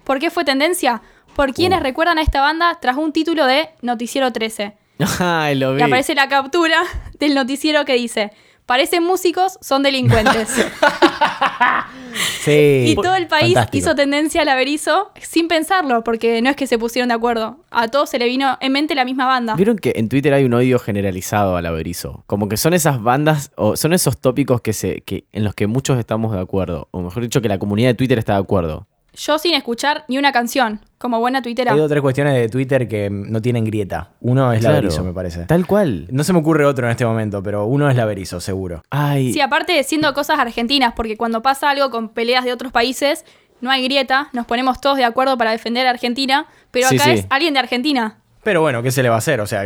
¿Por 0.05 0.18
qué 0.18 0.31
fue 0.31 0.44
tendencia? 0.44 1.03
por 1.35 1.53
quienes 1.53 1.81
Uh. 1.81 1.83
recuerdan 1.83 2.18
a 2.18 2.22
esta 2.22 2.40
banda 2.40 2.79
tras 2.81 2.96
un 2.96 3.12
título 3.12 3.44
de 3.46 3.68
Noticiero 3.83 4.33
13. 4.33 4.77
Ay, 5.18 5.57
lo 5.57 5.74
vi. 5.74 5.81
Y 5.81 5.83
aparece 5.83 6.14
la 6.14 6.29
captura 6.29 6.81
del 7.18 7.35
noticiero 7.35 7.85
que 7.85 7.94
dice, 7.94 8.31
parecen 8.66 9.03
músicos, 9.03 9.59
son 9.61 9.83
delincuentes. 9.83 10.55
Sí. 12.40 12.85
y 12.88 12.94
todo 12.94 13.14
el 13.16 13.27
país 13.27 13.55
Fantástico. 13.55 13.79
hizo 13.79 13.94
tendencia 13.94 14.42
al 14.42 14.48
averizo 14.48 15.11
sin 15.20 15.48
pensarlo, 15.48 16.05
porque 16.05 16.42
no 16.42 16.50
es 16.50 16.57
que 16.57 16.66
se 16.66 16.79
pusieron 16.79 17.09
de 17.09 17.14
acuerdo. 17.14 17.59
A 17.70 17.88
todos 17.88 18.11
se 18.11 18.18
le 18.18 18.27
vino 18.27 18.57
en 18.61 18.72
mente 18.72 18.94
la 18.94 19.05
misma 19.05 19.27
banda. 19.27 19.55
Vieron 19.57 19.77
que 19.79 19.94
en 19.96 20.09
Twitter 20.09 20.35
hay 20.35 20.44
un 20.44 20.55
odio 20.55 20.79
generalizado 20.79 21.57
al 21.57 21.66
averizo. 21.66 22.24
Como 22.27 22.48
que 22.48 22.57
son 22.57 22.74
esas 22.74 23.03
bandas 23.03 23.50
o 23.57 23.77
son 23.77 23.92
esos 23.92 24.18
tópicos 24.18 24.61
que 24.61 24.72
se, 24.72 25.00
que, 25.03 25.24
en 25.33 25.44
los 25.44 25.55
que 25.55 25.66
muchos 25.66 25.98
estamos 25.98 26.33
de 26.33 26.40
acuerdo. 26.40 26.88
O 26.90 27.00
mejor 27.00 27.22
dicho, 27.22 27.40
que 27.40 27.48
la 27.48 27.59
comunidad 27.59 27.88
de 27.88 27.94
Twitter 27.94 28.18
está 28.18 28.35
de 28.35 28.40
acuerdo. 28.40 28.87
Yo 29.16 29.38
sin 29.38 29.55
escuchar 29.55 30.05
ni 30.09 30.18
una 30.18 30.33
canción, 30.33 30.81
como 30.98 31.20
buena 31.20 31.40
tuitera. 31.42 31.72
Hay 31.72 31.88
tres 31.88 32.00
cuestiones 32.03 32.35
de 32.35 32.48
Twitter 32.48 32.88
que 32.88 33.09
no 33.11 33.40
tienen 33.40 33.64
grieta. 33.64 34.11
Uno 34.20 34.53
es 34.53 34.62
la 34.62 34.70
Claro. 34.70 34.83
Berizo, 34.83 35.05
me 35.05 35.12
parece. 35.12 35.44
Tal 35.44 35.66
cual. 35.66 36.07
No 36.11 36.24
se 36.24 36.33
me 36.33 36.40
ocurre 36.40 36.64
otro 36.64 36.87
en 36.87 36.90
este 36.92 37.05
momento, 37.07 37.42
pero 37.42 37.64
uno 37.66 37.88
es 37.88 37.96
la 37.96 38.05
Berizo, 38.05 38.40
seguro. 38.40 38.83
Ay, 38.90 39.33
Sí, 39.33 39.40
aparte 39.40 39.83
siendo 39.85 40.12
cosas 40.14 40.38
argentinas, 40.38 40.94
porque 40.96 41.16
cuando 41.16 41.42
pasa 41.42 41.70
algo 41.70 41.90
con 41.90 42.09
peleas 42.09 42.44
de 42.44 42.53
otros 42.53 42.72
países, 42.72 43.24
no 43.61 43.70
hay 43.70 43.85
grieta, 43.85 44.29
nos 44.33 44.46
ponemos 44.46 44.81
todos 44.81 44.96
de 44.96 45.05
acuerdo 45.05 45.38
para 45.38 45.53
defender 45.53 45.87
a 45.87 45.90
Argentina, 45.90 46.46
pero 46.70 46.88
Sí, 46.88 46.96
acá 46.96 47.05
sí. 47.05 47.11
es 47.12 47.27
alguien 47.31 47.55
de 47.55 47.61
Argentina. 47.61 48.18
Pero 48.42 48.61
bueno, 48.61 48.83
¿qué 48.83 48.90
se 48.90 49.03
le 49.03 49.09
va 49.09 49.14
a 49.14 49.18
hacer? 49.18 49.40
O 49.40 49.46
sea, 49.46 49.62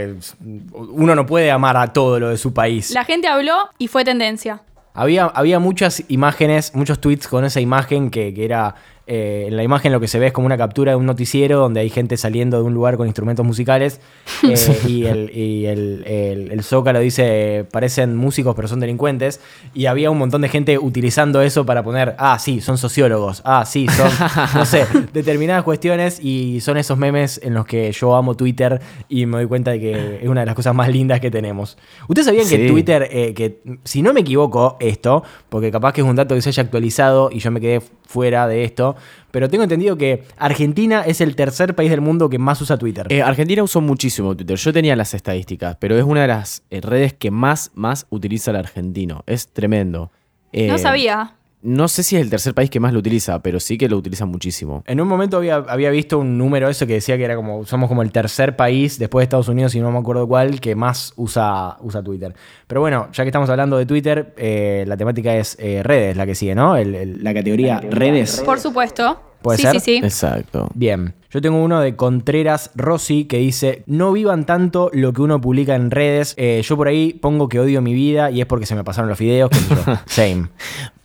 uno 0.72 1.14
no 1.14 1.26
puede 1.26 1.50
amar 1.50 1.76
a 1.76 1.92
todo 1.92 2.20
lo 2.20 2.28
de 2.28 2.36
su 2.36 2.52
país. 2.54 2.90
La 2.92 3.04
gente 3.04 3.26
habló 3.26 3.70
y 3.78 3.88
fue 3.88 4.04
tendencia. 4.04 4.60
Había, 4.94 5.26
había 5.26 5.58
muchas 5.58 6.02
imágenes, 6.08 6.74
muchos 6.74 7.00
tweets 7.00 7.28
con 7.28 7.44
esa 7.44 7.60
imagen 7.60 8.10
que, 8.10 8.32
que 8.34 8.44
era. 8.44 8.74
Eh, 9.08 9.46
en 9.48 9.56
la 9.56 9.62
imagen 9.62 9.90
lo 9.90 10.00
que 10.00 10.06
se 10.06 10.18
ve 10.18 10.26
es 10.28 10.32
como 10.32 10.46
una 10.46 10.56
captura 10.58 10.92
de 10.92 10.96
un 10.96 11.06
noticiero 11.06 11.58
donde 11.58 11.80
hay 11.80 11.90
gente 11.90 12.16
saliendo 12.16 12.58
de 12.58 12.62
un 12.64 12.74
lugar 12.74 12.96
con 12.98 13.06
instrumentos 13.06 13.44
musicales 13.44 14.00
eh, 14.44 14.54
y, 14.86 15.04
el, 15.06 15.30
y 15.36 15.66
el- 15.66 16.04
el- 16.06 16.52
el 16.52 16.62
Zócalo 16.62 17.00
dice 17.00 17.64
parecen 17.72 18.16
músicos 18.16 18.54
pero 18.54 18.68
son 18.68 18.80
delincuentes 18.80 19.40
y 19.74 19.86
había 19.86 20.10
un 20.10 20.18
montón 20.18 20.42
de 20.42 20.48
gente 20.48 20.78
utilizando 20.78 21.40
eso 21.42 21.64
para 21.66 21.82
poner, 21.82 22.14
ah, 22.18 22.38
sí, 22.38 22.60
son 22.60 22.78
sociólogos, 22.78 23.42
ah, 23.44 23.64
sí, 23.64 23.86
son, 23.88 24.10
no 24.54 24.64
sé, 24.66 24.84
determinadas 25.12 25.64
cuestiones 25.64 26.20
y 26.22 26.60
son 26.60 26.76
esos 26.76 26.98
memes 26.98 27.40
en 27.42 27.54
los 27.54 27.64
que 27.66 27.90
yo 27.92 28.14
amo 28.14 28.36
Twitter 28.36 28.80
y 29.08 29.26
me 29.26 29.38
doy 29.38 29.46
cuenta 29.46 29.70
de 29.72 29.80
que 29.80 30.18
es 30.22 30.28
una 30.28 30.40
de 30.40 30.46
las 30.46 30.54
cosas 30.54 30.74
más 30.74 30.88
lindas 30.90 31.20
que 31.20 31.30
tenemos. 31.30 31.76
¿Ustedes 32.08 32.26
sabían 32.26 32.46
que. 32.48 32.68
Twitter 32.68 33.08
eh, 33.10 33.32
que 33.34 33.60
si 33.84 34.02
no 34.02 34.12
me 34.12 34.20
equivoco 34.20 34.76
esto, 34.80 35.22
porque 35.48 35.70
capaz 35.70 35.92
que 35.94 36.02
es 36.02 36.06
un 36.06 36.16
dato 36.16 36.34
que 36.34 36.42
se 36.42 36.50
haya 36.50 36.62
actualizado 36.62 37.30
y 37.32 37.38
yo 37.38 37.50
me 37.50 37.60
quedé 37.60 37.80
fuera 38.06 38.46
de 38.46 38.64
esto, 38.64 38.96
pero 39.30 39.48
tengo 39.48 39.64
entendido 39.64 39.96
que 39.96 40.24
Argentina 40.36 41.02
es 41.06 41.20
el 41.20 41.36
tercer 41.36 41.74
país 41.74 41.90
del 41.90 42.00
mundo 42.00 42.28
que 42.28 42.38
más 42.38 42.60
usa 42.60 42.76
Twitter. 42.76 43.06
Eh, 43.10 43.22
Argentina 43.22 43.62
usó 43.62 43.80
muchísimo 43.80 44.34
Twitter. 44.36 44.56
Yo 44.56 44.72
tenía 44.72 44.96
las 44.96 45.14
estadísticas, 45.14 45.76
pero 45.80 45.96
es 45.96 46.04
una 46.04 46.22
de 46.22 46.28
las 46.28 46.62
eh, 46.70 46.80
redes 46.80 47.12
que 47.14 47.30
más, 47.30 47.70
más 47.74 48.06
utiliza 48.10 48.50
el 48.50 48.56
argentino. 48.56 49.22
Es 49.26 49.48
tremendo. 49.48 50.10
Eh, 50.52 50.68
No 50.68 50.78
sabía. 50.78 51.34
No 51.60 51.88
sé 51.88 52.04
si 52.04 52.14
es 52.16 52.22
el 52.22 52.30
tercer 52.30 52.54
país 52.54 52.70
que 52.70 52.78
más 52.78 52.92
lo 52.92 53.00
utiliza, 53.00 53.40
pero 53.42 53.58
sí 53.58 53.76
que 53.76 53.88
lo 53.88 53.96
utiliza 53.96 54.26
muchísimo. 54.26 54.84
En 54.86 55.00
un 55.00 55.08
momento 55.08 55.38
había, 55.38 55.56
había 55.56 55.90
visto 55.90 56.18
un 56.18 56.38
número 56.38 56.68
eso 56.68 56.86
que 56.86 56.92
decía 56.94 57.16
que 57.16 57.24
era 57.24 57.34
como 57.34 57.64
somos 57.66 57.88
como 57.88 58.02
el 58.02 58.12
tercer 58.12 58.54
país 58.54 58.98
después 58.98 59.22
de 59.22 59.24
Estados 59.24 59.48
Unidos 59.48 59.74
y 59.74 59.80
no 59.80 59.90
me 59.90 59.98
acuerdo 59.98 60.28
cuál 60.28 60.60
que 60.60 60.76
más 60.76 61.12
usa, 61.16 61.76
usa 61.80 62.02
Twitter. 62.02 62.32
Pero 62.68 62.80
bueno, 62.80 63.08
ya 63.12 63.24
que 63.24 63.28
estamos 63.30 63.50
hablando 63.50 63.76
de 63.76 63.86
Twitter, 63.86 64.34
eh, 64.36 64.84
la 64.86 64.96
temática 64.96 65.34
es 65.36 65.56
eh, 65.58 65.82
redes, 65.82 66.16
la 66.16 66.26
que 66.26 66.34
sigue, 66.36 66.54
¿no? 66.54 66.76
El- 66.76 66.94
el- 66.94 67.24
la 67.24 67.34
categoría 67.34 67.80
redes. 67.80 68.40
Por 68.44 68.60
supuesto. 68.60 69.20
¿Puede 69.42 69.58
sí, 69.58 69.62
ser? 69.62 69.74
sí, 69.74 69.80
sí. 69.80 69.96
Exacto. 69.98 70.68
Bien, 70.74 71.14
yo 71.30 71.40
tengo 71.40 71.62
uno 71.62 71.80
de 71.80 71.94
Contreras 71.94 72.70
Rossi 72.74 73.24
que 73.26 73.38
dice, 73.38 73.82
no 73.86 74.12
vivan 74.12 74.46
tanto 74.46 74.90
lo 74.92 75.12
que 75.12 75.22
uno 75.22 75.40
publica 75.40 75.74
en 75.76 75.90
redes, 75.90 76.34
Eh, 76.36 76.60
yo 76.64 76.76
por 76.76 76.88
ahí 76.88 77.12
pongo 77.14 77.48
que 77.48 77.60
odio 77.60 77.80
mi 77.82 77.94
vida 77.94 78.30
y 78.30 78.40
es 78.40 78.46
porque 78.46 78.66
se 78.66 78.74
me 78.74 78.84
pasaron 78.84 79.08
los 79.08 79.18
videos. 79.18 79.50
Same. 80.06 80.48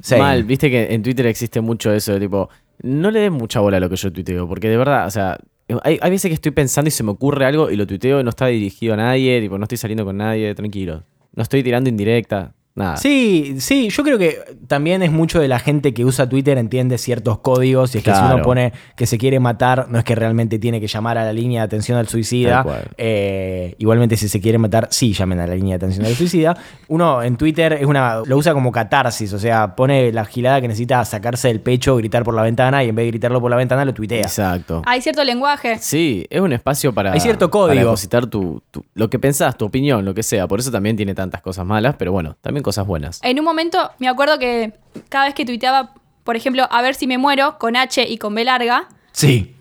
Same. 0.01 0.21
Mal, 0.21 0.43
viste 0.43 0.69
que 0.69 0.93
en 0.93 1.03
Twitter 1.03 1.27
existe 1.27 1.61
mucho 1.61 1.93
eso 1.93 2.13
de 2.13 2.19
tipo, 2.19 2.49
no 2.81 3.11
le 3.11 3.19
den 3.19 3.33
mucha 3.33 3.59
bola 3.59 3.77
a 3.77 3.79
lo 3.79 3.89
que 3.89 3.95
yo 3.95 4.11
tuiteo, 4.11 4.47
porque 4.47 4.69
de 4.69 4.77
verdad, 4.77 5.05
o 5.07 5.11
sea, 5.11 5.37
hay, 5.83 5.97
hay 6.01 6.11
veces 6.11 6.29
que 6.29 6.33
estoy 6.35 6.51
pensando 6.51 6.87
y 6.87 6.91
se 6.91 7.03
me 7.03 7.11
ocurre 7.11 7.45
algo 7.45 7.69
y 7.69 7.75
lo 7.75 7.87
tuiteo 7.87 8.19
y 8.19 8.23
no 8.23 8.29
está 8.29 8.47
dirigido 8.47 8.95
a 8.95 8.97
nadie, 8.97 9.39
tipo, 9.41 9.57
no 9.57 9.63
estoy 9.63 9.77
saliendo 9.77 10.05
con 10.05 10.17
nadie, 10.17 10.53
tranquilo. 10.55 11.03
No 11.35 11.43
estoy 11.43 11.63
tirando 11.63 11.89
indirecta, 11.89 12.53
nada. 12.75 12.97
Sí, 12.97 13.55
sí, 13.59 13.89
yo 13.89 14.03
creo 14.03 14.17
que 14.17 14.39
también 14.67 15.03
es 15.03 15.11
mucho 15.11 15.39
de 15.39 15.47
la 15.47 15.59
gente 15.59 15.93
que 15.93 16.05
usa 16.05 16.27
Twitter 16.27 16.57
entiende 16.57 16.97
ciertos 16.97 17.39
códigos 17.39 17.93
y 17.95 17.99
es 17.99 18.03
que 18.03 18.13
si 18.13 18.21
uno 18.21 18.41
pone 18.41 18.73
que 18.95 19.05
se 19.05 19.17
quiere 19.17 19.39
matar, 19.39 19.87
no 19.89 19.97
es 19.99 20.03
que 20.03 20.15
realmente 20.15 20.59
tiene 20.59 20.79
que 20.81 20.87
llamar 20.87 21.17
a 21.17 21.25
la 21.25 21.33
línea 21.33 21.61
de 21.61 21.65
atención 21.65 21.97
al 21.97 22.07
suicida. 22.07 22.65
Eh, 22.97 23.75
igualmente 23.77 24.17
si 24.17 24.27
se 24.29 24.39
quiere 24.41 24.57
matar, 24.57 24.87
sí 24.91 25.13
llamen 25.13 25.39
a 25.39 25.47
la 25.47 25.55
línea 25.55 25.77
de 25.77 25.85
atención 25.85 26.05
al 26.05 26.15
suicida. 26.15 26.55
Uno 26.87 27.21
en 27.21 27.35
Twitter 27.37 27.73
es 27.73 27.85
una, 27.85 28.21
lo 28.25 28.37
usa 28.37 28.53
como 28.53 28.71
catarsis, 28.71 29.33
o 29.33 29.39
sea, 29.39 29.75
pone 29.75 30.11
la 30.11 30.25
gilada 30.25 30.61
que 30.61 30.67
necesita 30.67 31.03
sacarse 31.05 31.49
del 31.49 31.59
pecho, 31.61 31.95
gritar 31.97 32.23
por 32.23 32.33
la 32.33 32.41
ventana 32.41 32.83
y 32.83 32.89
en 32.89 32.95
vez 32.95 33.03
de 33.05 33.11
gritarlo 33.11 33.41
por 33.41 33.51
la 33.51 33.57
ventana 33.57 33.85
lo 33.85 33.93
tuitea. 33.93 34.21
Exacto. 34.21 34.81
Hay 34.85 35.01
cierto 35.01 35.23
lenguaje. 35.23 35.77
Sí, 35.79 36.25
es 36.29 36.41
un 36.41 36.53
espacio 36.53 36.93
para, 36.93 37.11
Hay 37.13 37.19
cierto 37.19 37.49
código. 37.49 37.67
para 37.69 37.81
depositar 37.81 38.25
tu, 38.27 38.61
tu- 38.71 38.85
lo 38.93 39.09
que 39.09 39.19
pensás, 39.19 39.57
tu 39.57 39.65
opinión, 39.65 40.05
lo 40.05 40.13
que 40.13 40.23
sea. 40.23 40.47
Por 40.47 40.59
eso 40.59 40.71
también 40.71 40.95
tiene 40.95 41.13
tantas 41.15 41.41
cosas 41.41 41.65
malas, 41.65 41.95
pero 41.97 42.11
bueno, 42.11 42.35
también 42.41 42.62
cosas 42.63 42.87
buenas. 42.87 43.19
En 43.23 43.37
un 43.39 43.45
momento 43.45 43.91
me 43.99 44.07
acuerdo 44.07 44.39
que 44.39 44.73
cada 45.09 45.25
vez 45.25 45.35
que 45.35 45.45
tuiteaba, 45.45 45.93
por 46.23 46.35
ejemplo, 46.35 46.67
a 46.71 46.81
ver 46.81 46.95
si 46.95 47.05
me 47.05 47.17
muero, 47.19 47.57
con 47.59 47.75
H 47.75 48.03
y 48.09 48.17
con 48.17 48.33
B 48.33 48.43
larga, 48.43 48.87
Sí. 49.11 49.55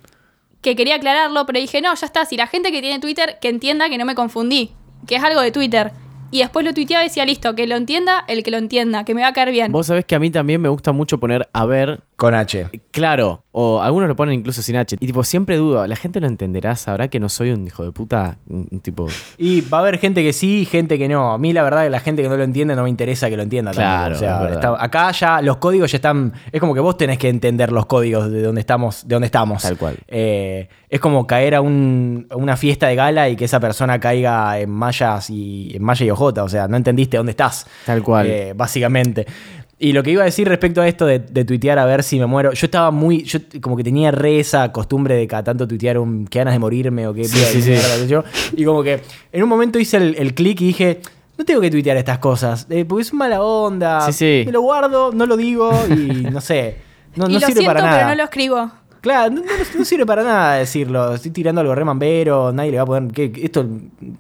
que 0.63 0.77
quería 0.77 0.95
aclararlo, 0.95 1.45
pero 1.45 1.59
dije, 1.59 1.81
no, 1.83 1.95
ya 1.95 2.07
está, 2.07 2.25
si 2.25 2.37
la 2.37 2.47
gente 2.47 2.71
que 2.73 2.81
tiene 2.81 3.01
Twitter, 3.01 3.39
que 3.41 3.49
entienda 3.49 3.89
que 3.91 3.99
no 3.99 4.05
me 4.05 4.15
confundí, 4.15 4.71
que 5.07 5.17
es 5.17 5.23
algo 5.23 5.41
de 5.41 5.51
Twitter. 5.51 5.93
Y 6.31 6.39
después 6.39 6.65
lo 6.65 6.73
tuiteaba 6.73 7.05
y 7.05 7.09
decía, 7.09 7.27
listo, 7.27 7.55
que 7.55 7.67
lo 7.67 7.77
entienda 7.77 8.25
el 8.27 8.43
que 8.43 8.51
lo 8.51 8.57
entienda, 8.57 9.05
que 9.05 9.15
me 9.15 9.21
va 9.21 9.29
a 9.29 9.33
caer 9.35 9.51
bien. 9.51 9.71
Vos 9.71 9.89
sabés 9.89 10.07
que 10.07 10.15
a 10.15 10.19
mí 10.19 10.31
también 10.31 10.63
me 10.63 10.71
gusta 10.71 10.93
mucho 10.93 11.19
poner 11.21 11.49
a 11.53 11.67
ver, 11.67 12.01
Con 12.23 12.35
H. 12.37 12.69
claro, 12.93 13.43
o 13.51 13.83
algunos 13.83 14.09
lo 14.09 14.15
ponen 14.15 14.35
incluso 14.37 14.63
sin 14.63 14.77
H. 14.77 14.95
Y 15.01 15.07
tipo, 15.07 15.25
siempre 15.25 15.57
dudo, 15.57 15.85
¿la 15.89 15.97
gente 15.97 16.21
lo 16.21 16.29
entenderá? 16.29 16.77
¿Sabrá 16.77 17.09
que 17.09 17.19
no 17.19 17.29
soy 17.29 17.51
un 17.51 17.67
hijo 17.67 17.83
de 17.85 17.91
puta? 17.91 18.39
Un, 18.49 18.69
tipo... 18.81 19.09
Y 19.39 19.63
va 19.63 19.79
a 19.79 19.81
haber 19.81 19.99
gente 19.99 20.23
que 20.23 20.33
sí 20.33 20.65
gente 20.65 20.99
que 20.99 21.09
no. 21.09 21.33
A 21.33 21.39
mí 21.39 21.53
la 21.53 21.65
verdad 21.65 21.83
que 21.83 21.91
la 21.91 21.99
gente 21.99 22.23
que 22.23 22.29
no 22.29 22.37
lo 22.37 22.45
entiende 22.45 22.77
no 22.77 22.85
me 22.85 22.91
interesa 22.91 23.29
que 23.29 23.37
lo 23.37 23.43
entienda. 23.43 23.73
Claro, 23.73 24.15
O 24.15 24.19
sea, 24.19 24.37
es 24.37 24.41
verdad. 24.43 24.55
está- 24.75 24.85
acá 24.85 25.11
ya 25.11 25.43
los 25.43 25.57
códigos 25.57 25.91
ya 25.91 25.97
están. 25.97 26.33
Es 26.53 26.61
como 26.61 26.75
que 26.75 26.81
vos 26.81 26.97
tenés 26.97 27.19
que 27.19 27.29
entender 27.29 27.73
los 27.73 27.87
códigos 27.87 28.31
de 28.31 28.41
donde 28.43 28.61
estamos. 28.61 29.07
De 29.09 29.17
dónde 29.17 29.27
estamos. 29.27 29.61
Tal 29.63 29.77
cual. 29.77 29.99
Eh, 30.07 30.69
es 30.89 31.01
como 31.01 31.27
caer 31.27 31.57
a, 31.57 31.61
un- 31.61 32.29
a 32.31 32.37
una 32.37 32.57
fiesta 32.57 32.87
de 32.87 32.95
gala 32.95 33.29
y 33.29 33.35
que 33.35 33.47
esa 33.47 33.59
persona 33.59 33.99
caiga 33.99 34.61
en 34.61 34.71
mallas 34.71 35.29
y 35.29 35.73
en 35.75 35.83
malla 35.83 36.07
y 36.07 36.11
ojota. 36.11 36.45
O 36.45 36.49
sea, 36.49 36.69
no 36.69 36.77
entendiste 36.77 37.17
dónde 37.17 37.31
estás. 37.31 37.67
Tal 37.85 38.01
cual. 38.03 38.27
Eh, 38.29 38.53
básicamente. 38.55 39.27
Y 39.85 39.93
lo 39.93 40.05
que 40.05 40.13
iba 40.13 40.23
a 40.23 40.27
decir 40.27 40.49
respecto 40.49 40.81
a 40.81 40.87
esto 40.87 41.07
de, 41.07 41.19
de 41.19 41.45
tuitear 41.45 41.77
a 41.77 41.85
ver 41.85 42.05
si 42.05 42.17
me 42.21 42.27
muero, 42.27 42.53
yo 42.53 42.67
estaba 42.67 42.93
muy, 42.93 43.25
yo 43.25 43.41
como 43.61 43.77
que 43.77 43.83
tenía 43.83 44.13
re 44.13 44.39
esa 44.39 44.71
costumbre 44.71 45.17
de 45.17 45.27
cada 45.27 45.43
tanto 45.43 45.67
tuitear 45.67 45.99
un 45.99 46.25
que 46.29 46.39
ganas 46.39 46.55
de 46.55 46.61
morirme 46.61 47.09
o 47.09 47.13
que 47.13 47.25
Sí, 47.25 47.61
sí, 47.61 47.73
qué 47.73 48.07
yo. 48.07 48.23
Y 48.57 48.65
como 48.65 48.85
que 48.85 49.01
en 49.33 49.43
un 49.43 49.49
momento 49.49 49.81
hice 49.81 49.97
el, 49.97 50.15
el 50.17 50.35
clic 50.35 50.61
y 50.61 50.67
dije, 50.67 51.01
no 51.37 51.45
tengo 51.45 51.61
que 51.61 51.69
tuitear 51.69 51.97
estas 51.97 52.21
cosas, 52.21 52.69
eh, 52.71 52.85
porque 52.85 53.03
es 53.03 53.13
mala 53.13 53.43
onda. 53.43 54.03
Sí, 54.03 54.13
sí. 54.13 54.43
Me 54.47 54.53
lo 54.53 54.61
guardo, 54.61 55.11
no 55.13 55.27
lo 55.27 55.37
digo 55.37 55.73
y 55.91 56.29
no 56.31 56.41
sé. 56.41 56.77
No, 57.17 57.25
y 57.29 57.33
no 57.33 57.41
lo 57.41 57.41
sirve 57.41 57.53
siento, 57.63 57.65
para 57.65 57.81
nada. 57.81 57.97
pero 57.97 58.09
no 58.11 58.15
lo 58.15 58.23
escribo. 58.23 58.71
Claro, 59.03 59.35
no, 59.35 59.41
no- 59.43 59.79
no 59.79 59.85
sirve 59.85 60.07
para 60.07 60.23
nada 60.23 60.55
decirlo. 60.55 61.13
Estoy 61.15 61.33
tirando 61.33 61.61
algo 61.61 61.75
re 61.75 61.85
mambero, 61.85 62.53
nadie 62.53 62.71
le 62.71 62.77
va 62.79 62.85
a 62.85 62.87
poner. 62.87 63.13
que- 63.13 63.33
esto 63.43 63.67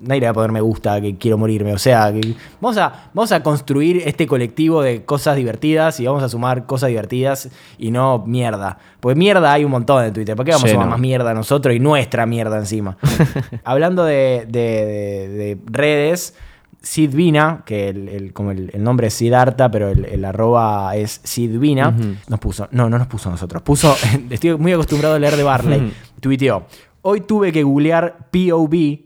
nadie 0.00 0.20
le 0.20 0.26
va 0.26 0.30
a 0.32 0.34
poner 0.34 0.50
me 0.50 0.60
gusta, 0.60 1.00
que 1.00 1.16
quiero 1.16 1.38
morirme. 1.38 1.72
O 1.72 1.78
sea, 1.78 2.12
que 2.12 2.34
vamos, 2.60 2.76
a, 2.78 3.10
vamos 3.14 3.30
a 3.30 3.42
construir 3.44 4.02
este 4.04 4.26
colectivo 4.26 4.82
de 4.82 5.04
cosas 5.04 5.36
divertidas 5.36 6.00
y 6.00 6.06
vamos 6.06 6.22
a 6.24 6.28
sumar 6.28 6.66
cosas 6.66 6.88
divertidas 6.88 7.48
y 7.78 7.92
no 7.92 8.24
mierda. 8.26 8.76
Porque 8.98 9.16
mierda 9.16 9.52
hay 9.52 9.64
un 9.64 9.70
montón 9.70 10.04
en 10.04 10.12
Twitter. 10.12 10.34
¿Por 10.34 10.44
qué 10.44 10.50
vamos 10.50 10.64
a 10.64 10.72
sumar 10.72 10.88
más 10.88 10.98
mierda 11.00 11.32
nosotros 11.32 11.74
y 11.76 11.78
nuestra 11.78 12.26
mierda 12.26 12.58
encima? 12.58 12.98
Hablando 13.64 14.04
de, 14.04 14.46
de- 14.48 15.28
de- 15.28 15.28
de 15.28 15.58
redes. 15.66 16.34
Sid 16.82 17.14
Vina, 17.14 17.62
que 17.64 17.88
el, 17.88 18.08
el- 18.08 18.32
como 18.32 18.50
el, 18.50 18.70
el 18.74 18.82
nombre 18.82 19.06
es 19.06 19.14
Siddhartha, 19.14 19.70
pero 19.70 19.88
el, 19.90 20.24
arroba 20.24 20.94
es 20.96 21.20
Sid 21.24 21.58
Vina, 21.58 21.88
Ujú. 21.90 22.14
nos 22.28 22.40
puso, 22.40 22.68
no, 22.72 22.90
no 22.90 22.98
nos 22.98 23.06
puso 23.06 23.28
a 23.28 23.32
nosotros, 23.32 23.62
puso, 23.62 23.94
estoy 24.30 24.56
muy 24.58 24.72
acostumbrado 24.72 25.14
a 25.14 25.18
leer 25.18 25.36
de 25.36 25.42
Barley, 25.42 25.92
tuiteó, 26.20 26.66
hoy 27.02 27.20
tuve 27.22 27.52
que 27.52 27.62
googlear 27.62 28.28
POV 28.30 28.98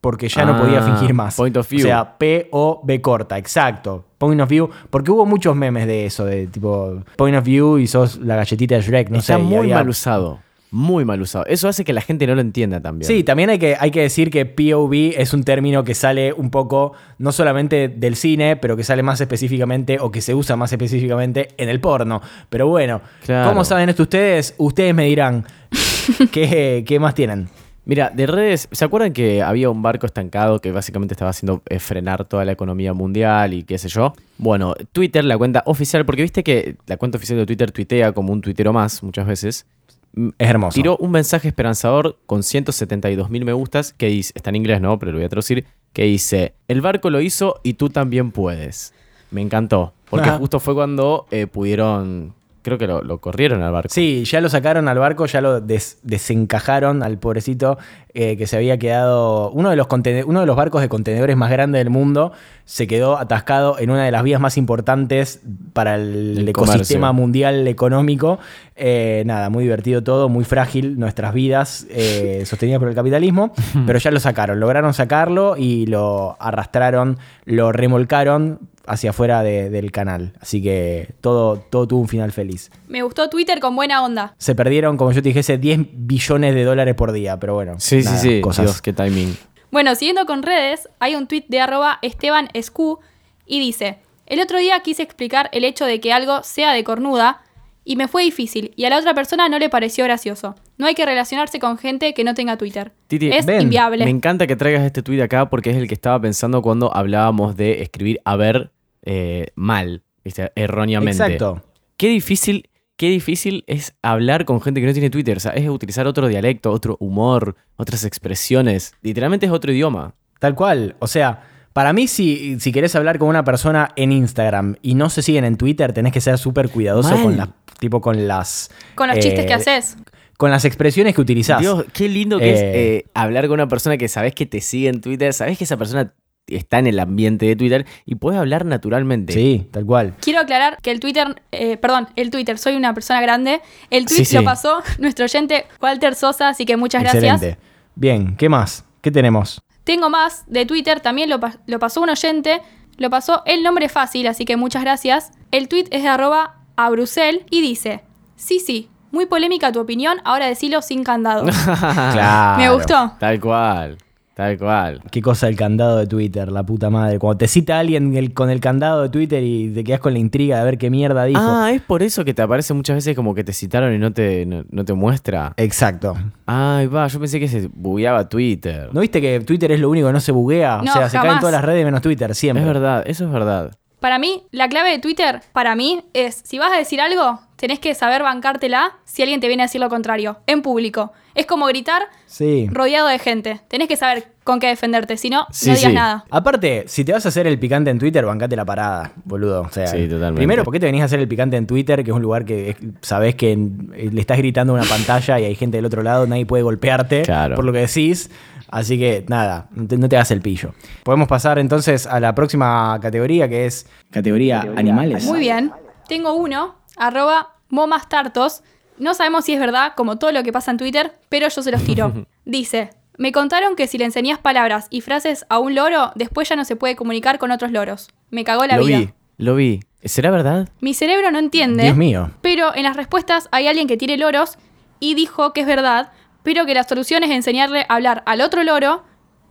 porque 0.00 0.28
ya 0.28 0.44
no 0.44 0.54
Ah, 0.54 0.60
podía 0.60 0.82
fingir 0.82 1.12
más. 1.14 1.34
point 1.34 1.56
of 1.56 1.68
view. 1.68 1.80
O 1.80 1.82
sea, 1.82 2.16
P-O-B 2.16 3.00
corta, 3.00 3.38
exacto. 3.38 4.04
Point 4.18 4.40
of 4.40 4.48
view, 4.48 4.70
porque 4.88 5.10
hubo 5.10 5.26
muchos 5.26 5.56
memes 5.56 5.86
de 5.88 6.06
eso, 6.06 6.24
de 6.24 6.46
tipo, 6.46 7.02
point 7.16 7.36
of 7.36 7.42
view 7.44 7.78
y 7.78 7.88
sos 7.88 8.18
la 8.18 8.36
galletita 8.36 8.76
de 8.76 8.82
Shrek, 8.82 9.10
no 9.10 9.18
Está 9.18 9.36
sé. 9.36 9.42
muy 9.42 9.56
había- 9.58 9.74
mal 9.76 9.88
usado. 9.88 10.38
Muy 10.70 11.04
mal 11.04 11.20
usado. 11.20 11.46
Eso 11.46 11.68
hace 11.68 11.84
que 11.84 11.92
la 11.92 12.00
gente 12.00 12.26
no 12.26 12.34
lo 12.34 12.40
entienda 12.40 12.80
también. 12.80 13.06
Sí, 13.06 13.22
también 13.22 13.50
hay 13.50 13.58
que, 13.58 13.76
hay 13.78 13.90
que 13.90 14.00
decir 14.02 14.30
que 14.30 14.44
POV 14.46 15.14
es 15.16 15.32
un 15.32 15.44
término 15.44 15.84
que 15.84 15.94
sale 15.94 16.32
un 16.32 16.50
poco, 16.50 16.92
no 17.18 17.32
solamente 17.32 17.88
del 17.88 18.16
cine, 18.16 18.56
pero 18.56 18.76
que 18.76 18.82
sale 18.84 19.02
más 19.02 19.20
específicamente 19.20 19.98
o 20.00 20.10
que 20.10 20.20
se 20.20 20.34
usa 20.34 20.56
más 20.56 20.72
específicamente 20.72 21.48
en 21.56 21.68
el 21.68 21.80
porno. 21.80 22.20
Pero 22.48 22.66
bueno, 22.68 23.00
Claro. 23.24 23.48
¿cómo 23.50 23.64
saben 23.64 23.88
esto 23.88 24.02
ustedes? 24.02 24.54
Ustedes 24.58 24.94
me 24.94 25.06
dirán. 25.06 25.44
¿Qué, 26.32 26.84
qué 26.86 26.98
más 27.00 27.14
tienen? 27.14 27.48
Mira, 27.84 28.10
de 28.12 28.26
redes, 28.26 28.68
¿se 28.72 28.84
acuerdan 28.84 29.12
que 29.12 29.42
había 29.44 29.70
un 29.70 29.80
barco 29.80 30.06
estancado 30.06 30.58
que 30.60 30.72
básicamente 30.72 31.14
estaba 31.14 31.30
haciendo 31.30 31.62
eh, 31.68 31.78
frenar 31.78 32.24
toda 32.24 32.44
la 32.44 32.50
economía 32.50 32.92
mundial 32.92 33.54
y 33.54 33.62
qué 33.62 33.78
sé 33.78 33.88
yo? 33.88 34.12
Bueno, 34.38 34.74
Twitter, 34.90 35.24
la 35.24 35.38
cuenta 35.38 35.62
oficial, 35.66 36.04
porque 36.04 36.22
viste 36.22 36.42
que 36.42 36.74
la 36.88 36.96
cuenta 36.96 37.16
oficial 37.18 37.38
de 37.38 37.46
Twitter 37.46 37.70
tuitea 37.70 38.10
como 38.10 38.32
un 38.32 38.40
tuitero 38.40 38.72
más 38.72 39.04
muchas 39.04 39.24
veces, 39.28 39.66
Es 40.14 40.48
hermoso. 40.48 40.74
tiró 40.74 40.96
un 40.96 41.10
mensaje 41.10 41.48
esperanzador 41.48 42.18
con 42.26 42.42
172 42.42 43.28
mil 43.28 43.44
me 43.44 43.52
gustas 43.52 43.92
que 43.92 44.06
dice, 44.06 44.32
está 44.34 44.50
en 44.50 44.56
inglés, 44.56 44.80
¿no? 44.80 44.98
Pero 44.98 45.12
lo 45.12 45.18
voy 45.18 45.26
a 45.26 45.28
traducir, 45.28 45.66
que 45.92 46.04
dice, 46.04 46.54
el 46.68 46.80
barco 46.80 47.10
lo 47.10 47.20
hizo 47.20 47.60
y 47.62 47.74
tú 47.74 47.90
también 47.90 48.30
puedes. 48.30 48.94
Me 49.30 49.42
encantó, 49.42 49.92
porque 50.08 50.28
Ajá. 50.28 50.38
justo 50.38 50.60
fue 50.60 50.74
cuando 50.74 51.26
eh, 51.30 51.46
pudieron, 51.46 52.34
creo 52.66 52.78
que 52.78 52.86
lo, 52.86 53.02
lo 53.02 53.18
corrieron 53.20 53.62
al 53.62 53.72
barco. 53.72 53.88
Sí, 53.90 54.24
ya 54.24 54.40
lo 54.40 54.48
sacaron 54.48 54.88
al 54.88 54.98
barco, 54.98 55.24
ya 55.26 55.40
lo 55.40 55.60
des- 55.60 55.98
desencajaron 56.02 57.02
al 57.02 57.16
pobrecito 57.18 57.78
eh, 58.12 58.36
que 58.36 58.46
se 58.46 58.56
había 58.56 58.76
quedado. 58.78 59.50
Uno 59.52 59.70
de, 59.70 59.76
los 59.76 59.86
uno 60.26 60.40
de 60.40 60.46
los 60.46 60.56
barcos 60.56 60.80
de 60.82 60.88
contenedores 60.88 61.36
más 61.36 61.50
grandes 61.50 61.78
del 61.80 61.90
mundo 61.90 62.32
se 62.64 62.86
quedó 62.86 63.18
atascado 63.18 63.78
en 63.78 63.90
una 63.90 64.04
de 64.04 64.10
las 64.10 64.22
vías 64.24 64.40
más 64.40 64.56
importantes 64.58 65.40
para 65.72 65.94
el, 65.94 66.38
El 66.38 66.48
ecosistema 66.48 67.08
comercio. 67.08 67.12
mundial 67.22 67.68
económico. 67.68 68.38
Eh, 68.74 69.22
nada, 69.26 69.48
muy 69.48 69.64
divertido 69.64 70.02
todo, 70.02 70.28
muy 70.28 70.44
frágil 70.44 70.98
nuestras 70.98 71.32
vidas 71.32 71.86
eh, 71.90 72.42
sostenidas 72.46 72.80
por 72.80 72.88
el 72.88 72.94
capitalismo, 72.94 73.52
pero 73.86 73.98
ya 73.98 74.10
lo 74.10 74.20
sacaron, 74.20 74.60
lograron 74.60 74.92
sacarlo 74.92 75.56
y 75.56 75.86
lo 75.86 76.36
arrastraron, 76.40 77.18
lo 77.44 77.72
remolcaron 77.72 78.58
hacia 78.86 79.10
afuera 79.10 79.42
de- 79.42 79.70
del 79.70 79.90
canal. 79.92 80.32
Así 80.40 80.62
que 80.62 81.14
todo, 81.20 81.58
todo 81.58 81.86
tuvo 81.88 82.00
un 82.00 82.08
final 82.08 82.32
feliz. 82.32 82.70
Me 82.88 83.02
gustó 83.02 83.28
Twitter 83.28 83.60
con 83.60 83.74
buena 83.76 84.04
onda. 84.04 84.34
Se 84.38 84.54
perdieron, 84.54 84.96
como 84.96 85.12
yo 85.12 85.22
te 85.22 85.28
dijese, 85.30 85.58
10 85.58 85.80
billones 85.92 86.54
de 86.54 86.64
dólares 86.64 86.94
por 86.94 87.12
día, 87.12 87.38
pero 87.38 87.54
bueno. 87.54 87.74
Sí, 87.78 88.02
nada, 88.02 88.16
sí, 88.18 88.28
sí. 88.28 88.40
Cosas. 88.40 88.66
Dios, 88.66 88.82
qué 88.82 88.92
timing. 88.92 89.36
Bueno, 89.70 89.94
siguiendo 89.94 90.26
con 90.26 90.42
redes, 90.42 90.88
hay 91.00 91.14
un 91.16 91.26
tweet 91.26 91.44
de 91.48 91.60
arroba 91.60 91.98
Esteban 92.02 92.48
Escu 92.54 93.00
y 93.46 93.60
dice, 93.60 93.98
el 94.26 94.40
otro 94.40 94.58
día 94.58 94.80
quise 94.80 95.02
explicar 95.02 95.48
el 95.52 95.64
hecho 95.64 95.84
de 95.84 96.00
que 96.00 96.12
algo 96.12 96.42
sea 96.42 96.72
de 96.72 96.82
cornuda 96.84 97.42
y 97.84 97.94
me 97.96 98.08
fue 98.08 98.24
difícil 98.24 98.72
y 98.74 98.84
a 98.84 98.90
la 98.90 98.98
otra 98.98 99.14
persona 99.14 99.48
no 99.48 99.58
le 99.60 99.68
pareció 99.68 100.04
gracioso. 100.04 100.56
No 100.78 100.86
hay 100.86 100.94
que 100.94 101.06
relacionarse 101.06 101.60
con 101.60 101.78
gente 101.78 102.14
que 102.14 102.24
no 102.24 102.34
tenga 102.34 102.56
Twitter. 102.56 102.92
Titi, 103.06 103.30
es 103.30 103.46
ven, 103.46 103.62
inviable. 103.62 104.04
Me 104.04 104.10
encanta 104.10 104.46
que 104.48 104.56
traigas 104.56 104.82
este 104.84 105.02
tweet 105.02 105.22
acá 105.22 105.48
porque 105.48 105.70
es 105.70 105.76
el 105.76 105.86
que 105.86 105.94
estaba 105.94 106.20
pensando 106.20 106.62
cuando 106.62 106.94
hablábamos 106.94 107.56
de 107.56 107.82
escribir 107.82 108.20
a 108.24 108.34
ver 108.36 108.72
eh, 109.06 109.46
mal, 109.54 110.02
¿viste? 110.24 110.52
erróneamente. 110.54 111.22
Exacto. 111.22 111.62
Qué 111.96 112.08
difícil, 112.08 112.68
qué 112.98 113.08
difícil 113.08 113.64
es 113.66 113.94
hablar 114.02 114.44
con 114.44 114.60
gente 114.60 114.80
que 114.82 114.86
no 114.86 114.92
tiene 114.92 115.08
Twitter. 115.08 115.38
O 115.38 115.40
sea, 115.40 115.52
es 115.52 115.66
utilizar 115.68 116.06
otro 116.06 116.28
dialecto, 116.28 116.70
otro 116.70 116.96
humor, 117.00 117.56
otras 117.76 118.04
expresiones. 118.04 118.94
Literalmente 119.02 119.46
es 119.46 119.52
otro 119.52 119.72
idioma. 119.72 120.14
Tal 120.38 120.54
cual. 120.54 120.96
O 120.98 121.06
sea, 121.06 121.44
para 121.72 121.92
mí, 121.94 122.06
si, 122.08 122.58
si 122.60 122.72
querés 122.72 122.94
hablar 122.96 123.18
con 123.18 123.28
una 123.28 123.44
persona 123.44 123.90
en 123.96 124.12
Instagram 124.12 124.76
y 124.82 124.94
no 124.94 125.08
se 125.08 125.22
siguen 125.22 125.44
en 125.44 125.56
Twitter, 125.56 125.92
tenés 125.94 126.12
que 126.12 126.20
ser 126.20 126.36
súper 126.38 126.68
cuidadoso 126.68 127.10
Mal. 127.14 127.22
con 127.22 127.36
las. 127.38 127.48
Tipo 127.78 128.00
con 128.00 128.26
las. 128.28 128.70
con 128.94 129.08
los 129.08 129.16
eh, 129.18 129.20
chistes 129.20 129.46
que 129.46 129.54
haces. 129.54 129.96
Con 130.38 130.50
las 130.50 130.64
expresiones 130.66 131.14
que 131.14 131.20
utilizás. 131.22 131.60
Dios, 131.60 131.84
qué 131.94 132.08
lindo 132.08 132.38
que 132.38 132.52
es 132.52 132.60
Eh. 132.60 132.72
eh, 132.74 133.04
hablar 133.14 133.46
con 133.46 133.54
una 133.54 133.68
persona 133.68 133.96
que 133.96 134.08
sabes 134.08 134.34
que 134.34 134.44
te 134.44 134.60
sigue 134.60 134.88
en 134.88 135.00
Twitter, 135.00 135.32
sabes 135.32 135.56
que 135.56 135.64
esa 135.64 135.76
persona 135.78 136.12
está 136.46 136.78
en 136.78 136.86
el 136.86 136.98
ambiente 137.00 137.46
de 137.46 137.56
Twitter 137.56 137.86
y 138.04 138.14
puedes 138.16 138.38
hablar 138.38 138.64
naturalmente. 138.64 139.32
Sí, 139.32 139.66
tal 139.70 139.84
cual. 139.84 140.14
Quiero 140.20 140.40
aclarar 140.40 140.78
que 140.82 140.90
el 140.90 141.00
Twitter, 141.00 141.42
eh, 141.52 141.76
perdón, 141.76 142.08
el 142.16 142.30
Twitter, 142.30 142.58
soy 142.58 142.76
una 142.76 142.94
persona 142.94 143.20
grande. 143.20 143.60
El 143.90 144.06
tweet 144.06 144.18
Sí, 144.18 144.24
sí. 144.24 144.36
lo 144.36 144.44
pasó 144.44 144.82
nuestro 144.98 145.24
oyente 145.24 145.66
Walter 145.80 146.14
Sosa, 146.14 146.48
así 146.48 146.64
que 146.64 146.76
muchas 146.76 147.02
gracias. 147.02 147.24
Excelente. 147.42 147.60
Bien, 147.94 148.36
¿qué 148.36 148.48
más? 148.48 148.84
¿Qué 149.00 149.10
tenemos? 149.10 149.60
Tengo 149.84 150.10
más 150.10 150.44
de 150.46 150.66
Twitter, 150.66 151.00
también 151.00 151.30
lo 151.30 151.78
pasó 151.78 152.00
un 152.00 152.10
oyente, 152.10 152.60
lo 152.96 153.08
pasó 153.10 153.42
el 153.46 153.62
nombre 153.62 153.88
fácil, 153.88 154.26
así 154.26 154.44
que 154.44 154.56
muchas 154.56 154.82
gracias. 154.82 155.30
El 155.52 155.68
tweet 155.68 155.84
es 155.90 156.02
de 156.02 156.08
arroba 156.08 156.56
a 156.76 156.90
Brusel 156.90 157.46
y 157.50 157.60
dice, 157.62 158.02
sí, 158.34 158.58
sí, 158.58 158.90
muy 159.12 159.26
polémica 159.26 159.70
tu 159.72 159.78
opinión, 159.80 160.18
ahora 160.24 160.46
decilo 160.46 160.82
sin 160.82 161.04
candado. 161.04 161.44
Claro. 162.12 162.58
Me 162.58 162.70
gustó. 162.74 163.12
Tal 163.20 163.40
cual, 163.40 163.96
tal 164.36 164.58
cual. 164.58 165.00
Qué 165.10 165.22
cosa 165.22 165.48
el 165.48 165.56
candado 165.56 165.96
de 165.96 166.06
Twitter, 166.06 166.52
la 166.52 166.62
puta 166.62 166.90
madre. 166.90 167.18
Cuando 167.18 167.38
te 167.38 167.48
cita 167.48 167.78
alguien 167.78 168.14
el- 168.14 168.34
con 168.34 168.50
el 168.50 168.60
candado 168.60 169.00
de 169.02 169.08
Twitter 169.08 169.42
y 169.42 169.70
te 169.70 169.82
quedas 169.82 169.98
con 170.00 170.12
la 170.12 170.18
intriga 170.18 170.58
de 170.58 170.64
ver 170.66 170.76
qué 170.76 170.90
mierda 170.90 171.24
dijo. 171.24 171.40
Ah, 171.42 171.70
es 171.72 171.80
por 171.80 172.02
eso 172.02 172.22
que 172.22 172.34
te 172.34 172.42
aparece 172.42 172.74
muchas 172.74 172.96
veces 172.96 173.16
como 173.16 173.34
que 173.34 173.44
te 173.44 173.54
citaron 173.54 173.94
y 173.94 173.98
no 173.98 174.12
te, 174.12 174.44
no, 174.44 174.62
no 174.70 174.84
te 174.84 174.92
muestra. 174.92 175.54
Exacto. 175.56 176.14
Ay, 176.44 176.86
va, 176.86 177.06
yo 177.08 177.18
pensé 177.18 177.40
que 177.40 177.48
se 177.48 177.70
bugueaba 177.72 178.28
Twitter. 178.28 178.90
¿No 178.92 179.00
viste 179.00 179.22
que 179.22 179.40
Twitter 179.40 179.72
es 179.72 179.80
lo 179.80 179.88
único 179.88 180.06
que 180.08 180.12
no 180.12 180.20
se 180.20 180.32
buguea? 180.32 180.82
No, 180.84 180.90
o 180.90 180.94
sea, 180.94 181.08
se 181.08 181.18
caen 181.18 181.38
todas 181.40 181.54
las 181.54 181.64
redes 181.64 181.84
menos 181.86 182.02
Twitter, 182.02 182.34
siempre. 182.34 182.60
es 182.62 182.66
verdad, 182.68 183.04
eso 183.06 183.24
es 183.24 183.30
verdad. 183.32 183.72
Para 184.00 184.18
mí, 184.18 184.42
la 184.52 184.68
clave 184.68 184.90
de 184.90 184.98
Twitter, 184.98 185.40
para 185.54 185.74
mí, 185.74 186.04
es 186.12 186.42
si 186.44 186.58
vas 186.58 186.70
a 186.72 186.76
decir 186.76 187.00
algo, 187.00 187.40
tenés 187.56 187.78
que 187.78 187.94
saber 187.94 188.22
bancártela 188.22 188.92
si 189.04 189.22
alguien 189.22 189.40
te 189.40 189.48
viene 189.48 189.62
a 189.62 189.66
decir 189.66 189.80
lo 189.80 189.88
contrario, 189.88 190.38
en 190.46 190.62
público. 190.62 191.12
Es 191.34 191.46
como 191.46 191.66
gritar 191.66 192.02
Sí. 192.26 192.68
rodeado 192.70 193.08
de 193.08 193.18
gente. 193.18 193.60
Tenés 193.68 193.88
que 193.88 193.96
saber 193.96 194.28
con 194.44 194.60
qué 194.60 194.68
defenderte, 194.68 195.16
si 195.16 195.28
no, 195.28 195.46
Sí, 195.50 195.68
no 195.70 195.74
digas 195.76 195.90
sí. 195.90 195.94
nada. 195.94 196.24
Aparte, 196.30 196.84
si 196.86 197.04
te 197.04 197.12
vas 197.12 197.26
a 197.26 197.30
hacer 197.30 197.46
el 197.46 197.58
picante 197.58 197.90
en 197.90 197.98
Twitter, 197.98 198.24
bancate 198.24 198.54
la 198.56 198.64
parada, 198.64 199.12
boludo. 199.24 199.62
O 199.62 199.70
sea, 199.70 199.86
Sí, 199.88 200.04
totalmente. 200.08 200.36
Primero, 200.36 200.64
¿por 200.64 200.72
qué 200.72 200.80
te 200.80 200.86
venís 200.86 201.02
a 201.02 201.06
hacer 201.06 201.18
el 201.20 201.28
picante 201.28 201.56
en 201.56 201.66
Twitter, 201.66 202.04
que 202.04 202.10
es 202.10 202.16
un 202.16 202.22
lugar 202.22 202.44
que 202.44 202.70
es- 202.70 202.76
sabés 203.02 203.34
que 203.34 203.52
en- 203.52 203.92
eh, 203.96 204.08
le 204.12 204.20
estás 204.20 204.38
gritando 204.38 204.72
a 204.74 204.80
una 204.80 204.88
pantalla 204.88 205.38
y 205.40 205.44
hay 205.44 205.54
gente 205.56 205.78
del 205.78 205.84
otro 205.86 206.02
lado, 206.02 206.26
nadie 206.26 206.46
puede 206.46 206.62
golpearte 206.62 207.22
Claro. 207.22 207.56
por 207.56 207.64
lo 207.64 207.72
que 207.72 207.80
decís? 207.80 208.30
Así 208.68 208.98
que 208.98 209.24
nada, 209.28 209.68
no 209.72 209.86
te, 209.86 209.96
no 209.96 210.08
te 210.08 210.16
hagas 210.16 210.30
el 210.32 210.40
pillo. 210.40 210.72
Podemos 211.04 211.28
pasar 211.28 211.58
entonces 211.58 212.06
a 212.06 212.18
la 212.20 212.34
próxima 212.34 212.98
categoría, 213.00 213.48
que 213.48 213.66
es 213.66 213.86
categoría 214.10 214.60
animales. 214.76 215.24
Muy 215.24 215.38
bien. 215.40 215.72
Tengo 216.08 216.34
uno, 216.34 216.76
arroba 216.96 217.54
momastartos. 217.68 218.62
No 218.98 219.14
sabemos 219.14 219.44
si 219.44 219.52
es 219.54 219.60
verdad, 219.60 219.92
como 219.96 220.16
todo 220.16 220.32
lo 220.32 220.42
que 220.42 220.52
pasa 220.52 220.70
en 220.70 220.78
Twitter, 220.78 221.12
pero 221.28 221.48
yo 221.48 221.62
se 221.62 221.70
los 221.70 221.82
tiro. 221.84 222.26
Dice, 222.44 222.90
me 223.18 223.32
contaron 223.32 223.76
que 223.76 223.86
si 223.86 223.98
le 223.98 224.04
enseñás 224.04 224.38
palabras 224.38 224.86
y 224.90 225.00
frases 225.00 225.46
a 225.48 225.58
un 225.58 225.74
loro, 225.74 226.12
después 226.14 226.48
ya 226.48 226.56
no 226.56 226.64
se 226.64 226.76
puede 226.76 226.96
comunicar 226.96 227.38
con 227.38 227.50
otros 227.50 227.70
loros. 227.72 228.08
Me 228.30 228.44
cagó 228.44 228.66
la 228.66 228.76
lo 228.76 228.84
vida. 228.84 228.98
vi, 228.98 229.10
lo 229.38 229.54
vi. 229.54 229.80
¿Será 230.04 230.30
verdad? 230.30 230.68
Mi 230.80 230.94
cerebro 230.94 231.30
no 231.30 231.38
entiende. 231.38 231.82
Dios 231.82 231.96
mío. 231.96 232.30
Pero 232.40 232.74
en 232.74 232.84
las 232.84 232.96
respuestas 232.96 233.48
hay 233.50 233.66
alguien 233.66 233.88
que 233.88 233.96
tiene 233.96 234.16
loros 234.16 234.56
y 235.00 235.14
dijo 235.14 235.52
que 235.52 235.62
es 235.62 235.66
verdad, 235.66 236.12
pero 236.42 236.64
que 236.64 236.74
la 236.74 236.84
solución 236.84 237.24
es 237.24 237.30
enseñarle 237.30 237.86
a 237.88 237.94
hablar 237.94 238.22
al 238.26 238.40
otro 238.40 238.62
loro 238.62 239.02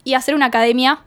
y 0.02 0.14
hacer 0.14 0.34
una 0.34 0.46
academia 0.46 1.00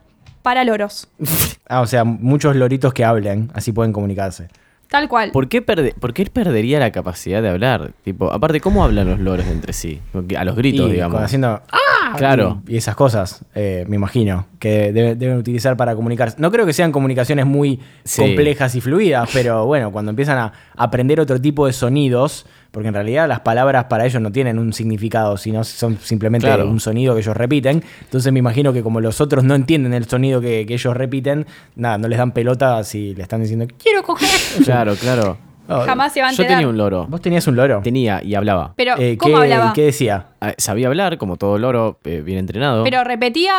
para 0.43 0.63
loros. 0.63 1.07
Ah, 1.71 1.81
o 1.81 1.85
sea, 1.85 2.03
muchos 2.03 2.55
loritos 2.55 2.95
que 2.95 3.05
hablen, 3.05 3.51
así 3.53 3.71
pueden 3.71 3.93
comunicarse. 3.93 4.47
Tal 4.89 5.07
cual. 5.07 5.31
¿Por 5.31 5.47
qué, 5.49 5.63
perde- 5.65 5.93
por 5.93 6.13
qué 6.13 6.23
él 6.23 6.31
perdería 6.31 6.79
la 6.79 6.91
capacidad 6.91 7.41
de 7.43 7.49
hablar? 7.49 7.91
Tipo, 8.03 8.31
aparte, 8.33 8.59
¿cómo 8.59 8.83
hablan 8.83 9.07
los 9.09 9.19
loros 9.19 9.45
entre 9.47 9.71
sí? 9.73 10.01
A 10.35 10.43
los 10.43 10.55
gritos, 10.55 10.89
y 10.89 10.93
digamos. 10.93 11.21
haciendo 11.21 11.61
¡Ah! 11.71 12.15
Claro. 12.17 12.63
y, 12.67 12.73
y 12.73 12.77
esas 12.77 12.95
cosas, 12.95 13.45
eh, 13.53 13.85
me 13.87 13.95
imagino, 13.97 14.47
que 14.60 14.91
debe- 14.93 15.16
deben 15.16 15.38
utilizar 15.38 15.76
para 15.78 15.95
comunicarse. 15.95 16.36
No 16.39 16.51
creo 16.51 16.66
que 16.66 16.74
sean 16.74 16.91
comunicaciones 16.91 17.45
muy 17.45 17.80
Sí. 18.03 18.22
complejas 18.22 18.76
y 18.76 18.82
fluidas, 18.82 19.30
pero 19.34 19.66
bueno, 19.66 19.91
cuando 19.91 20.10
empiezan 20.12 20.38
a 20.38 20.53
aprender 20.76 21.20
otro 21.20 21.39
tipo 21.39 21.66
de 21.66 21.74
sonidos, 21.74 22.45
porque 22.72 22.89
en 22.89 22.93
realidad 22.93 23.28
las 23.28 23.39
palabras 23.39 23.86
para 23.86 24.05
ellos 24.05 24.22
no 24.22 24.32
tienen 24.32 24.60
un 24.60 24.74
significado, 24.74 25.38
sino 25.38 25.64
son 25.64 25.97
simplemente 25.97 26.45
Claro. 26.45 26.68
un 26.70 26.80
sonido 26.80 27.16
que 27.16 27.22
ellos 27.22 27.36
repiten. 27.36 27.84
Entonces 28.01 28.32
me 28.34 28.39
imagino 28.39 28.74
que 28.74 28.84
como 28.84 29.01
los 29.01 29.22
otros 29.22 29.43
no 29.43 29.55
entienden 29.55 29.93
el 29.93 30.05
sonido 30.05 30.39
que, 30.41 30.66
que 30.68 30.74
ellos 30.76 30.95
repiten, 30.95 31.47
nada, 31.76 31.97
no 31.97 32.07
les 32.07 32.18
dan 32.20 32.32
pelota 32.32 32.84
si 32.84 33.16
le 33.16 33.24
están 33.24 33.41
diciendo, 33.41 33.66
quiero 33.82 34.03
coger. 34.03 34.28
Claro, 34.66 34.93
claro. 34.95 35.38
Oh, 35.72 35.82
Jamás 35.82 36.12
se 36.14 36.20
va 36.22 36.30
a 36.30 36.32
Yo 36.32 36.47
tenía 36.47 36.68
un 36.68 36.78
loro. 36.78 37.05
¿Vos 37.07 37.22
tenías 37.22 37.45
un 37.47 37.55
loro? 37.55 37.82
Tenía 37.84 38.24
y 38.24 38.34
hablaba. 38.34 38.74
Pero, 38.76 38.95
Eh, 38.97 39.18
¿cómo 39.18 39.36
¿qué, 39.38 39.41
hablaba? 39.43 39.72
¿Qué 39.74 39.84
decía? 39.84 40.26
Ah, 40.41 40.53
Sabía 40.57 40.88
hablar, 40.88 41.20
como 41.20 41.38
todo 41.38 41.60
loro, 41.60 41.99
eh, 42.05 42.22
bien 42.26 42.39
entrenado. 42.39 42.84
¿Pero 42.84 43.03
repetía 43.03 43.51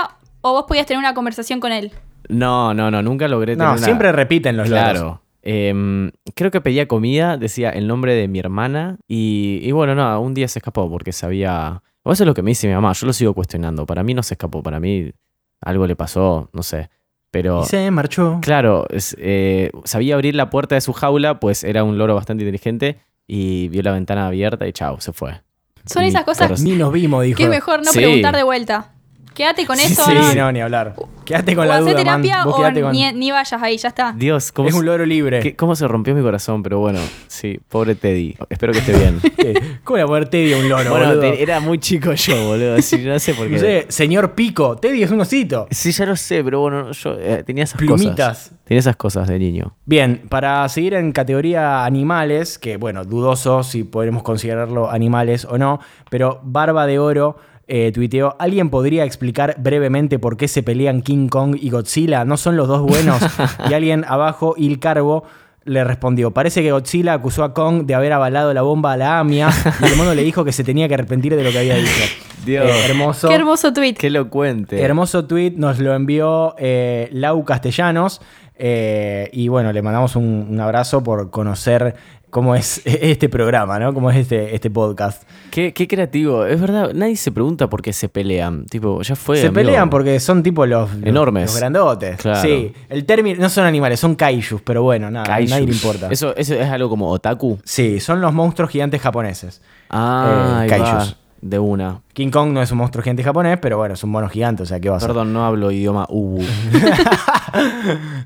o 0.42 0.52
vos 0.52 0.64
podías 0.66 0.86
tener 0.86 0.98
una 0.98 1.14
conversación 1.14 1.60
con 1.60 1.72
él? 1.72 1.92
No, 2.28 2.74
no, 2.74 2.90
no, 2.90 3.02
nunca 3.02 3.28
logré 3.28 3.54
tener 3.54 3.66
No, 3.68 3.72
una- 3.74 3.82
siempre 3.84 4.12
repiten 4.12 4.56
los 4.56 4.68
loros. 4.68 4.84
Claro. 4.92 5.22
Em, 5.42 6.10
creo 6.34 6.50
que 6.50 6.60
pedía 6.60 6.86
comida, 6.86 7.36
decía 7.38 7.70
el 7.70 7.86
nombre 7.88 8.14
de 8.14 8.28
mi 8.28 8.38
hermana 8.38 8.98
y, 9.08 9.60
y 9.62 9.72
bueno, 9.72 9.94
no, 9.94 10.20
un 10.20 10.34
día 10.34 10.46
se 10.48 10.58
escapó 10.58 10.88
porque 10.90 11.12
sabía... 11.12 11.82
O 12.02 12.12
eso 12.12 12.22
es 12.24 12.26
lo 12.26 12.34
que 12.34 12.42
me 12.42 12.50
dice 12.50 12.66
mi 12.68 12.74
mamá, 12.74 12.92
yo 12.92 13.06
lo 13.06 13.12
sigo 13.12 13.34
cuestionando. 13.34 13.84
Para 13.86 14.02
mí 14.02 14.14
no 14.14 14.22
se 14.22 14.34
escapó, 14.34 14.62
para 14.62 14.80
mí 14.80 15.10
algo 15.60 15.86
le 15.86 15.96
pasó, 15.96 16.48
no 16.52 16.62
sé. 16.62 16.88
Pero 17.30 17.62
Y 17.62 17.66
se 17.66 17.90
marchó. 17.90 18.38
claro, 18.42 18.86
es, 18.90 19.16
eh, 19.18 19.70
sabía 19.84 20.14
abrir 20.14 20.34
la 20.34 20.50
puerta 20.50 20.74
de 20.74 20.80
su 20.80 20.92
jaula, 20.92 21.40
pues 21.40 21.62
era 21.64 21.84
un 21.84 21.96
loro 21.98 22.14
bastante 22.14 22.42
inteligente 22.44 22.98
y 23.26 23.68
vio 23.68 23.82
la 23.82 23.92
ventana 23.92 24.26
abierta 24.26 24.66
y 24.66 24.72
chao, 24.72 25.00
se 25.00 25.12
fue. 25.12 25.40
Son 25.86 26.04
Y 26.04 26.08
esas 26.08 26.24
cosas 26.24 26.60
Ni 26.62 26.72
nos 26.72 26.92
vimos, 26.92 27.22
dijo. 27.24 27.36
que 27.38 27.44
es 27.44 27.48
mejor 27.50 27.80
no 27.84 27.92
Sí. 27.92 27.98
preguntar 27.98 28.34
de 28.36 28.42
vuelta. 28.42 28.92
Quédate 29.34 29.64
con 29.66 29.78
eso, 29.78 30.04
sí, 30.04 30.12
¿no? 30.14 30.34
no, 30.34 30.52
ni 30.52 30.60
hablar. 30.60 30.94
Quédate 31.24 31.54
con 31.54 31.64
o 31.64 31.68
la 31.68 31.74
hacé 31.76 31.82
duda, 31.82 31.94
man. 31.94 32.04
terapia 32.22 32.44
Vos 32.44 32.54
o 32.54 32.62
con- 32.82 32.92
ni, 32.92 33.12
ni 33.12 33.30
vayas 33.30 33.62
ahí, 33.62 33.76
ya 33.78 33.88
está. 33.88 34.12
Dios, 34.16 34.50
¿cómo 34.50 34.68
Es 34.68 34.74
un 34.74 34.80
se- 34.80 34.86
logro 34.86 35.06
libre. 35.06 35.40
qué- 35.40 35.54
¿Cómo 35.54 35.76
se 35.76 35.86
rompió 35.86 36.14
mi 36.14 36.22
corazón? 36.22 36.62
Pero 36.64 36.80
bueno, 36.80 36.98
sí, 37.28 37.60
pobre 37.68 37.94
Teddy. 37.94 38.36
Espero 38.48 38.72
que 38.72 38.80
esté 38.80 38.92
bien. 38.98 39.20
¿Cómo 39.84 39.96
le 39.98 40.02
voy 40.04 40.10
a 40.18 40.22
poner 40.22 40.28
Teddy 40.28 40.52
a 40.54 40.56
un 40.58 40.68
loro, 40.68 40.90
bueno, 40.90 41.06
boludo? 41.06 41.20
te- 41.20 41.42
era 41.42 41.60
muy 41.60 41.78
chico 41.78 42.12
yo, 42.12 42.46
boludo. 42.48 42.74
Así, 42.74 42.98
no 42.98 43.18
sé 43.20 43.34
por 43.34 43.46
qué. 43.48 43.52
No 43.54 43.58
sé, 43.60 43.86
señor 43.88 44.34
Pico. 44.34 44.76
Teddy 44.76 45.04
es 45.04 45.10
un 45.12 45.20
osito. 45.20 45.68
Sí, 45.70 45.92
ya 45.92 46.06
lo 46.06 46.16
sé, 46.16 46.42
pero 46.42 46.60
bueno, 46.60 46.90
yo 46.90 47.14
eh, 47.20 47.44
tenía 47.46 47.64
esas 47.64 47.78
Plumitas. 47.78 48.38
cosas. 48.38 48.52
Tenía 48.64 48.80
esas 48.80 48.96
cosas 48.96 49.28
de 49.28 49.38
niño. 49.38 49.74
Bien, 49.86 50.22
para 50.28 50.68
seguir 50.68 50.94
en 50.94 51.12
categoría 51.12 51.84
animales, 51.84 52.58
que 52.58 52.76
bueno, 52.76 53.04
dudoso 53.04 53.62
si 53.62 53.84
podemos 53.84 54.22
considerarlo 54.24 54.90
animales 54.90 55.44
o 55.44 55.58
no, 55.58 55.80
pero 56.08 56.40
Barba 56.42 56.86
de 56.86 56.98
Oro 56.98 57.36
eh, 57.72 57.92
tuiteó, 57.92 58.34
¿alguien 58.40 58.68
podría 58.68 59.04
explicar 59.04 59.54
brevemente 59.58 60.18
por 60.18 60.36
qué 60.36 60.48
se 60.48 60.64
pelean 60.64 61.02
King 61.02 61.28
Kong 61.28 61.56
y 61.60 61.70
Godzilla? 61.70 62.24
¿No 62.24 62.36
son 62.36 62.56
los 62.56 62.66
dos 62.66 62.82
buenos? 62.82 63.22
y 63.70 63.74
alguien 63.74 64.04
abajo, 64.08 64.54
Il 64.56 64.80
Carbo, 64.80 65.22
le 65.64 65.84
respondió, 65.84 66.32
parece 66.32 66.62
que 66.62 66.72
Godzilla 66.72 67.12
acusó 67.12 67.44
a 67.44 67.54
Kong 67.54 67.84
de 67.86 67.94
haber 67.94 68.12
avalado 68.12 68.52
la 68.52 68.62
bomba 68.62 68.92
a 68.92 68.96
la 68.96 69.20
AMIA 69.20 69.50
y 69.80 69.84
el 69.84 69.96
mono 69.96 70.14
le 70.14 70.22
dijo 70.22 70.44
que 70.44 70.50
se 70.50 70.64
tenía 70.64 70.88
que 70.88 70.94
arrepentir 70.94 71.36
de 71.36 71.44
lo 71.44 71.52
que 71.52 71.58
había 71.58 71.76
dicho. 71.76 71.90
Dios. 72.44 72.66
Eh, 72.66 72.86
hermoso. 72.86 73.28
Qué 73.28 73.34
hermoso 73.34 73.72
tweet. 73.72 73.94
Qué 73.94 74.08
elocuente. 74.08 74.82
Hermoso 74.82 75.26
tweet, 75.26 75.52
nos 75.56 75.78
lo 75.78 75.94
envió 75.94 76.54
eh, 76.58 77.08
Lau 77.12 77.44
Castellanos. 77.44 78.20
eh, 78.56 79.28
y 79.32 79.48
bueno, 79.48 79.72
le 79.72 79.80
mandamos 79.82 80.16
un, 80.16 80.48
un 80.50 80.60
abrazo 80.60 81.04
por 81.04 81.30
conocer 81.30 81.94
cómo 82.30 82.54
es 82.54 82.80
este 82.84 83.28
programa, 83.28 83.78
¿no? 83.78 83.92
Cómo 83.92 84.10
es 84.10 84.16
este, 84.16 84.54
este 84.54 84.70
podcast. 84.70 85.24
Qué, 85.50 85.72
qué 85.74 85.86
creativo. 85.88 86.46
Es 86.46 86.60
verdad, 86.60 86.92
nadie 86.94 87.16
se 87.16 87.30
pregunta 87.32 87.68
por 87.68 87.82
qué 87.82 87.92
se 87.92 88.08
pelean. 88.08 88.66
Tipo, 88.66 89.02
ya 89.02 89.16
fue. 89.16 89.36
Se 89.36 89.48
amigo. 89.48 89.54
pelean 89.54 89.90
porque 89.90 90.18
son 90.20 90.42
tipo 90.42 90.64
los, 90.66 90.88
Enormes. 91.02 91.50
Los 91.50 91.58
grandotes. 91.58 92.16
Claro. 92.18 92.40
Sí, 92.40 92.72
el 92.88 93.04
término 93.04 93.40
no 93.40 93.48
son 93.48 93.64
animales, 93.66 94.00
son 94.00 94.14
kaijus, 94.14 94.62
pero 94.62 94.82
bueno, 94.82 95.10
nada, 95.10 95.26
Kaijus. 95.26 95.50
nadie 95.50 95.66
le 95.66 95.72
importa. 95.72 96.08
Eso, 96.10 96.34
eso 96.36 96.54
es 96.54 96.68
algo 96.68 96.88
como 96.88 97.08
otaku. 97.10 97.58
Sí, 97.64 98.00
son 98.00 98.20
los 98.20 98.32
monstruos 98.32 98.70
gigantes 98.70 99.00
japoneses. 99.00 99.60
Ah, 99.90 100.64
Eh, 100.66 100.78
va. 100.80 101.06
De 101.42 101.58
una. 101.58 102.02
King 102.12 102.30
Kong 102.30 102.52
no 102.52 102.60
es 102.60 102.70
un 102.70 102.78
monstruo 102.78 103.02
gigante 103.02 103.22
japonés, 103.22 103.58
pero 103.60 103.78
bueno, 103.78 103.94
es 103.94 104.04
un 104.04 104.10
mono 104.10 104.28
gigante, 104.28 104.62
o 104.62 104.66
sea, 104.66 104.78
¿qué 104.78 104.90
va 104.90 104.98
a? 104.98 105.00
Perdón, 105.00 105.32
no 105.32 105.44
hablo 105.44 105.70
idioma 105.70 106.06
ubu. 106.08 106.44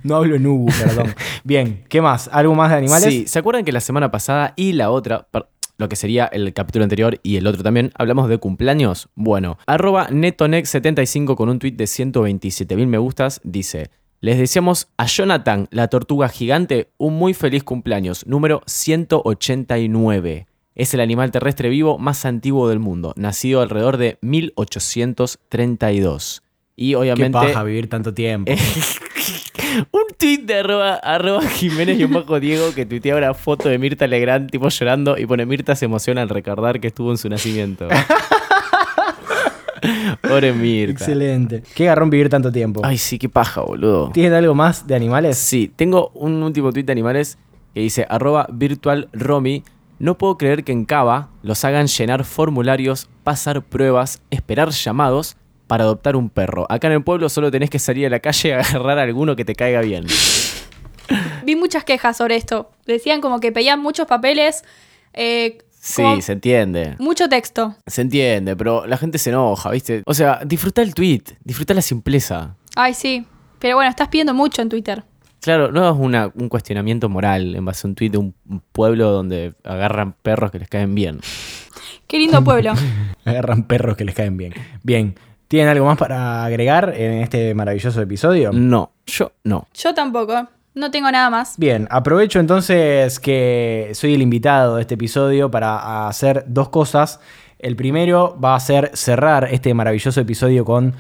No 0.03 0.17
hablo 0.17 0.37
en 0.37 0.47
Ubu, 0.47 0.67
perdón. 0.67 1.15
Bien, 1.45 1.85
¿qué 1.89 2.01
más? 2.03 2.29
¿Algo 2.33 2.55
más 2.55 2.71
de 2.71 2.77
animales? 2.77 3.09
Sí, 3.09 3.27
¿se 3.27 3.39
acuerdan 3.39 3.65
que 3.65 3.73
la 3.73 3.81
semana 3.81 4.11
pasada 4.11 4.53
y 4.57 4.73
la 4.73 4.91
otra, 4.91 5.27
lo 5.79 5.89
que 5.89 5.97
sería 5.97 6.27
el 6.27 6.53
capítulo 6.53 6.85
anterior 6.85 7.19
y 7.23 7.37
el 7.37 7.47
otro 7.47 7.63
también, 7.63 7.91
hablamos 7.97 8.29
de 8.29 8.39
cumpleaños? 8.39 9.09
Bueno, 9.15 9.59
arroba 9.67 10.09
netonex75 10.09 11.37
con 11.37 11.49
un 11.49 11.59
tweet 11.59 11.73
de 11.73 11.87
127 11.87 12.77
mil 12.77 12.87
me 12.87 12.99
gustas, 12.99 13.41
dice... 13.45 13.91
Les 14.21 14.39
deseamos 14.39 14.89
a 14.97 15.05
Jonathan, 15.05 15.69
la 15.71 15.89
tortuga 15.89 16.31
gigante, 16.31 16.89
un 16.97 17.13
muy 17.15 17.35
feliz 17.35 17.63
cumpleaños, 17.63 18.27
número 18.27 18.63
189. 18.65 20.47
Es 20.77 20.93
el 20.93 20.99
animal 20.99 21.31
terrestre 21.31 21.69
vivo 21.69 21.99
más 21.99 22.25
antiguo 22.25 22.69
del 22.69 22.81
mundo, 22.81 23.15
nacido 23.17 23.61
alrededor 23.61 23.97
de 23.97 24.19
1832. 24.23 26.43
Y 26.75 26.91
Qué 26.91 26.97
obviamente... 26.97 27.39
paja 27.39 27.63
vivir 27.63 27.89
tanto 27.89 28.13
tiempo. 28.13 28.53
Un 29.93 30.03
tweet 30.19 30.39
de 30.39 30.59
arroba, 30.59 30.95
arroba 30.95 31.43
Jiménez 31.43 31.99
y 31.99 32.05
un 32.05 32.13
bajo 32.13 32.39
Diego 32.39 32.73
que 32.75 32.87
tuitea 32.87 33.17
una 33.17 33.35
foto 33.35 33.69
de 33.69 33.77
Mirta 33.79 34.07
Legrand 34.07 34.49
tipo 34.49 34.69
llorando 34.69 35.19
y 35.19 35.27
pone 35.27 35.47
Mirta 35.47 35.75
se 35.75 35.87
emociona 35.87 36.23
al 36.23 36.29
recordar 36.29 36.79
que 36.79 36.87
estuvo 36.89 37.11
en 37.11 37.19
su 37.19 37.29
nacimiento. 37.29 37.89
Pobre 40.23 40.53
Mirta. 40.53 41.05
Excelente. 41.05 41.63
Qué 41.75 41.87
garrón 41.87 42.11
vivir 42.11 42.29
tanto 42.29 42.53
tiempo. 42.53 42.83
Ay, 42.85 42.99
sí, 42.99 43.19
qué 43.19 43.29
paja, 43.29 43.63
boludo. 43.63 44.11
¿Tienen 44.11 44.35
algo 44.35 44.55
más 44.55 44.87
de 44.87 44.95
animales? 44.95 45.39
Sí, 45.39 45.73
tengo 45.75 46.11
un 46.15 46.41
último 46.43 46.73
tweet 46.73 46.85
de 46.85 46.93
animales 46.93 47.39
que 47.75 47.81
dice 47.81 48.07
arroba 48.09 48.47
virtual 48.53 49.09
Romy. 49.13 49.65
No 50.05 50.19
puedo 50.19 50.37
creer 50.37 50.65
que 50.65 50.73
en 50.73 50.85
Cava 50.85 51.31
los 51.41 51.65
hagan 51.65 51.87
llenar 51.87 52.25
formularios, 52.25 53.09
pasar 53.23 53.63
pruebas, 53.63 54.21
esperar 54.29 54.69
llamados 54.69 55.39
para 55.67 55.85
adoptar 55.85 56.15
un 56.15 56.29
perro. 56.29 56.67
Acá 56.69 56.89
en 56.89 56.93
el 56.93 57.03
pueblo 57.03 57.31
solo 57.31 57.51
tenés 57.51 57.71
que 57.71 57.79
salir 57.79 58.05
a 58.05 58.11
la 58.11 58.21
calle 58.21 58.51
y 58.51 58.53
agarrar 58.53 58.99
a 58.99 59.03
alguno 59.05 59.35
que 59.35 59.47
te 59.47 59.55
caiga 59.55 59.81
bien. 59.81 60.05
Vi 61.47 61.57
muchas 61.57 61.85
quejas 61.85 62.19
sobre 62.19 62.37
esto. 62.37 62.71
Decían 62.85 63.23
como 63.23 63.41
que 63.41 63.51
pedían 63.51 63.81
muchos 63.81 64.07
papeles, 64.07 64.63
eh, 65.15 65.57
Sí, 65.71 66.03
se 66.21 66.33
entiende. 66.33 66.97
mucho 66.99 67.31
texto. 67.31 67.75
Se 67.87 68.03
entiende, 68.03 68.57
pero 68.57 68.87
la 68.87 68.99
gente 68.99 69.17
se 69.17 69.31
enoja, 69.31 69.71
¿viste? 69.71 70.03
O 70.05 70.13
sea, 70.13 70.41
disfruta 70.45 70.83
el 70.83 70.93
tweet, 70.93 71.23
disfruta 71.45 71.73
la 71.73 71.81
simpleza. 71.81 72.57
Ay, 72.77 72.93
sí. 72.93 73.25
Pero 73.59 73.77
bueno, 73.77 73.89
estás 73.89 74.09
pidiendo 74.09 74.35
mucho 74.35 74.61
en 74.61 74.69
Twitter. 74.69 75.03
Claro, 75.45 75.71
no 75.71 75.91
es 75.91 75.95
una- 75.99 76.33
un 76.35 76.49
cuestionamiento 76.49 77.11
moral 77.11 77.55
en 77.55 77.63
base 77.67 77.87
a 77.87 77.91
un 77.91 77.95
tweet 77.95 78.09
de 78.11 78.17
un 78.19 78.35
un 78.49 78.61
pueblo 78.73 79.11
donde 79.11 79.53
agarran 79.63 80.15
perros 80.23 80.51
que 80.51 80.59
les 80.59 80.69
caen 80.71 80.95
bien. 80.95 81.21
Qué 82.07 82.19
lindo 82.19 82.43
pueblo. 82.43 82.73
Agarran 83.27 83.65
perros 83.65 83.95
que 83.97 84.05
les 84.07 84.15
caen 84.15 84.37
bien. 84.39 84.55
Bien. 84.83 85.15
¿Tienen 85.49 85.69
algo 85.69 85.85
más 85.85 85.99
para 85.99 86.45
agregar 86.47 86.95
en 86.97 87.21
este 87.21 87.55
maravilloso 87.55 88.01
episodio? 88.01 88.53
No, 88.53 88.93
yo 89.07 89.33
no. 89.45 89.69
Yo 89.75 89.93
tampoco. 89.93 90.49
No 90.75 90.91
tengo 90.91 91.11
nada 91.11 91.29
más. 91.31 91.59
Bien, 91.59 91.87
aprovecho 91.91 92.41
entonces 92.41 93.21
que 93.21 93.91
soy 93.93 94.15
el 94.15 94.23
invitado 94.23 94.77
de 94.77 94.81
este 94.81 94.95
episodio 94.95 95.51
para 95.51 96.09
hacer 96.09 96.45
dos 96.49 96.71
cosas. 96.71 97.21
El 97.59 97.77
primero 97.77 98.39
va 98.43 98.55
a 98.57 98.61
ser 98.61 98.91
cerrar 98.95 99.49
este 99.53 99.75
maravilloso 99.75 100.21
episodio 100.21 100.65
con 100.65 100.95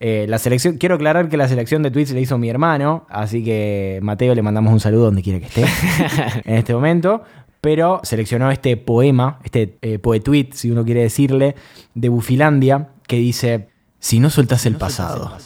eh, 0.00 0.26
la 0.28 0.38
selección. 0.38 0.76
Quiero 0.76 0.96
aclarar 0.96 1.28
que 1.28 1.36
la 1.36 1.48
selección 1.48 1.82
de 1.82 1.90
tweets 1.90 2.12
le 2.12 2.20
hizo 2.20 2.36
mi 2.38 2.50
hermano, 2.50 3.06
así 3.08 3.42
que 3.42 3.98
Mateo 4.02 4.34
le 4.34 4.42
mandamos 4.42 4.72
un 4.72 4.80
saludo 4.80 5.06
donde 5.06 5.22
quiera 5.22 5.38
que 5.38 5.46
esté 5.46 5.64
en 6.44 6.56
este 6.56 6.74
momento. 6.74 7.22
Pero 7.60 8.00
seleccionó 8.04 8.50
este 8.50 8.76
poema, 8.76 9.40
este 9.42 9.78
eh, 9.82 9.98
poetweet, 9.98 10.52
si 10.52 10.70
uno 10.70 10.84
quiere 10.84 11.00
decirle, 11.02 11.56
de 11.94 12.08
Bufilandia, 12.08 12.90
que 13.06 13.16
dice: 13.16 13.68
Si 13.98 14.20
no 14.20 14.30
soltás 14.30 14.66
el 14.66 14.76
pasado, 14.76 15.36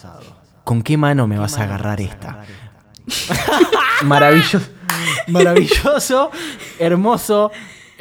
¿con 0.63 0.83
qué 0.83 0.97
mano 0.97 1.27
me 1.27 1.39
vas 1.39 1.57
a 1.57 1.63
agarrar 1.63 2.01
esta? 2.01 2.43
Maravilloso, 4.03 4.61
maravilloso, 5.27 6.31
hermoso. 6.79 7.51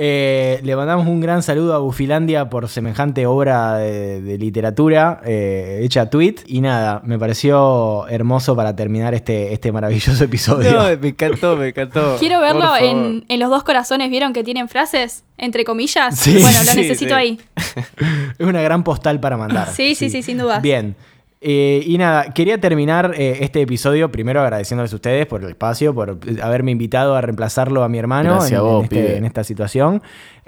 Eh, 0.03 0.61
le 0.62 0.76
mandamos 0.76 1.07
un 1.07 1.20
gran 1.20 1.42
saludo 1.42 1.74
a 1.74 1.78
Bufilandia 1.78 2.48
por 2.48 2.70
semejante 2.70 3.26
obra 3.26 3.76
de, 3.76 4.22
de 4.22 4.38
literatura 4.38 5.20
eh, 5.26 5.80
hecha 5.82 6.01
a 6.01 6.09
tweet. 6.09 6.36
Y 6.46 6.62
nada, 6.62 7.03
me 7.05 7.18
pareció 7.18 8.09
hermoso 8.09 8.57
para 8.57 8.74
terminar 8.74 9.12
este, 9.12 9.53
este 9.53 9.70
maravilloso 9.72 10.24
episodio. 10.24 10.98
me 10.98 11.09
encantó, 11.09 11.55
me 11.55 11.68
encantó. 11.68 12.16
Quiero 12.18 12.40
verlo 12.40 12.74
en, 12.78 13.26
en 13.28 13.40
los 13.40 13.51
dos 13.51 13.62
corazones. 13.62 14.09
¿Vieron 14.09 14.32
que 14.32 14.42
tienen 14.42 14.70
frases? 14.70 15.22
Entre 15.36 15.64
comillas. 15.64 16.18
Sí, 16.18 16.38
bueno, 16.40 16.59
lo 16.64 16.70
sí, 16.70 16.76
necesito 16.78 17.14
sí. 17.14 17.20
ahí. 17.20 17.40
Es 18.38 18.46
una 18.46 18.62
gran 18.62 18.82
postal 18.84 19.20
para 19.20 19.36
mandar. 19.36 19.68
Sí, 19.70 19.94
sí, 19.94 20.09
sí, 20.09 20.22
sin 20.22 20.38
duda. 20.38 20.61
Bien. 20.61 20.96
Eh, 21.43 21.82
y 21.86 21.97
nada, 21.97 22.34
quería 22.34 22.61
terminar 22.61 23.14
eh, 23.16 23.38
este 23.41 23.62
episodio 23.62 24.12
primero 24.12 24.43
agradeciéndoles 24.43 24.93
a 24.93 24.97
ustedes 24.97 25.26
por 25.26 25.43
el 25.43 25.49
espacio, 25.49 25.95
por 25.95 26.18
haberme 26.43 26.70
invitado 26.70 27.16
a 27.16 27.22
reemplazarlo 27.22 27.82
a 27.82 27.88
mi 27.88 27.99
hermano 27.99 28.34
en, 28.57 28.61
vos, 28.61 28.80
en 28.80 28.84
este- 28.84 29.16
en 29.16 29.24
esta 29.24 29.43
situación. 29.45 30.03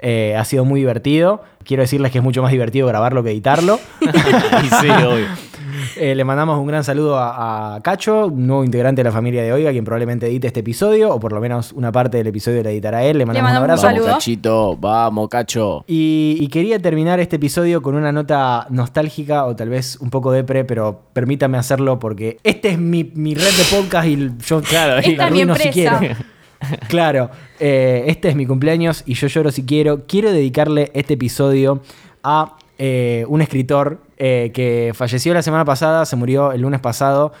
Eh, 0.05 0.35
ha 0.37 0.43
sido 0.43 0.65
muy 0.65 0.81
divertido. 0.81 1.41
Quiero 1.63 1.81
decirles 1.81 2.11
que 2.11 2.17
es 2.17 2.23
mucho 2.23 2.41
más 2.41 2.51
divertido 2.51 2.87
grabarlo 2.87 3.23
que 3.23 3.31
editarlo. 3.31 3.79
Y 4.01 4.67
sí, 4.67 4.89
obvio. 4.89 5.27
Eh, 5.95 6.15
le 6.15 6.23
mandamos 6.23 6.59
un 6.59 6.67
gran 6.67 6.83
saludo 6.83 7.17
a, 7.17 7.75
a 7.75 7.81
Cacho, 7.81 8.27
un 8.27 8.47
nuevo 8.47 8.63
integrante 8.63 8.99
de 9.01 9.05
la 9.05 9.11
familia 9.11 9.43
de 9.43 9.53
Oiga, 9.53 9.71
quien 9.71 9.83
probablemente 9.83 10.27
edite 10.27 10.47
este 10.47 10.59
episodio, 10.61 11.13
o 11.13 11.19
por 11.19 11.33
lo 11.33 11.41
menos 11.41 11.71
una 11.73 11.91
parte 11.91 12.17
del 12.17 12.27
episodio 12.27 12.63
la 12.63 12.69
editará 12.69 13.03
él. 13.03 13.17
Le 13.17 13.25
mandamos, 13.25 13.51
mandamos 13.51 13.79
un 13.79 13.85
un 13.85 13.89
abrazo. 13.89 14.01
Vamos, 14.03 14.17
cachito, 14.17 14.77
vamos, 14.77 15.29
cacho. 15.29 15.83
Y, 15.87 16.37
y 16.39 16.47
quería 16.47 16.79
terminar 16.79 17.19
este 17.19 17.37
episodio 17.37 17.81
con 17.81 17.95
una 17.95 18.11
nota 18.11 18.67
nostálgica 18.69 19.45
o 19.45 19.55
tal 19.55 19.69
vez 19.69 19.97
un 19.99 20.09
poco 20.09 20.31
depre, 20.31 20.63
pero 20.63 21.01
permítame 21.13 21.57
hacerlo 21.57 21.99
porque 21.99 22.37
este 22.43 22.69
es 22.69 22.79
mi, 22.79 23.11
mi 23.15 23.35
red 23.35 23.43
de 23.43 23.63
podcast 23.75 24.07
y 24.07 24.31
yo 24.45 24.61
Claro, 24.61 24.97
Esta 24.97 25.29
la 25.29 25.31
mi 25.31 25.55
si 25.55 25.69
quiero. 25.69 25.99
Claro, 26.87 27.29
eh, 27.59 28.05
este 28.07 28.29
es 28.29 28.35
mi 28.35 28.45
cumpleaños 28.45 29.03
y 29.05 29.13
yo 29.13 29.27
lloro 29.27 29.51
si 29.51 29.63
quiero. 29.65 30.05
Quiero 30.07 30.31
dedicarle 30.31 30.91
este 30.93 31.15
episodio 31.15 31.81
a 32.23 32.57
eh, 32.79 33.25
un 33.27 33.41
escritor 33.41 34.01
eh, 34.17 34.51
que 34.53 34.91
falleció 34.95 35.33
la 35.33 35.41
semana 35.41 35.63
pasada, 35.63 36.05
se 36.05 36.15
murió 36.15 36.51
el 36.51 36.61
lunes 36.61 36.79
pasado. 36.79 37.33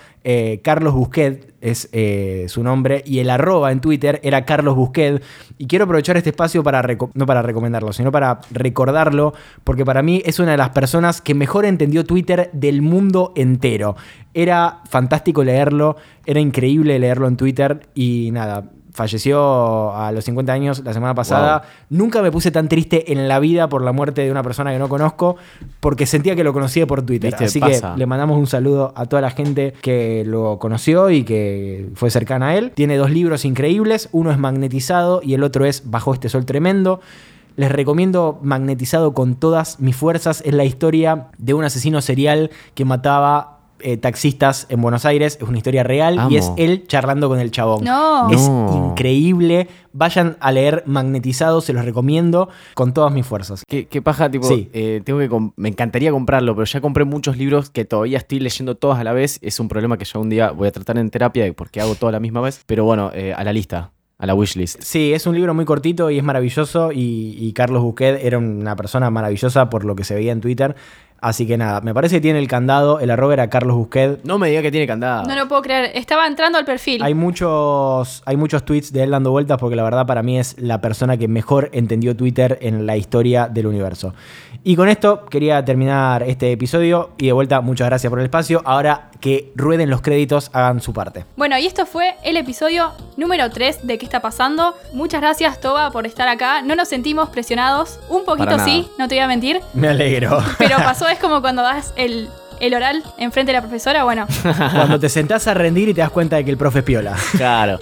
Carlos 0.61 0.93
Busquet 0.93 1.53
es 1.59 1.89
su 2.49 2.63
nombre 2.63 3.03
y 3.05 3.19
el 3.19 3.29
arroba 3.29 3.73
en 3.73 3.81
Twitter 3.81 4.21
era 4.23 4.45
Carlos 4.45 4.73
Busquet. 4.73 5.21
Y 5.57 5.67
quiero 5.67 5.83
aprovechar 5.83 6.15
este 6.15 6.29
espacio 6.29 6.63
para, 6.63 6.81
no 7.13 7.25
para 7.25 7.41
recomendarlo, 7.41 7.91
sino 7.91 8.09
para 8.09 8.39
recordarlo, 8.51 9.33
porque 9.65 9.83
para 9.83 10.01
mí 10.01 10.21
es 10.25 10.39
una 10.39 10.51
de 10.51 10.57
las 10.57 10.69
personas 10.69 11.21
que 11.21 11.33
mejor 11.33 11.65
entendió 11.65 12.05
Twitter 12.05 12.49
del 12.53 12.81
mundo 12.81 13.33
entero. 13.35 13.97
Era 14.33 14.79
fantástico 14.89 15.43
leerlo, 15.43 15.97
era 16.25 16.39
increíble 16.39 16.97
leerlo 16.99 17.27
en 17.27 17.35
Twitter 17.35 17.81
y 17.93 18.29
nada, 18.31 18.63
falleció 18.93 19.93
a 19.95 20.11
los 20.11 20.23
50 20.25 20.53
años 20.53 20.81
la 20.83 20.93
semana 20.93 21.15
pasada. 21.15 21.63
Nunca 21.89 22.21
me 22.21 22.31
puse 22.31 22.51
tan 22.51 22.69
triste 22.69 23.11
en 23.11 23.27
la 23.27 23.39
vida 23.39 23.67
por 23.67 23.83
la 23.83 23.91
muerte 23.91 24.21
de 24.21 24.31
una 24.31 24.43
persona 24.43 24.71
que 24.71 24.79
no 24.79 24.87
conozco, 24.87 25.35
porque 25.79 26.05
sentía 26.05 26.35
que 26.35 26.43
lo 26.43 26.53
conocía 26.53 26.85
por 26.87 27.01
Twitter. 27.01 27.31
Viste, 27.31 27.45
Así 27.45 27.59
pasa. 27.59 27.93
que 27.93 27.99
le 27.99 28.05
mandamos 28.05 28.37
un 28.37 28.47
saludo 28.47 28.93
a 28.95 29.05
toda 29.05 29.21
la 29.21 29.31
gente 29.31 29.73
que 29.81 30.23
lo 30.25 30.59
conoció 30.59 31.09
y 31.09 31.23
que 31.23 31.89
fue 31.95 32.09
cercana 32.11 32.49
a 32.49 32.55
él. 32.55 32.71
Tiene 32.71 32.97
dos 32.97 33.09
libros 33.09 33.45
increíbles, 33.45 34.09
uno 34.11 34.31
es 34.31 34.37
Magnetizado 34.37 35.21
y 35.23 35.33
el 35.33 35.43
otro 35.43 35.65
es 35.65 35.89
Bajo 35.89 36.13
este 36.13 36.29
sol 36.29 36.45
tremendo. 36.45 37.01
Les 37.55 37.71
recomiendo 37.71 38.39
Magnetizado 38.41 39.13
con 39.13 39.35
todas 39.35 39.79
mis 39.79 39.95
fuerzas. 39.95 40.41
Es 40.45 40.53
la 40.53 40.65
historia 40.65 41.27
de 41.37 41.53
un 41.53 41.63
asesino 41.63 42.01
serial 42.01 42.49
que 42.73 42.85
mataba 42.85 43.59
eh, 43.83 43.97
taxistas 43.97 44.65
en 44.69 44.81
Buenos 44.81 45.05
Aires. 45.05 45.37
Es 45.41 45.47
una 45.47 45.57
historia 45.57 45.83
real 45.83 46.17
Amo. 46.17 46.31
y 46.31 46.37
es 46.37 46.51
él 46.57 46.85
charlando 46.87 47.29
con 47.29 47.39
el 47.39 47.51
chabón. 47.51 47.83
No. 47.83 48.29
Es 48.31 48.41
No. 48.47 48.89
increíble. 48.91 49.67
Vayan 49.91 50.37
a 50.39 50.51
leer 50.51 50.83
Magnetizado, 50.87 51.61
se 51.61 51.73
los 51.73 51.85
recomiendo 51.85 52.49
con 52.73 52.93
todas 52.93 53.13
mis 53.13 53.25
fuerzas. 53.27 53.63
¿Qué, 53.67 53.87
qué 53.87 54.01
paja, 54.01 54.29
tipo, 54.31 54.47
Sí. 54.47 54.69
eh, 54.73 55.01
tengo 55.05 55.19
que 55.19 55.51
me 55.55 55.69
encantaría 55.69 56.11
comprarlo, 56.11 56.55
pero 56.55 56.65
ya 56.65 56.81
compré 56.81 57.05
muchos 57.05 57.37
libros 57.37 57.69
que 57.69 57.85
todavía 57.85 58.17
estoy 58.17 58.39
leyendo 58.39 58.75
todos 58.75 58.97
a 58.97 59.03
la 59.03 59.13
vez. 59.13 59.37
Es 59.41 59.59
un 59.59 59.67
problema 59.67 59.97
que 59.97 60.05
yo 60.05 60.19
un 60.19 60.29
día 60.29 60.51
voy 60.51 60.67
a 60.67 60.71
tratar 60.71 60.97
en 60.97 61.09
terapia 61.09 61.51
porque 61.53 61.79
hago 61.81 61.95
todo 61.95 62.07
a 62.09 62.11
la 62.11 62.19
misma 62.19 62.41
vez. 62.41 62.63
Pero 62.65 62.85
bueno, 62.85 63.11
eh, 63.13 63.33
a 63.35 63.43
la 63.43 63.53
lista, 63.53 63.91
a 64.17 64.25
la 64.25 64.33
wishlist. 64.33 64.81
Sí, 64.81 65.13
es 65.13 65.27
un 65.27 65.35
libro 65.35 65.53
muy 65.53 65.65
cortito 65.65 66.09
y 66.09 66.17
es 66.17 66.23
maravilloso. 66.23 66.91
Y, 66.91 67.35
y 67.39 67.53
Carlos 67.53 67.83
Busquet 67.83 68.19
era 68.23 68.37
una 68.39 68.75
persona 68.75 69.11
maravillosa 69.11 69.69
por 69.69 69.85
lo 69.85 69.95
que 69.95 70.03
se 70.03 70.15
veía 70.15 70.31
en 70.31 70.41
Twitter. 70.41 70.75
Así 71.23 71.47
que 71.47 71.57
nada, 71.57 71.79
me 71.79 71.93
parece 71.93 72.17
que 72.17 72.21
tiene 72.21 72.39
el 72.39 72.49
candado. 72.49 72.99
El 72.99 73.09
arroba 73.09 73.31
era 73.31 73.49
Carlos 73.49 73.77
Busquet. 73.77 74.19
No 74.25 74.37
me 74.37 74.49
diga 74.49 74.61
que 74.61 74.71
tiene 74.71 74.85
candado. 74.85 75.23
No 75.23 75.33
lo 75.35 75.47
puedo 75.47 75.61
creer. 75.61 75.91
Estaba 75.95 76.27
entrando 76.27 76.57
al 76.57 76.65
perfil. 76.65 77.01
Hay 77.01 77.13
muchos, 77.13 78.21
hay 78.25 78.35
muchos 78.35 78.65
tweets 78.65 78.91
de 78.91 79.03
él 79.03 79.11
dando 79.11 79.31
vueltas 79.31 79.57
porque 79.57 79.77
la 79.77 79.83
verdad 79.83 80.05
para 80.05 80.21
mí 80.21 80.37
es 80.37 80.59
la 80.59 80.81
persona 80.81 81.15
que 81.15 81.29
mejor 81.29 81.69
entendió 81.71 82.13
Twitter 82.13 82.57
en 82.59 82.85
la 82.85 82.97
historia 82.97 83.47
del 83.47 83.67
universo. 83.67 84.13
Y 84.65 84.75
con 84.75 84.89
esto 84.89 85.25
quería 85.25 85.63
terminar 85.63 86.23
este 86.23 86.51
episodio 86.51 87.11
y 87.17 87.27
de 87.27 87.31
vuelta 87.31 87.61
muchas 87.61 87.87
gracias 87.87 88.09
por 88.09 88.19
el 88.19 88.25
espacio. 88.25 88.61
Ahora 88.65 89.09
que 89.23 89.53
rueden 89.55 89.89
los 89.89 90.01
créditos, 90.01 90.49
hagan 90.51 90.81
su 90.81 90.91
parte. 90.91 91.23
Bueno, 91.37 91.57
y 91.57 91.65
esto 91.65 91.85
fue 91.85 92.15
el 92.25 92.35
episodio 92.35 92.91
número 93.15 93.49
3 93.49 93.87
de 93.87 93.97
¿Qué 93.97 94.03
está 94.05 94.21
pasando? 94.21 94.75
Muchas 94.91 95.21
gracias, 95.21 95.61
Toba, 95.61 95.91
por 95.91 96.05
estar 96.05 96.27
acá. 96.27 96.61
No 96.61 96.75
nos 96.75 96.89
sentimos 96.89 97.29
presionados. 97.29 97.99
Un 98.09 98.25
poquito 98.25 98.59
sí, 98.59 98.89
no 98.99 99.07
te 99.07 99.15
voy 99.15 99.23
a 99.23 99.27
mentir. 99.27 99.61
Me 99.73 99.87
alegro. 99.87 100.43
Pero 100.57 100.75
pasó, 100.77 101.05
es 101.13 101.19
como 101.19 101.41
cuando 101.41 101.61
das 101.61 101.93
el, 101.95 102.29
el 102.59 102.73
oral 102.73 103.03
enfrente 103.17 103.51
de 103.51 103.57
la 103.57 103.61
profesora. 103.61 104.03
Bueno, 104.03 104.27
Cuando 104.41 104.99
te 104.99 105.09
sentás 105.09 105.47
a 105.47 105.53
rendir 105.53 105.89
y 105.89 105.93
te 105.93 106.01
das 106.01 106.11
cuenta 106.11 106.35
de 106.35 106.45
que 106.45 106.51
el 106.51 106.57
profe 106.57 106.79
es 106.79 106.85
piola. 106.85 107.15
Claro. 107.37 107.79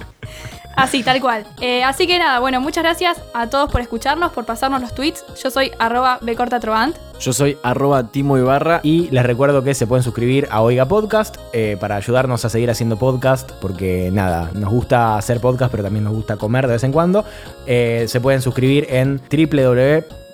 así, 0.75 1.03
tal 1.03 1.19
cual. 1.21 1.45
Eh, 1.59 1.83
así 1.83 2.07
que 2.07 2.19
nada, 2.19 2.39
bueno, 2.39 2.61
muchas 2.61 2.83
gracias 2.83 3.21
a 3.33 3.47
todos 3.47 3.71
por 3.71 3.81
escucharnos, 3.81 4.31
por 4.31 4.45
pasarnos 4.45 4.81
los 4.81 4.93
tweets. 4.93 5.23
Yo 5.41 5.49
soy 5.49 5.71
arroba 5.79 6.19
becortatrovant. 6.21 6.95
Yo 7.19 7.33
soy 7.33 7.57
arroba 7.63 8.07
Timo 8.07 8.37
Ibarra. 8.37 8.79
Y 8.83 9.09
les 9.11 9.23
recuerdo 9.25 9.63
que 9.63 9.73
se 9.75 9.87
pueden 9.87 10.03
suscribir 10.03 10.47
a 10.51 10.61
Oiga 10.61 10.85
Podcast 10.85 11.37
eh, 11.53 11.77
para 11.79 11.95
ayudarnos 11.95 12.43
a 12.45 12.49
seguir 12.49 12.69
haciendo 12.69 12.97
podcast, 12.97 13.51
porque 13.61 14.09
nada, 14.11 14.49
nos 14.53 14.71
gusta 14.71 15.17
hacer 15.17 15.39
podcast, 15.39 15.71
pero 15.71 15.83
también 15.83 16.03
nos 16.03 16.13
gusta 16.13 16.37
comer 16.37 16.67
de 16.67 16.73
vez 16.73 16.83
en 16.83 16.91
cuando. 16.91 17.23
Eh, 17.67 18.05
se 18.07 18.19
pueden 18.19 18.41
suscribir 18.41 18.87
en 18.89 19.19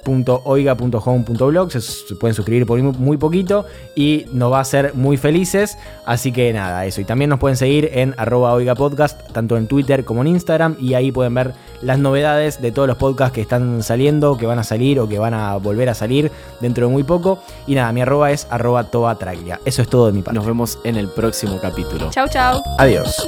www.oiga.home.blog, 0.07 1.71
se, 1.71 1.81
se 1.81 2.15
pueden 2.15 2.33
suscribir 2.33 2.65
por 2.65 2.81
muy, 2.81 3.17
poquito 3.17 3.65
y 3.95 4.25
nos 4.31 4.51
va 4.51 4.59
a 4.59 4.61
hacer 4.61 4.93
muy 4.93 5.17
felices. 5.17 5.77
Así 6.05 6.31
que 6.31 6.53
nada, 6.53 6.85
eso. 6.85 7.01
Y 7.01 7.05
también 7.05 7.29
nos 7.29 7.39
pueden 7.39 7.57
seguir 7.57 7.89
en 7.93 8.15
arroba 8.17 8.53
Oiga 8.53 8.75
Podcast, 8.75 9.31
tanto 9.31 9.57
en 9.57 9.67
Twitter 9.67 10.05
como 10.05 10.21
en 10.21 10.27
Instagram, 10.27 10.75
y 10.79 10.93
ahí 10.93 11.11
pueden 11.11 11.33
ver 11.33 11.53
las 11.81 11.99
novedades 11.99 12.61
de 12.61 12.71
todos 12.71 12.87
los 12.87 12.97
podcasts 12.97 13.33
que 13.33 13.41
están 13.41 13.83
saliendo, 13.83 14.37
que 14.37 14.45
van 14.45 14.59
a 14.59 14.63
salir 14.63 14.99
o 14.99 15.09
que 15.09 15.19
van 15.19 15.33
a 15.33 15.57
volver 15.57 15.89
a 15.89 15.93
salir 15.93 16.31
dentro 16.59 16.87
de 16.87 16.93
muy 16.93 17.03
poco. 17.03 17.39
Y 17.65 17.75
nada, 17.75 17.91
mi 17.91 18.01
arroba 18.01 18.31
es 18.31 18.47
arroba 18.49 18.85
toba 18.85 19.15
traglia. 19.15 19.59
Eso 19.65 19.81
es 19.81 19.89
todo 19.89 20.07
de 20.07 20.13
mi 20.13 20.21
parte. 20.21 20.37
Nos 20.37 20.45
vemos 20.45 20.79
en 20.83 20.95
el 20.95 21.07
próximo 21.09 21.59
capítulo. 21.61 22.09
Chau, 22.11 22.27
chau. 22.29 22.61
Adiós. 22.77 23.27